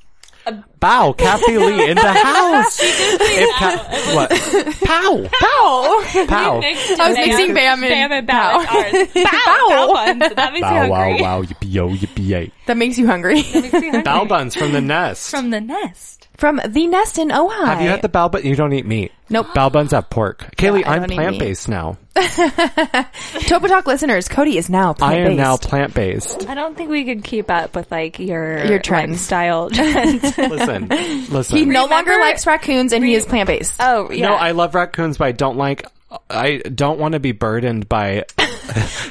Bow. 0.79 1.13
Kathy 1.13 1.57
Lee 1.57 1.89
in 1.89 1.95
the 1.95 2.13
house. 2.13 2.79
If 2.81 3.55
Ca- 3.55 4.15
what? 4.15 4.29
Pow. 4.83 5.17
Bow. 5.41 6.25
Pow. 6.27 6.61
I 6.63 7.09
was 7.09 7.17
mixing 7.17 7.53
Bam 7.53 7.83
and 7.83 7.89
Bam 7.91 8.11
and 8.11 8.27
Bow. 8.27 8.63
Pow. 8.65 8.81
It's. 8.85 9.13
Bow. 9.13 9.67
Bow 9.69 9.93
buns. 9.93 10.33
That 10.35 10.53
makes 10.53 10.61
Bow 10.61 10.83
you 10.83 10.89
wow 10.91 11.03
hungry. 11.03 11.21
wow 11.21 11.41
yippee 11.43 11.73
yo 11.73 11.89
yippee 11.89 12.27
yay. 12.27 12.51
That 12.67 12.77
makes 12.77 12.97
you 12.97 13.07
hungry. 13.07 13.35
Makes 13.35 13.53
you 13.53 13.69
hungry. 13.71 14.01
Bow 14.03 14.25
buns 14.25 14.55
from 14.55 14.71
the 14.71 14.81
nest. 14.81 15.29
From 15.31 15.49
the 15.49 15.61
nest. 15.61 16.16
From 16.37 16.61
the 16.67 16.85
nest 16.87 17.17
in 17.17 17.29
Ojai. 17.29 17.65
Have 17.65 17.81
you 17.81 17.89
had 17.89 18.01
the 18.03 18.09
bow 18.09 18.29
bun? 18.29 18.45
You 18.45 18.55
don't 18.55 18.71
eat 18.73 18.85
meat. 18.85 19.11
Nope. 19.29 19.53
Bow 19.53 19.67
buns 19.67 19.91
have 19.91 20.09
pork. 20.09 20.55
Kaylee, 20.55 20.85
I 20.85 20.93
I'm 20.95 21.01
don't 21.01 21.11
eat 21.11 21.15
plant 21.15 21.37
based 21.39 21.67
now. 21.67 21.97
Topa 22.15 23.67
Talk 23.67 23.85
listeners? 23.85 24.29
Cody 24.29 24.57
is 24.57 24.69
now 24.69 24.91
I 24.91 24.93
plant-based. 24.93 25.29
am 25.31 25.35
now 25.35 25.57
plant 25.57 25.93
based. 25.93 26.47
I 26.47 26.53
don't 26.55 26.77
think 26.77 26.89
we 26.89 27.03
could 27.03 27.25
keep 27.25 27.51
up 27.51 27.75
with 27.75 27.91
like 27.91 28.19
your 28.19 28.65
Your 28.65 28.79
trends. 28.79 29.11
lifestyle 29.29 29.69
trends. 29.71 30.23
Listen, 30.37 30.87
listen. 31.29 31.57
He 31.57 31.65
no 31.65 31.83
Remember- 31.83 31.95
longer 32.11 32.19
likes 32.21 32.47
raccoons 32.47 32.93
and 32.93 33.03
he 33.03 33.15
is 33.15 33.25
plant 33.25 33.47
based. 33.47 33.75
oh 33.81 34.09
yeah. 34.11 34.27
No, 34.29 34.35
I 34.35 34.51
love 34.51 34.75
raccoons, 34.75 35.17
but 35.17 35.25
I 35.27 35.31
don't 35.33 35.57
like. 35.57 35.83
I 36.29 36.59
don't 36.59 36.97
want 36.99 37.11
to 37.13 37.19
be 37.19 37.33
burdened 37.33 37.89
by 37.89 38.23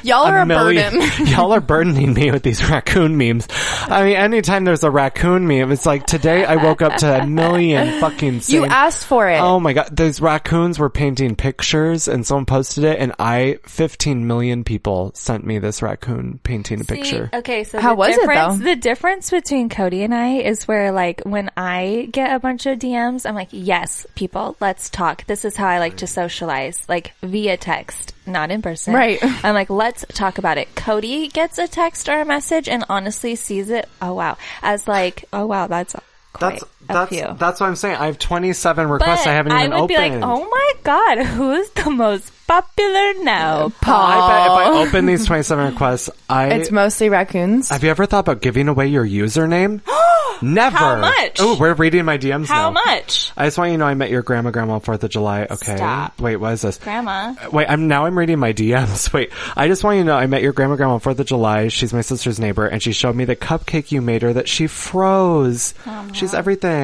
Y'all 0.03 0.25
are 0.25 0.39
a, 0.39 0.45
million. 0.45 0.93
burden. 0.99 1.27
Y'all 1.27 1.53
are 1.53 1.61
burdening 1.61 2.13
me 2.13 2.31
with 2.31 2.43
these 2.43 2.67
raccoon 2.69 3.17
memes. 3.17 3.47
I 3.87 4.03
mean, 4.03 4.15
anytime 4.15 4.65
there's 4.65 4.83
a 4.83 4.91
raccoon 4.91 5.47
meme, 5.47 5.71
it's 5.71 5.85
like 5.85 6.05
today 6.05 6.45
I 6.45 6.55
woke 6.57 6.81
up 6.81 6.97
to 6.97 7.21
a 7.21 7.25
million 7.27 7.99
fucking. 8.01 8.41
you 8.47 8.65
asked 8.65 9.05
for 9.05 9.29
it. 9.29 9.39
Oh 9.39 9.59
my 9.59 9.73
god, 9.73 9.95
those 9.95 10.21
raccoons 10.21 10.79
were 10.79 10.89
painting 10.89 11.35
pictures 11.35 12.07
and 12.07 12.25
someone 12.25 12.45
posted 12.45 12.83
it 12.83 12.99
and 12.99 13.13
I, 13.19 13.59
15 13.63 14.27
million 14.27 14.63
people 14.63 15.11
sent 15.15 15.45
me 15.45 15.59
this 15.59 15.81
raccoon 15.81 16.39
painting 16.43 16.81
a 16.81 16.83
See, 16.83 16.95
picture. 16.95 17.29
Okay, 17.33 17.63
so 17.63 17.79
How 17.79 17.91
the 17.91 17.95
was 17.95 18.17
it, 18.17 18.27
though? 18.27 18.55
The 18.57 18.75
difference 18.75 19.29
between 19.29 19.69
Cody 19.69 20.03
and 20.03 20.13
I 20.13 20.37
is 20.37 20.67
where 20.67 20.91
like 20.91 21.21
when 21.23 21.49
I 21.57 22.09
get 22.11 22.35
a 22.35 22.39
bunch 22.39 22.65
of 22.65 22.79
DMs, 22.79 23.27
I'm 23.27 23.35
like, 23.35 23.49
yes, 23.51 24.05
people, 24.15 24.55
let's 24.59 24.89
talk. 24.89 25.25
This 25.25 25.45
is 25.45 25.55
how 25.55 25.67
I 25.67 25.79
like 25.79 25.97
to 25.97 26.07
socialize, 26.07 26.83
like 26.87 27.13
via 27.21 27.57
text, 27.57 28.13
not 28.27 28.51
in 28.51 28.61
person. 28.61 28.93
Right. 28.93 29.19
I'm 29.43 29.53
like, 29.53 29.69
let's 29.69 30.05
talk 30.09 30.37
about 30.37 30.57
it. 30.57 30.75
Cody 30.75 31.27
gets 31.27 31.57
a 31.57 31.67
text 31.67 32.09
or 32.09 32.19
a 32.19 32.25
message 32.25 32.67
and 32.67 32.83
honestly 32.89 33.35
sees 33.35 33.69
it. 33.69 33.87
Oh 34.01 34.13
wow, 34.13 34.37
as 34.61 34.87
like, 34.87 35.25
oh 35.33 35.45
wow, 35.45 35.67
that's 35.67 35.95
quite 36.33 36.59
That's, 36.59 36.63
a 36.63 36.76
that's, 36.87 37.09
few. 37.09 37.35
that's 37.37 37.59
what 37.59 37.67
I'm 37.67 37.75
saying. 37.75 37.95
I 37.97 38.05
have 38.07 38.17
27 38.19 38.89
requests 38.89 39.23
But 39.25 39.29
I 39.29 39.33
haven't 39.33 39.51
even 39.53 39.71
would 39.71 39.77
opened. 39.77 39.87
be 39.89 39.95
like, 39.97 40.13
oh 40.23 40.49
my 40.49 40.73
god, 40.83 41.25
who's 41.25 41.69
the 41.71 41.89
most 41.89 42.31
popular 42.47 43.13
now? 43.23 43.69
Paul. 43.81 43.95
I 44.05 44.27
bet 44.29 44.45
if 44.45 44.51
I 44.51 44.81
open 44.87 45.05
these 45.05 45.25
27 45.25 45.71
requests, 45.73 46.09
I, 46.29 46.47
It's 46.53 46.71
mostly 46.71 47.09
raccoons. 47.09 47.69
have 47.69 47.83
you 47.83 47.89
ever 47.89 48.05
thought 48.05 48.19
about 48.19 48.41
giving 48.41 48.67
away 48.67 48.87
your 48.87 49.05
username? 49.05 49.81
Never. 50.39 50.77
How 50.77 50.97
much? 50.97 51.37
Oh, 51.39 51.57
we're 51.59 51.73
reading 51.73 52.05
my 52.05 52.19
DMs 52.19 52.45
How 52.45 52.69
now. 52.69 52.73
much? 52.85 53.31
I 53.35 53.47
just 53.47 53.57
want 53.57 53.71
you 53.71 53.73
to 53.73 53.79
know 53.79 53.87
I 53.87 53.95
met 53.95 54.11
your 54.11 54.21
grandma, 54.21 54.51
grandma, 54.51 54.77
4th 54.77 55.01
of 55.01 55.09
July. 55.09 55.47
Okay. 55.49 55.75
Stop. 55.77 56.21
Wait, 56.21 56.35
what 56.35 56.53
is 56.53 56.61
this? 56.61 56.77
Grandma. 56.77 57.33
Uh, 57.41 57.49
wait, 57.49 57.65
I'm 57.67 57.87
now 57.87 58.05
I'm 58.05 58.15
reading 58.15 58.37
my 58.37 58.53
DMs. 58.53 59.11
Wait, 59.17 59.31
I 59.55 59.67
just 59.67 59.83
want 59.83 59.97
you 59.97 60.03
to 60.03 60.07
know 60.07 60.15
I 60.15 60.27
met 60.27 60.43
your 60.43 60.53
grandma 60.53 60.75
grandma 60.75 60.99
Fourth 60.99 61.19
of 61.19 61.25
July. 61.25 61.69
She's 61.69 61.91
my 61.91 62.01
sister's 62.01 62.39
neighbor, 62.39 62.67
and 62.67 62.83
she 62.83 62.91
showed 62.91 63.15
me 63.15 63.25
the 63.25 63.35
cupcake 63.35 63.91
you 63.91 63.99
made 63.99 64.21
her 64.21 64.33
that 64.33 64.47
she 64.47 64.67
froze. 64.67 65.73
She's 66.13 66.35
everything. 66.35 66.76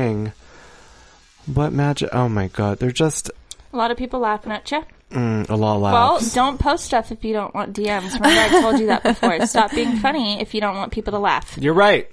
What 1.45 1.73
magic? 1.73 2.09
Oh 2.13 2.29
my 2.29 2.47
god, 2.47 2.79
they're 2.79 2.91
just 2.91 3.29
A 3.73 3.77
lot 3.77 3.91
of 3.91 3.97
people 3.97 4.19
laughing 4.19 4.51
at 4.51 4.69
you. 4.71 4.83
mm, 5.11 5.49
a 5.49 5.55
lot 5.55 5.75
of 5.75 5.81
Well, 5.81 6.19
don't 6.33 6.59
post 6.59 6.85
stuff 6.85 7.11
if 7.11 7.23
you 7.23 7.33
don't 7.33 7.53
want 7.53 7.73
DMs. 7.75 8.13
Remember, 8.13 8.27
I 8.57 8.61
told 8.61 8.79
you 8.79 8.87
that 8.87 9.03
before. 9.03 9.45
Stop 9.45 9.71
being 9.71 9.97
funny 9.97 10.39
if 10.41 10.53
you 10.53 10.61
don't 10.61 10.75
want 10.75 10.91
people 10.91 11.11
to 11.11 11.19
laugh. 11.19 11.57
You're 11.59 11.73
right. 11.73 12.07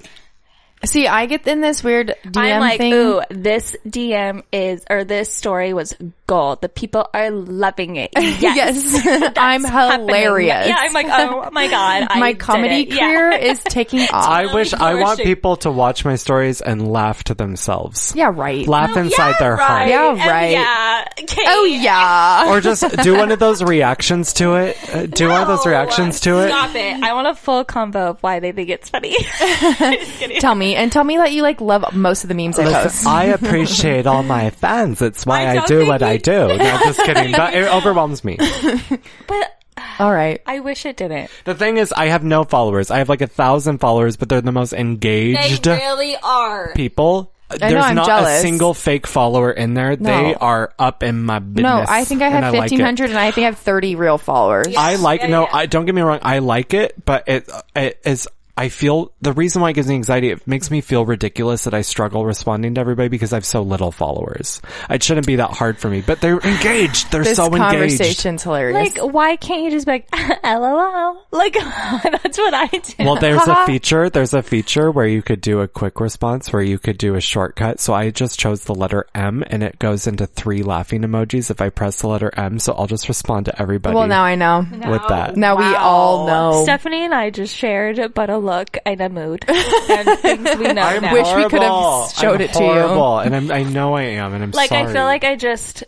See, 0.85 1.07
I 1.07 1.27
get 1.27 1.47
in 1.47 1.61
this 1.61 1.85
weird 1.85 2.15
DM 2.25 2.37
I'm 2.55 2.61
like, 2.61 2.79
thing. 2.79 2.93
ooh, 2.95 3.21
this 3.29 3.77
DM 3.87 4.43
is, 4.51 4.83
or 4.89 5.05
this 5.05 5.33
story 5.33 5.75
was 5.75 5.95
gold. 6.31 6.63
The 6.63 6.69
people 6.69 7.09
are 7.13 7.31
loving 7.31 7.97
it. 7.97 8.11
Yes. 8.41 8.95
Yes, 9.05 9.33
I'm 9.37 9.65
happening. 9.65 10.07
hilarious. 10.09 10.67
Yeah, 10.69 10.77
I'm 10.79 10.93
like, 10.93 11.07
oh 11.11 11.51
my 11.51 11.67
god, 11.69 12.07
I 12.11 12.21
my 12.21 12.33
did 12.33 12.41
comedy 12.41 12.83
it. 12.83 12.89
Yeah. 12.95 12.99
career 13.11 13.31
is 13.33 13.63
taking 13.65 14.01
off. 14.03 14.29
I 14.29 14.55
wish 14.55 14.73
I 14.73 14.95
want 14.95 15.19
people 15.21 15.57
to 15.59 15.71
watch 15.71 16.05
my 16.05 16.15
stories 16.17 16.61
and 16.61 16.91
laugh 16.91 17.25
to 17.25 17.35
themselves. 17.35 18.13
yeah, 18.17 18.31
right. 18.35 18.67
Laugh 18.67 18.97
inside 18.97 19.35
their 19.41 19.57
right. 19.57 19.67
heart. 19.67 19.89
Yeah, 19.89 20.11
And 20.11 20.19
right. 20.21 20.51
yeah. 20.53 21.05
Kate. 21.27 21.47
Oh 21.49 21.65
yeah. 21.65 22.51
Or 22.51 22.61
just 22.61 22.85
do 23.03 23.17
one 23.17 23.33
of 23.33 23.39
those 23.41 23.63
reactions 23.63 24.33
to 24.35 24.55
it. 24.55 24.77
Uh, 24.95 25.07
do 25.07 25.29
one 25.29 25.43
of 25.43 25.49
those 25.49 25.67
reactions 25.67 26.21
to 26.21 26.39
it. 26.39 26.49
Stop 26.49 26.75
it. 26.77 27.03
I 27.03 27.13
want 27.15 27.27
a 27.29 27.35
full 27.35 27.65
combo 27.65 28.11
of 28.11 28.23
why 28.23 28.39
they 28.41 28.53
think 28.53 28.69
it's 28.71 28.89
funny. 28.89 29.17
Just 29.19 30.19
kidding. 30.19 30.41
tell 30.41 30.55
me 30.55 30.77
and 30.77 30.91
tell 30.93 31.05
me 31.05 31.17
that 31.19 31.33
you 31.33 31.43
like 31.43 31.61
love 31.61 31.95
most 31.95 32.25
of 32.25 32.29
the 32.29 32.35
memes 32.35 32.59
I 32.59 32.65
post. 32.73 33.07
I 33.07 33.25
appreciate 33.25 34.07
all 34.07 34.23
my 34.23 34.51
fans. 34.51 35.03
It's 35.03 35.27
why 35.27 35.47
I 35.47 35.51
I, 35.51 35.55
don't 35.57 35.69
do 35.69 35.79
think 35.79 35.89
what 35.91 36.03
I 36.03 36.13
you- 36.13 36.19
do. 36.23 36.49
No, 36.49 36.57
just 36.85 37.01
kidding. 37.05 37.33
But 37.33 37.55
it 37.55 37.69
overwhelms 37.73 38.23
me. 38.25 38.37
but 39.27 39.59
uh, 39.77 39.83
All 39.99 40.13
right. 40.13 40.41
I 40.47 40.61
wish 40.61 40.87
it 40.87 40.97
didn't. 40.97 41.31
The 41.45 41.55
thing 41.55 41.77
is, 41.77 41.93
I 41.93 42.07
have 42.07 42.25
no 42.25 42.45
followers. 42.45 42.91
I 42.91 42.99
have 42.99 43.09
like 43.09 43.21
a 43.23 43.27
thousand 43.27 43.79
followers, 43.79 44.17
but 44.17 44.29
they're 44.29 44.41
the 44.41 44.53
most 44.53 44.71
They 44.71 44.79
engaged 44.79 45.67
really 45.67 46.17
are. 46.17 46.73
people. 46.75 47.33
There's 47.51 47.73
know, 47.73 47.81
I'm 47.81 47.97
not 47.97 48.23
a 48.23 48.39
single 48.39 48.75
fake 48.75 49.09
follower 49.09 49.51
in 49.51 49.75
there. 49.75 49.97
They 49.97 50.35
are 50.37 50.73
up 50.79 51.03
in 51.03 51.25
my 51.25 51.41
business. 51.41 51.63
No, 51.65 51.85
I 51.89 52.05
think 52.05 52.23
I 52.23 52.27
and 52.27 52.45
have 52.45 52.55
like 52.55 52.61
it. 52.61 52.63
fifteen 52.71 52.85
hundred, 52.85 53.11
and 53.11 53.19
I 53.19 53.33
think 53.33 53.43
I 53.43 53.47
have 53.47 53.59
thirty 53.59 53.97
real 53.97 54.19
followers. 54.19 54.69
I 54.77 54.95
like 54.95 55.23
Yeah, 55.23 55.27
no. 55.27 55.43
yeah. 55.43 55.57
I 55.57 55.67
don't 55.67 55.85
get 55.85 55.93
me 55.97 56.03
wrong. 56.03 56.21
I 56.23 56.39
like 56.39 56.75
it, 56.75 57.05
but 57.05 57.29
it 57.29 57.51
it 57.75 57.99
is. 58.05 58.29
I 58.61 58.69
feel 58.69 59.11
the 59.23 59.33
reason 59.33 59.63
why 59.63 59.71
it 59.71 59.73
gives 59.73 59.89
me 59.89 59.95
anxiety. 59.95 60.29
It 60.29 60.47
makes 60.47 60.71
me 60.71 60.83
feel 60.83 61.07
ridiculous 61.07 61.65
that 61.65 61.73
I 61.73 61.81
struggle 61.81 62.27
responding 62.27 62.75
to 62.75 62.81
everybody 62.83 63.09
because 63.09 63.33
I 63.33 63.37
have 63.37 63.47
so 63.47 63.63
little 63.63 63.91
followers. 63.91 64.61
It 64.91 65.03
shouldn't 65.03 65.27
be 65.27 65.37
that 65.37 65.49
hard 65.51 65.79
for 65.79 65.89
me, 65.89 66.03
but 66.03 66.21
they're 66.21 66.41
engaged. 66.41 67.11
They're 67.11 67.25
this 67.25 67.39
so 67.39 67.47
engaged. 67.47 67.63
conversation's 67.63 68.43
hilarious. 68.43 68.75
Like, 68.75 69.15
why 69.15 69.37
can't 69.37 69.63
you 69.63 69.71
just 69.71 69.87
be 69.87 69.93
like, 69.93 70.09
LOL? 70.45 71.25
Like, 71.31 71.55
that's 71.55 72.37
what 72.37 72.53
I 72.53 72.67
do. 72.67 72.93
Well, 72.99 73.17
there's 73.17 73.49
a 73.49 73.57
feature. 73.67 74.11
There's 74.11 74.35
a 74.35 74.43
feature 74.43 74.91
where 74.91 75.07
you 75.07 75.23
could 75.23 75.41
do 75.41 75.61
a 75.61 75.67
quick 75.67 75.99
response, 75.99 76.53
where 76.53 76.61
you 76.61 76.79
could 76.79 76.99
do 76.99 77.15
a 77.15 77.21
shortcut. 77.23 77.81
So 77.81 77.95
I 77.95 78.11
just 78.11 78.39
chose 78.39 78.65
the 78.65 78.75
letter 78.75 79.07
M, 79.15 79.43
and 79.47 79.63
it 79.63 79.79
goes 79.79 80.07
into 80.07 80.27
three 80.27 80.63
laughing 80.63 81.01
emojis 81.01 81.51
if 81.51 81.63
I 81.63 81.71
press 81.71 82.03
the 82.03 82.09
letter 82.09 82.31
M. 82.37 82.59
So 82.59 82.75
I'll 82.75 82.87
just 82.87 83.09
respond 83.09 83.47
to 83.47 83.59
everybody. 83.59 83.97
well, 83.97 84.07
now 84.07 84.25
I 84.25 84.35
know. 84.35 84.67
with 84.71 85.09
that. 85.09 85.39
Now 85.39 85.57
we 85.57 85.75
all 85.77 86.27
know. 86.27 86.63
Stephanie 86.65 87.07
and 87.07 87.15
I 87.15 87.31
just 87.31 87.57
shared 87.57 88.13
but 88.13 88.29
a 88.29 88.37
look 88.51 88.77
and 88.85 89.01
a 89.01 89.09
mood 89.09 89.45
and 89.49 90.19
things 90.19 90.59
we 90.59 90.73
know 90.73 90.83
I'm 90.83 91.03
now. 91.03 91.13
wish 91.13 91.33
we 91.37 91.49
could 91.49 91.63
have 91.63 92.11
showed 92.13 92.35
I'm 92.37 92.41
it 92.43 92.53
to 92.55 92.59
you. 92.65 92.67
horrible, 92.73 93.19
and 93.21 93.37
I'm, 93.37 93.51
I 93.51 93.63
know 93.63 93.95
I 93.95 94.03
am, 94.03 94.35
and 94.35 94.43
I'm 94.45 94.51
like, 94.51 94.69
sorry. 94.71 94.89
I 94.89 94.93
feel 94.93 95.05
like 95.05 95.25
I 95.25 95.37
just 95.37 95.85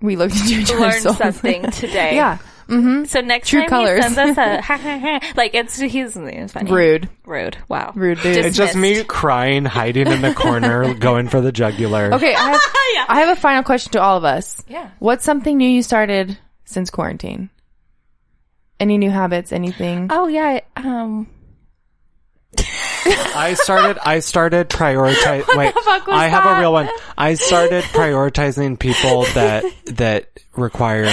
We 0.00 0.16
looked 0.16 0.36
into 0.36 0.54
each 0.60 0.70
other's 0.70 0.80
learned 0.80 1.02
souls. 1.02 1.16
something 1.18 1.70
today. 1.70 2.14
Yeah. 2.16 2.38
Mm-hmm. 2.66 3.04
So 3.04 3.20
next 3.20 3.50
True 3.50 3.60
time 3.60 3.68
colors. 3.68 4.06
he 4.06 4.14
sends 4.14 4.38
us 4.38 4.38
a 4.38 4.62
ha 4.62 4.78
ha 4.78 4.98
ha, 4.98 5.32
like 5.36 5.54
it's 5.54 5.78
he's 5.78 6.16
it's 6.16 6.52
funny. 6.54 6.72
Rude. 6.72 7.10
Rude. 7.26 7.58
Wow. 7.68 7.92
Rude 7.94 8.18
dude. 8.22 8.38
It's 8.38 8.56
just 8.56 8.74
me 8.74 9.04
crying, 9.04 9.66
hiding 9.66 10.06
in 10.06 10.22
the 10.22 10.32
corner, 10.32 10.94
going 10.94 11.28
for 11.28 11.42
the 11.42 11.52
jugular. 11.52 12.14
Okay, 12.14 12.34
I 12.34 12.50
have, 12.52 12.60
Yeah. 12.94 13.04
I 13.06 13.20
have 13.20 13.36
a 13.36 13.38
final 13.38 13.64
question 13.64 13.92
to 13.92 14.00
all 14.00 14.16
of 14.16 14.24
us. 14.24 14.62
Yeah. 14.66 14.88
What's 14.98 15.26
something 15.26 15.58
new 15.58 15.68
you 15.68 15.82
started 15.82 16.38
since 16.64 16.88
quarantine? 16.88 17.50
Any 18.80 18.96
new 18.96 19.10
habits? 19.10 19.52
Anything? 19.52 20.08
Oh 20.10 20.26
yeah. 20.28 20.60
Um. 20.76 21.26
I 23.36 23.54
started. 23.54 23.98
I 24.06 24.20
started 24.20 24.68
prioritize. 24.68 25.44
Wait, 25.56 25.74
fuck 25.74 26.06
was 26.06 26.16
I 26.16 26.28
have 26.28 26.44
that? 26.44 26.56
a 26.58 26.60
real 26.60 26.72
one. 26.72 26.88
I 27.18 27.34
started 27.34 27.84
prioritizing 27.84 28.78
people 28.78 29.24
that 29.34 29.64
that 29.86 30.28
require 30.56 31.04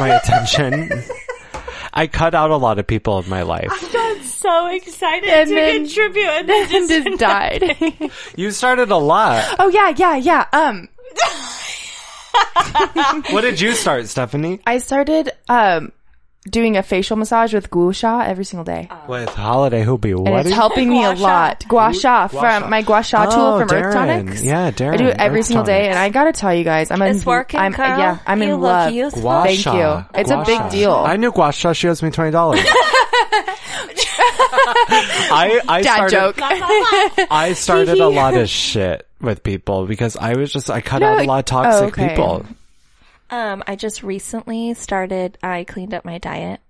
my 0.00 0.08
attention. 0.22 1.02
I 1.92 2.06
cut 2.06 2.34
out 2.36 2.50
a 2.52 2.56
lot 2.56 2.78
of 2.78 2.86
people 2.86 3.18
in 3.18 3.28
my 3.28 3.42
life. 3.42 3.68
I 3.70 3.92
got 3.92 4.24
so 4.24 4.66
excited 4.68 5.28
And 5.28 5.48
to 5.48 5.54
then- 5.54 5.84
contribute, 5.86 6.28
and 6.28 6.48
then 6.48 6.68
just 6.88 7.04
just 7.04 7.18
died. 7.18 7.76
You 8.36 8.50
started 8.52 8.90
a 8.90 8.96
lot. 8.96 9.56
oh 9.58 9.68
yeah, 9.68 9.92
yeah, 9.96 10.16
yeah. 10.16 10.46
Um, 10.52 10.88
What 13.30 13.40
did 13.42 13.60
you 13.60 13.74
start, 13.74 14.06
Stephanie? 14.08 14.60
I 14.66 14.78
started 14.78 15.30
um 15.48 15.92
doing 16.48 16.76
a 16.78 16.82
facial 16.82 17.16
massage 17.18 17.52
with 17.52 17.70
gua 17.70 17.92
sha 17.92 18.20
every 18.20 18.44
single 18.44 18.64
day. 18.64 18.88
Oh. 18.90 18.96
With 19.08 19.28
Holiday 19.28 19.84
Hoopy. 19.84 20.12
and 20.12 20.30
What 20.30 20.46
it's 20.46 20.54
helping 20.54 20.88
me 20.88 21.04
a 21.04 21.08
Gua 21.14 21.16
sha. 21.16 21.22
lot. 21.22 21.64
Gua 21.68 21.92
sha 21.94 22.28
Gua 22.28 22.40
from 22.40 22.70
my 22.70 22.80
gua 22.82 23.02
sha 23.02 23.26
oh, 23.28 23.30
tool 23.30 23.40
Oh, 23.44 23.58
from 23.60 23.70
Earth 23.76 23.94
Darren. 23.94 24.22
Tonics. 24.24 24.42
Yeah, 24.42 24.70
Darren. 24.70 24.94
I 24.94 24.96
do 24.96 25.06
it 25.08 25.16
every 25.18 25.40
Earth 25.40 25.46
single 25.46 25.64
day, 25.64 25.88
and 25.88 25.98
I 25.98 26.08
gotta 26.08 26.32
tell 26.32 26.54
you 26.54 26.64
guys, 26.64 26.90
I'm 26.90 27.02
in. 27.02 27.14
It's 27.16 27.26
working, 27.26 27.60
I'm, 27.60 27.72
Carl. 27.74 27.98
Yeah, 27.98 28.18
I'm 28.26 28.38
You 28.42 28.44
in 28.48 28.50
look 28.54 28.62
love. 28.62 28.92
useful. 28.92 29.22
Gua 29.22 29.42
Thank 29.44 29.60
sha. 29.60 29.74
you. 29.98 30.04
It's 30.14 30.30
a 30.30 30.36
Gua 30.36 30.44
big 30.46 30.58
sha. 30.58 30.68
deal. 30.70 30.92
I 30.94 31.16
knew 31.16 31.30
Guasha. 31.30 31.74
She 31.76 31.88
owes 31.88 32.02
me 32.02 32.10
twenty 32.10 32.30
dollars. 32.30 32.60
I 34.92 35.60
I 35.68 35.82
Dad 35.82 36.08
started, 36.08 36.10
joke. 36.10 36.36
I 37.30 37.52
started 37.52 38.00
a 38.00 38.08
lot 38.20 38.34
of 38.34 38.48
shit 38.48 39.06
with 39.20 39.42
people 39.42 39.86
because 39.86 40.16
I 40.16 40.34
was 40.34 40.52
just 40.52 40.70
I 40.70 40.80
cut 40.80 41.00
No, 41.00 41.08
out 41.08 41.20
a 41.20 41.24
lot 41.24 41.38
of 41.40 41.44
toxic 41.44 41.82
oh, 41.84 41.86
okay. 41.88 42.08
people. 42.08 42.46
Um, 43.30 43.62
I 43.66 43.76
just 43.76 44.02
recently 44.02 44.74
started. 44.74 45.38
I 45.42 45.64
cleaned 45.64 45.94
up 45.94 46.04
my 46.04 46.18
diet. 46.18 46.60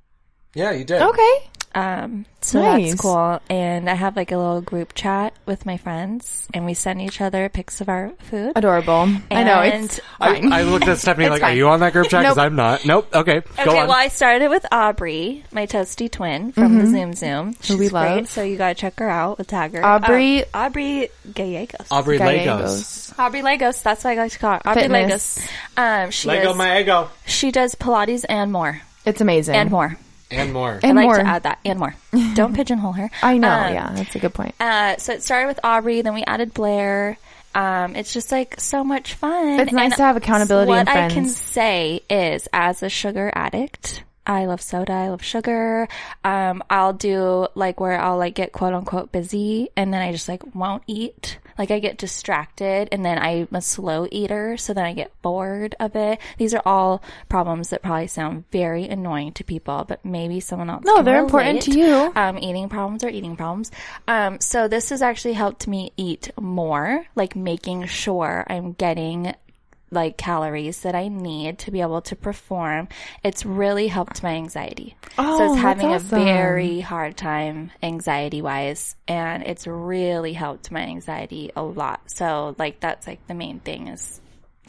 Yeah, 0.54 0.72
you 0.72 0.84
did. 0.84 1.00
Okay. 1.00 1.49
Um, 1.72 2.26
so 2.40 2.60
Nice. 2.60 2.90
that's 2.90 3.00
cool. 3.00 3.40
And 3.48 3.88
I 3.88 3.94
have 3.94 4.16
like 4.16 4.32
a 4.32 4.36
little 4.36 4.60
group 4.60 4.92
chat 4.94 5.34
with 5.46 5.66
my 5.66 5.76
friends, 5.76 6.48
and 6.52 6.66
we 6.66 6.74
send 6.74 7.00
each 7.00 7.20
other 7.20 7.48
pics 7.48 7.80
of 7.80 7.88
our 7.88 8.10
food. 8.30 8.52
Adorable. 8.56 9.08
I 9.30 9.44
know 9.44 9.60
it's 9.60 10.00
I, 10.20 10.34
fine. 10.40 10.52
I 10.52 10.62
looked 10.62 10.88
at 10.88 10.98
Stephanie 11.04 11.28
like, 11.28 11.42
fine. 11.42 11.52
"Are 11.52 11.56
you 11.56 11.68
on 11.68 11.78
that 11.80 11.92
group 11.92 12.08
chat?" 12.08 12.22
Because 12.22 12.36
Nope. 12.36 12.44
I'm 12.46 12.56
not. 12.56 12.84
Nope. 12.84 13.14
Okay, 13.14 13.36
Okay, 13.38 13.62
on. 13.68 13.86
well, 13.88 13.92
I 13.92 14.08
started 14.08 14.48
with 14.48 14.66
Aubrey, 14.72 15.44
my 15.52 15.66
toasty 15.66 16.10
twin 16.10 16.50
from 16.52 16.78
the 16.78 16.86
Zoom 16.86 17.12
Zoom. 17.14 17.54
She's 17.60 17.76
we 17.76 17.88
great, 17.88 17.92
love. 17.92 18.28
so 18.28 18.42
you 18.42 18.56
gotta 18.56 18.74
check 18.74 18.98
her 18.98 19.08
out. 19.08 19.38
We'll 19.38 19.44
tag 19.44 19.74
her. 19.74 19.84
Aubrey- 19.84 20.42
Uh, 20.42 20.46
Aubrey 20.66 21.08
Gallegos. 21.32 21.86
Aubrey 21.92 22.18
Legos. 22.18 23.16
Aubrey 23.18 23.42
Legos. 23.42 23.82
That's 23.82 24.02
what 24.02 24.10
I 24.10 24.14
like 24.16 24.32
to 24.32 24.38
call 24.38 24.52
her. 24.54 24.60
Aubrey 24.68 24.82
Fitness. 24.82 25.38
Legos. 25.76 26.04
Um, 26.04 26.10
she 26.10 26.28
Lego 26.28 26.50
is, 26.50 26.56
my 26.56 26.80
ego 26.80 27.10
she 27.26 27.52
does 27.52 27.74
Pilates 27.76 28.24
and 28.28 28.50
more, 28.50 28.80
It's 29.04 29.20
amazing. 29.20 29.54
and 29.54 29.70
more. 29.70 29.96
And 30.30 30.52
more. 30.52 30.80
And 30.82 30.98
I 30.98 31.02
like 31.02 31.06
more. 31.06 31.16
to 31.16 31.26
add 31.26 31.42
that 31.44 31.58
and 31.64 31.78
more. 31.78 31.94
Don't 32.34 32.54
pigeonhole 32.54 32.92
her. 32.92 33.10
I 33.22 33.38
know. 33.38 33.48
Um, 33.48 33.74
yeah, 33.74 33.92
that's 33.94 34.14
a 34.14 34.18
good 34.18 34.34
point. 34.34 34.54
Uh, 34.60 34.96
so 34.96 35.12
it 35.12 35.22
started 35.22 35.48
with 35.48 35.60
Aubrey, 35.64 36.02
then 36.02 36.14
we 36.14 36.22
added 36.24 36.54
Blair. 36.54 37.18
Um, 37.54 37.96
it's 37.96 38.12
just 38.12 38.30
like 38.30 38.60
so 38.60 38.84
much 38.84 39.14
fun. 39.14 39.60
It's 39.60 39.72
nice 39.72 39.96
to 39.96 40.02
have 40.04 40.16
accountability 40.16 40.68
What 40.68 40.88
and 40.88 40.88
I 40.88 41.08
can 41.08 41.26
say 41.26 42.02
is, 42.08 42.48
as 42.52 42.82
a 42.82 42.88
sugar 42.88 43.32
addict, 43.34 44.04
I 44.26 44.44
love 44.46 44.60
soda. 44.60 44.92
I 44.92 45.08
love 45.08 45.22
sugar. 45.22 45.88
Um, 46.22 46.62
I'll 46.68 46.92
do 46.92 47.48
like 47.54 47.80
where 47.80 48.00
I'll 48.00 48.18
like 48.18 48.34
get 48.34 48.52
quote 48.52 48.74
unquote 48.74 49.12
busy, 49.12 49.70
and 49.76 49.92
then 49.92 50.02
I 50.02 50.12
just 50.12 50.28
like 50.28 50.54
won't 50.54 50.82
eat. 50.86 51.38
Like 51.58 51.70
I 51.70 51.78
get 51.78 51.98
distracted, 51.98 52.88
and 52.92 53.04
then 53.04 53.18
I'm 53.18 53.48
a 53.52 53.60
slow 53.60 54.06
eater, 54.10 54.56
so 54.56 54.72
then 54.72 54.84
I 54.84 54.92
get 54.94 55.10
bored 55.22 55.74
of 55.80 55.96
it. 55.96 56.18
These 56.38 56.54
are 56.54 56.62
all 56.64 57.02
problems 57.28 57.70
that 57.70 57.82
probably 57.82 58.06
sound 58.06 58.44
very 58.50 58.88
annoying 58.88 59.32
to 59.32 59.44
people, 59.44 59.84
but 59.86 60.04
maybe 60.04 60.40
someone 60.40 60.70
else. 60.70 60.84
No, 60.84 61.02
they're 61.02 61.20
important 61.20 61.62
to 61.62 61.78
you. 61.78 62.12
Um, 62.14 62.38
eating 62.38 62.68
problems 62.68 63.04
are 63.04 63.10
eating 63.10 63.36
problems. 63.36 63.70
Um, 64.08 64.40
so 64.40 64.68
this 64.68 64.90
has 64.90 65.02
actually 65.02 65.34
helped 65.34 65.66
me 65.66 65.92
eat 65.96 66.30
more, 66.40 67.06
like 67.14 67.36
making 67.36 67.86
sure 67.86 68.46
I'm 68.48 68.72
getting 68.72 69.34
like 69.90 70.16
calories 70.16 70.80
that 70.82 70.94
I 70.94 71.08
need 71.08 71.58
to 71.60 71.70
be 71.70 71.80
able 71.80 72.02
to 72.02 72.16
perform. 72.16 72.88
It's 73.24 73.44
really 73.44 73.88
helped 73.88 74.22
my 74.22 74.34
anxiety. 74.34 74.96
Oh, 75.18 75.38
so 75.38 75.44
Oh, 75.44 75.46
it's 75.46 75.54
that's 75.54 75.62
having 75.62 75.88
awesome. 75.88 76.20
a 76.20 76.24
very 76.24 76.80
hard 76.80 77.16
time 77.16 77.72
anxiety 77.82 78.42
wise 78.42 78.96
and 79.08 79.42
it's 79.44 79.66
really 79.66 80.32
helped 80.32 80.70
my 80.70 80.82
anxiety 80.82 81.50
a 81.56 81.62
lot. 81.62 82.00
So 82.10 82.54
like 82.58 82.80
that's 82.80 83.06
like 83.06 83.26
the 83.26 83.34
main 83.34 83.60
thing 83.60 83.88
is 83.88 84.20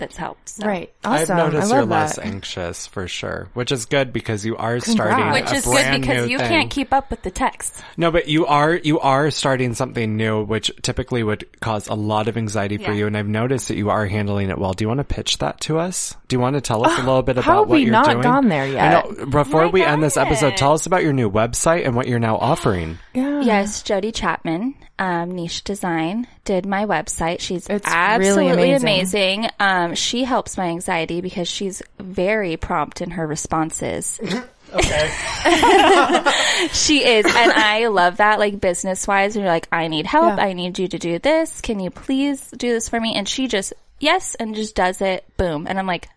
that's 0.01 0.17
helped. 0.17 0.49
So. 0.49 0.65
Right. 0.67 0.91
I've 1.05 1.29
noticed 1.29 1.71
I 1.71 1.75
you're 1.77 1.85
love 1.85 1.89
less 1.89 2.17
anxious 2.19 2.87
for 2.87 3.07
sure, 3.07 3.47
which 3.53 3.71
is 3.71 3.85
good 3.85 4.11
because 4.11 4.43
you 4.45 4.57
are 4.57 4.79
starting 4.81 5.15
Congrats. 5.15 5.51
a 5.51 5.53
Which 5.53 5.59
is 5.59 5.65
good 5.65 6.01
because 6.01 6.29
you 6.29 6.37
thing. 6.39 6.49
can't 6.49 6.69
keep 6.71 6.91
up 6.91 7.09
with 7.11 7.21
the 7.21 7.31
text. 7.31 7.81
No, 7.95 8.11
but 8.11 8.27
you 8.27 8.47
are 8.47 8.73
you 8.75 8.99
are 8.99 9.31
starting 9.31 9.73
something 9.75 10.17
new, 10.17 10.43
which 10.43 10.71
typically 10.81 11.23
would 11.23 11.47
cause 11.61 11.87
a 11.87 11.93
lot 11.93 12.27
of 12.27 12.35
anxiety 12.35 12.77
for 12.77 12.91
you. 12.91 13.07
And 13.07 13.15
I've 13.15 13.27
noticed 13.27 13.67
that 13.69 13.75
you 13.77 13.89
are 13.91 14.05
handling 14.07 14.49
it 14.49 14.57
well. 14.57 14.73
Do 14.73 14.83
you 14.83 14.87
want 14.89 14.99
to 14.99 15.03
pitch 15.03 15.37
that 15.37 15.61
to 15.61 15.77
us? 15.79 16.15
Do 16.27 16.35
you 16.35 16.39
want 16.39 16.55
to 16.55 16.61
tell 16.61 16.85
us 16.85 16.97
a 16.97 17.03
little 17.03 17.21
bit 17.21 17.37
about 17.37 17.45
how 17.45 17.59
have 17.59 17.69
what 17.69 17.75
we 17.77 17.83
you're 17.83 17.91
not 17.91 18.21
gone 18.23 18.49
there 18.49 18.63
I 18.63 18.67
yet? 18.67 19.17
know. 19.17 19.25
Before 19.27 19.65
my 19.65 19.71
we 19.71 19.83
end 19.83 20.01
this 20.03 20.17
episode, 20.17 20.57
tell 20.57 20.73
us 20.73 20.85
about 20.87 21.03
your 21.03 21.13
new 21.13 21.29
website 21.29 21.85
and 21.85 21.95
what 21.95 22.07
you're 22.07 22.19
now 22.19 22.37
offering. 22.37 22.97
Yeah. 23.13 23.41
Yes, 23.41 23.83
Jody 23.83 24.11
Chapman, 24.11 24.75
um, 24.99 25.31
Niche 25.31 25.63
Design, 25.63 26.27
did 26.51 26.65
my 26.65 26.85
website. 26.85 27.39
She's 27.39 27.67
It's 27.69 27.87
really 27.87 27.97
absolutely 27.97 28.71
amazing. 28.73 29.39
amazing. 29.45 29.49
Um, 29.59 29.95
she 29.95 30.25
helps 30.25 30.57
my 30.57 30.65
anxiety 30.65 31.21
because 31.21 31.47
she's 31.47 31.81
very 31.97 32.57
prompt 32.57 32.99
in 33.01 33.11
her 33.11 33.25
responses. 33.25 34.19
Okay. 34.73 35.11
She 36.71 37.03
is, 37.05 37.25
and 37.25 37.51
I 37.51 37.87
love 37.87 38.17
that. 38.17 38.39
Like 38.39 38.61
business 38.61 39.05
wise, 39.05 39.35
and 39.35 39.43
you're 39.43 39.51
like, 39.51 39.67
I 39.69 39.89
need 39.89 40.05
help. 40.05 40.37
Yeah. 40.37 40.45
I 40.45 40.53
need 40.53 40.79
you 40.79 40.87
to 40.87 40.97
do 40.97 41.19
this. 41.19 41.59
Can 41.59 41.81
you 41.81 41.89
please 41.89 42.39
do 42.51 42.69
this 42.71 42.87
for 42.87 42.97
me? 42.97 43.15
And 43.15 43.27
she 43.27 43.47
just 43.49 43.73
yes, 43.99 44.35
and 44.35 44.55
just 44.55 44.73
does 44.73 45.01
it. 45.01 45.25
Boom, 45.35 45.67
and 45.67 45.77
I'm 45.77 45.87
like, 45.87 46.07
wow. 46.07 46.13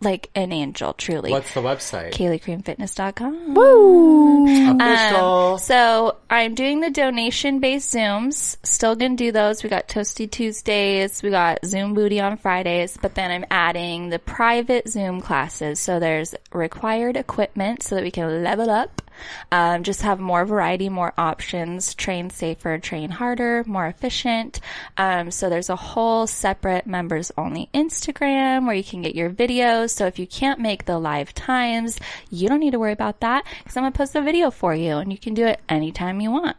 Like 0.00 0.30
an 0.34 0.52
angel, 0.52 0.92
truly. 0.92 1.30
What's 1.30 1.54
the 1.54 1.62
website? 1.62 2.12
KayleeCreamFitness.com. 2.12 3.54
Woo! 3.54 4.44
Official. 4.46 5.52
Um, 5.54 5.58
so 5.58 6.16
I'm 6.28 6.54
doing 6.54 6.80
the 6.80 6.90
donation 6.90 7.60
based 7.60 7.94
Zooms. 7.94 8.56
Still 8.62 8.94
gonna 8.94 9.16
do 9.16 9.32
those. 9.32 9.62
We 9.62 9.70
got 9.70 9.88
Toasty 9.88 10.30
Tuesdays. 10.30 11.22
We 11.22 11.30
got 11.30 11.64
Zoom 11.64 11.94
Booty 11.94 12.20
on 12.20 12.36
Fridays, 12.36 12.98
but 13.00 13.14
then 13.14 13.30
I'm 13.30 13.46
adding 13.50 14.10
the 14.10 14.18
private 14.18 14.88
Zoom 14.88 15.20
classes. 15.20 15.80
So 15.80 15.98
there's 15.98 16.34
required 16.52 17.16
equipment 17.16 17.82
so 17.82 17.94
that 17.94 18.04
we 18.04 18.10
can 18.10 18.44
level 18.44 18.70
up. 18.70 19.02
Um, 19.50 19.82
just 19.82 20.02
have 20.02 20.20
more 20.20 20.44
variety, 20.44 20.88
more 20.88 21.12
options, 21.16 21.94
train 21.94 22.30
safer, 22.30 22.78
train 22.78 23.10
harder, 23.10 23.64
more 23.66 23.86
efficient. 23.86 24.60
Um, 24.96 25.30
so 25.30 25.48
there's 25.48 25.70
a 25.70 25.76
whole 25.76 26.26
separate 26.26 26.86
members 26.86 27.32
only 27.36 27.68
Instagram 27.74 28.66
where 28.66 28.74
you 28.74 28.84
can 28.84 29.02
get 29.02 29.14
your 29.14 29.30
videos. 29.30 29.90
So 29.90 30.06
if 30.06 30.18
you 30.18 30.26
can't 30.26 30.60
make 30.60 30.84
the 30.84 30.98
live 30.98 31.34
times, 31.34 31.98
you 32.30 32.48
don't 32.48 32.60
need 32.60 32.72
to 32.72 32.78
worry 32.78 32.92
about 32.92 33.20
that 33.20 33.44
because 33.58 33.76
I'm 33.76 33.82
going 33.82 33.92
to 33.92 33.96
post 33.96 34.14
a 34.14 34.22
video 34.22 34.50
for 34.50 34.74
you 34.74 34.96
and 34.96 35.12
you 35.12 35.18
can 35.18 35.34
do 35.34 35.46
it 35.46 35.60
anytime 35.68 36.20
you 36.20 36.30
want. 36.30 36.56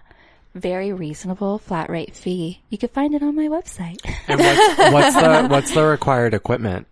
Very 0.55 0.91
reasonable 0.91 1.59
flat 1.59 1.89
rate 1.89 2.15
fee. 2.15 2.61
You 2.69 2.77
can 2.77 2.89
find 2.89 3.13
it 3.13 3.21
on 3.21 3.35
my 3.35 3.47
website. 3.47 3.99
and 4.27 4.39
what's, 4.39 4.77
what's 4.93 5.15
the 5.15 5.47
what's 5.49 5.73
the 5.73 5.83
required 5.83 6.33
equipment? 6.33 6.87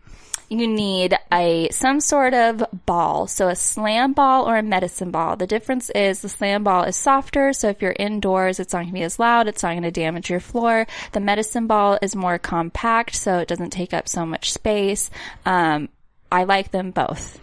You 0.50 0.68
need 0.68 1.18
a 1.32 1.70
some 1.72 2.00
sort 2.00 2.34
of 2.34 2.64
ball, 2.86 3.28
so 3.28 3.48
a 3.48 3.56
slam 3.56 4.14
ball 4.14 4.48
or 4.48 4.58
a 4.58 4.64
medicine 4.64 5.12
ball. 5.12 5.36
The 5.36 5.48
difference 5.48 5.90
is 5.92 6.22
the 6.22 6.30
slam 6.30 6.64
ball 6.64 6.84
is 6.84 6.96
softer, 6.96 7.54
so 7.54 7.70
if 7.70 7.82
you're 7.82 7.96
indoors, 7.98 8.60
it's 8.60 8.74
not 8.74 8.80
going 8.80 8.90
to 8.90 8.94
be 8.94 9.04
as 9.04 9.20
loud. 9.20 9.48
It's 9.48 9.64
not 9.64 9.72
going 9.72 9.84
to 9.84 9.92
damage 9.92 10.30
your 10.30 10.40
floor. 10.40 10.88
The 11.14 11.20
medicine 11.20 11.68
ball 11.68 11.98
is 12.02 12.16
more 12.16 12.38
compact, 12.38 13.16
so 13.16 13.40
it 13.40 13.48
doesn't 13.48 13.72
take 13.72 13.94
up 13.94 14.08
so 14.08 14.26
much 14.26 14.52
space. 14.52 15.10
Um, 15.46 15.90
I 16.32 16.44
like 16.44 16.72
them 16.72 16.92
both 16.92 17.40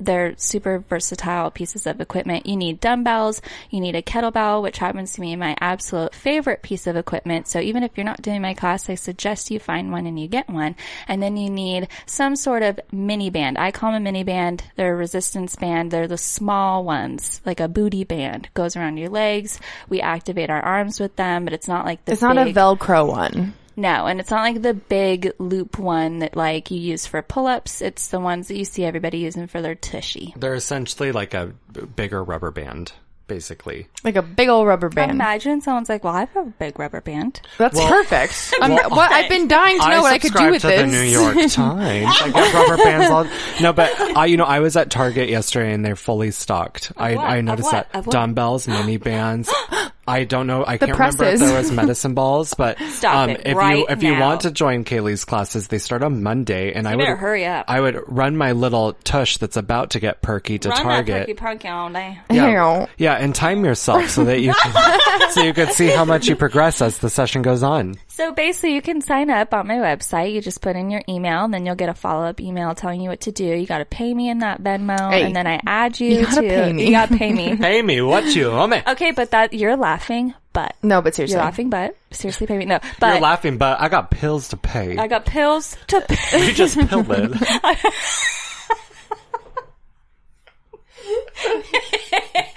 they're 0.00 0.34
super 0.36 0.78
versatile 0.78 1.50
pieces 1.50 1.86
of 1.86 2.00
equipment. 2.00 2.46
You 2.46 2.56
need 2.56 2.80
dumbbells, 2.80 3.42
you 3.70 3.80
need 3.80 3.96
a 3.96 4.02
kettlebell, 4.02 4.62
which 4.62 4.78
happens 4.78 5.12
to 5.12 5.20
be 5.20 5.34
my 5.36 5.56
absolute 5.60 6.14
favorite 6.14 6.62
piece 6.62 6.86
of 6.86 6.96
equipment. 6.96 7.48
So 7.48 7.60
even 7.60 7.82
if 7.82 7.92
you're 7.96 8.04
not 8.04 8.22
doing 8.22 8.42
my 8.42 8.54
class, 8.54 8.88
I 8.88 8.94
suggest 8.94 9.50
you 9.50 9.58
find 9.58 9.90
one 9.92 10.06
and 10.06 10.18
you 10.18 10.28
get 10.28 10.48
one. 10.48 10.76
And 11.06 11.22
then 11.22 11.36
you 11.36 11.50
need 11.50 11.88
some 12.06 12.36
sort 12.36 12.62
of 12.62 12.80
mini 12.92 13.30
band. 13.30 13.58
I 13.58 13.70
call 13.70 13.92
them 13.92 14.02
a 14.02 14.04
mini 14.04 14.24
band. 14.24 14.62
They're 14.76 14.94
a 14.94 14.96
resistance 14.96 15.56
band. 15.56 15.90
They're 15.90 16.08
the 16.08 16.18
small 16.18 16.84
ones, 16.84 17.40
like 17.44 17.60
a 17.60 17.68
booty 17.68 18.04
band. 18.04 18.48
Goes 18.54 18.76
around 18.76 18.98
your 18.98 19.10
legs. 19.10 19.60
We 19.88 20.00
activate 20.00 20.50
our 20.50 20.60
arms 20.60 21.00
with 21.00 21.16
them, 21.16 21.44
but 21.44 21.52
it's 21.52 21.68
not 21.68 21.84
like 21.84 22.04
the 22.04 22.12
It's 22.12 22.22
not 22.22 22.38
a 22.38 22.44
Velcro 22.44 23.08
one. 23.08 23.54
No, 23.78 24.06
and 24.06 24.18
it's 24.18 24.30
not 24.32 24.42
like 24.42 24.60
the 24.60 24.74
big 24.74 25.32
loop 25.38 25.78
one 25.78 26.18
that 26.18 26.36
like 26.36 26.72
you 26.72 26.80
use 26.80 27.06
for 27.06 27.22
pull-ups. 27.22 27.80
It's 27.80 28.08
the 28.08 28.18
ones 28.18 28.48
that 28.48 28.56
you 28.56 28.64
see 28.64 28.84
everybody 28.84 29.18
using 29.18 29.46
for 29.46 29.62
their 29.62 29.76
tushy. 29.76 30.34
They're 30.36 30.54
essentially 30.54 31.12
like 31.12 31.32
a 31.32 31.52
b- 31.72 31.82
bigger 31.82 32.24
rubber 32.24 32.50
band, 32.50 32.90
basically. 33.28 33.86
Like 34.02 34.16
a 34.16 34.22
big 34.22 34.48
old 34.48 34.66
rubber 34.66 34.88
band. 34.88 35.12
Imagine 35.12 35.60
someone's 35.60 35.88
like, 35.88 36.02
"Well, 36.02 36.12
I 36.14 36.20
have 36.24 36.36
a 36.36 36.44
big 36.58 36.76
rubber 36.76 37.00
band." 37.00 37.40
That's 37.56 37.76
Well- 37.76 37.88
perfect. 37.88 38.52
I'm, 38.60 38.72
what, 38.72 39.12
I've 39.12 39.28
been 39.28 39.46
dying 39.46 39.78
to 39.80 39.88
know 39.88 40.02
what 40.02 40.12
I 40.12 40.18
could 40.18 40.32
do 40.32 40.38
subscribe 40.38 40.52
with 40.54 40.62
to 40.62 40.66
this. 40.68 40.80
the 40.80 40.86
New 40.88 41.02
York 41.02 41.34
Times. 41.52 42.16
I 42.20 42.30
get 42.30 42.54
rubber 42.54 42.76
bands 42.82 43.10
all. 43.10 43.26
No, 43.60 43.72
but 43.72 43.90
I, 44.16 44.26
you 44.26 44.36
know, 44.36 44.44
I 44.44 44.58
was 44.58 44.76
at 44.76 44.90
Target 44.90 45.28
yesterday 45.28 45.72
and 45.72 45.84
they're 45.84 45.94
fully 45.94 46.32
stocked. 46.32 46.90
I, 46.96 47.14
what? 47.14 47.24
I 47.24 47.36
Of 47.36 47.44
noticed 47.44 47.72
what? 47.72 47.92
that 47.92 47.98
Of 48.00 48.06
what? 48.06 48.12
dumbbells, 48.12 48.66
mini 48.66 48.96
bands. 48.96 49.52
I 50.08 50.24
don't 50.24 50.46
know. 50.46 50.64
I 50.66 50.78
can't 50.78 50.92
remember 50.92 51.24
if 51.24 51.38
there 51.38 51.56
was 51.56 51.70
medicine 51.70 52.14
balls, 52.14 52.54
but 52.54 52.80
um, 53.04 53.30
if 53.30 53.56
right 53.56 53.78
you 53.78 53.86
if 53.88 54.02
you 54.02 54.18
want 54.18 54.42
to 54.42 54.50
join 54.50 54.84
Kaylee's 54.84 55.24
classes, 55.24 55.68
they 55.68 55.78
start 55.78 56.02
on 56.02 56.22
Monday, 56.22 56.72
and 56.72 56.88
I 56.88 56.96
would 56.96 57.06
hurry 57.06 57.44
up. 57.44 57.66
I 57.68 57.80
would 57.80 58.00
run 58.06 58.36
my 58.36 58.52
little 58.52 58.94
tush 59.04 59.36
that's 59.36 59.56
about 59.56 59.90
to 59.90 60.00
get 60.00 60.22
perky 60.22 60.58
to 60.60 60.70
Run 60.70 60.78
that 60.78 60.82
Target. 60.82 61.20
perky 61.20 61.34
punky 61.34 61.68
all 61.68 61.90
day. 61.90 62.18
Yeah, 62.30 62.86
yeah, 62.96 63.14
and 63.14 63.34
time 63.34 63.64
yourself 63.64 64.08
so 64.08 64.24
that 64.24 64.40
you 64.40 64.54
can, 64.62 65.30
so 65.32 65.42
you 65.42 65.52
can 65.52 65.72
see 65.72 65.88
how 65.88 66.04
much 66.04 66.26
you 66.26 66.36
progress 66.36 66.80
as 66.80 66.98
the 66.98 67.10
session 67.10 67.42
goes 67.42 67.62
on. 67.62 67.96
So 68.18 68.32
basically, 68.32 68.74
you 68.74 68.82
can 68.82 69.00
sign 69.00 69.30
up 69.30 69.54
on 69.54 69.68
my 69.68 69.76
website. 69.76 70.32
You 70.32 70.40
just 70.40 70.60
put 70.60 70.74
in 70.74 70.90
your 70.90 71.02
email, 71.08 71.44
and 71.44 71.54
then 71.54 71.64
you'll 71.64 71.76
get 71.76 71.88
a 71.88 71.94
follow-up 71.94 72.40
email 72.40 72.74
telling 72.74 73.00
you 73.00 73.10
what 73.10 73.20
to 73.20 73.30
do. 73.30 73.44
You 73.44 73.64
got 73.64 73.78
to 73.78 73.84
pay 73.84 74.12
me 74.12 74.28
in 74.28 74.38
that 74.40 74.60
Venmo, 74.60 75.12
Hey. 75.12 75.22
and 75.22 75.36
then 75.36 75.46
I 75.46 75.60
add 75.64 76.00
you, 76.00 76.08
You 76.08 76.22
gotta 76.24 76.42
to. 76.42 76.48
pay 76.48 76.72
me. 76.72 76.86
You 76.86 76.90
got 76.90 77.10
to 77.10 77.16
pay 77.16 77.32
me. 77.32 77.56
pay 77.60 77.80
me, 77.80 78.00
what 78.00 78.24
you, 78.34 78.48
oh 78.50 78.66
man. 78.66 78.82
okay, 78.88 79.12
but 79.12 79.30
that 79.30 79.52
you're 79.52 79.76
laughing, 79.76 80.34
but 80.52 80.74
No, 80.82 81.00
but 81.00 81.14
seriously. 81.14 81.36
you're 81.36 81.44
laughing, 81.44 81.70
but 81.70 81.96
seriously, 82.10 82.48
pay 82.48 82.58
me. 82.58 82.64
No, 82.64 82.80
but 82.98 83.12
You're 83.12 83.20
laughing, 83.20 83.56
but 83.56 83.80
I 83.80 83.88
got 83.88 84.10
pills 84.10 84.48
to 84.48 84.56
pay. 84.56 84.98
I 84.98 85.06
got 85.06 85.24
pills 85.24 85.76
to 85.86 86.00
pay. 86.00 86.44
you 86.48 86.54
just 86.54 86.76
pilled 86.76 87.06
it. 87.10 87.30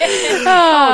oh 0.03 0.45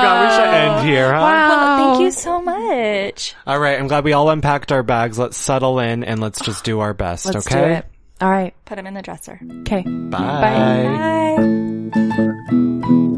god, 0.02 0.24
we 0.24 0.36
should 0.36 0.54
end 0.54 0.88
here, 0.88 1.14
huh? 1.14 1.22
Well, 1.22 1.78
thank 1.78 2.02
you 2.04 2.12
so 2.12 2.42
much. 2.42 3.36
All 3.46 3.60
right, 3.60 3.80
I'm 3.80 3.88
glad 3.88 4.04
we 4.04 4.14
all 4.14 4.30
unpacked 4.30 4.72
our 4.72 4.84
bags. 4.84 5.18
Let's 5.18 5.38
settle 5.38 5.80
in 5.80 6.04
and 6.04 6.20
let's 6.20 6.40
just 6.40 6.64
do 6.64 6.80
our 6.80 6.94
best, 6.94 7.26
Let's 7.26 7.48
okay? 7.48 7.60
do 7.60 7.66
it. 7.74 7.86
All 8.20 8.30
right. 8.30 8.54
Put 8.66 8.76
them 8.76 8.88
in 8.88 8.94
the 8.96 9.02
dresser. 9.02 9.40
Okay. 9.62 9.84
Bye. 9.84 11.38
Bye. 11.38 11.94
Bye. 13.08 13.17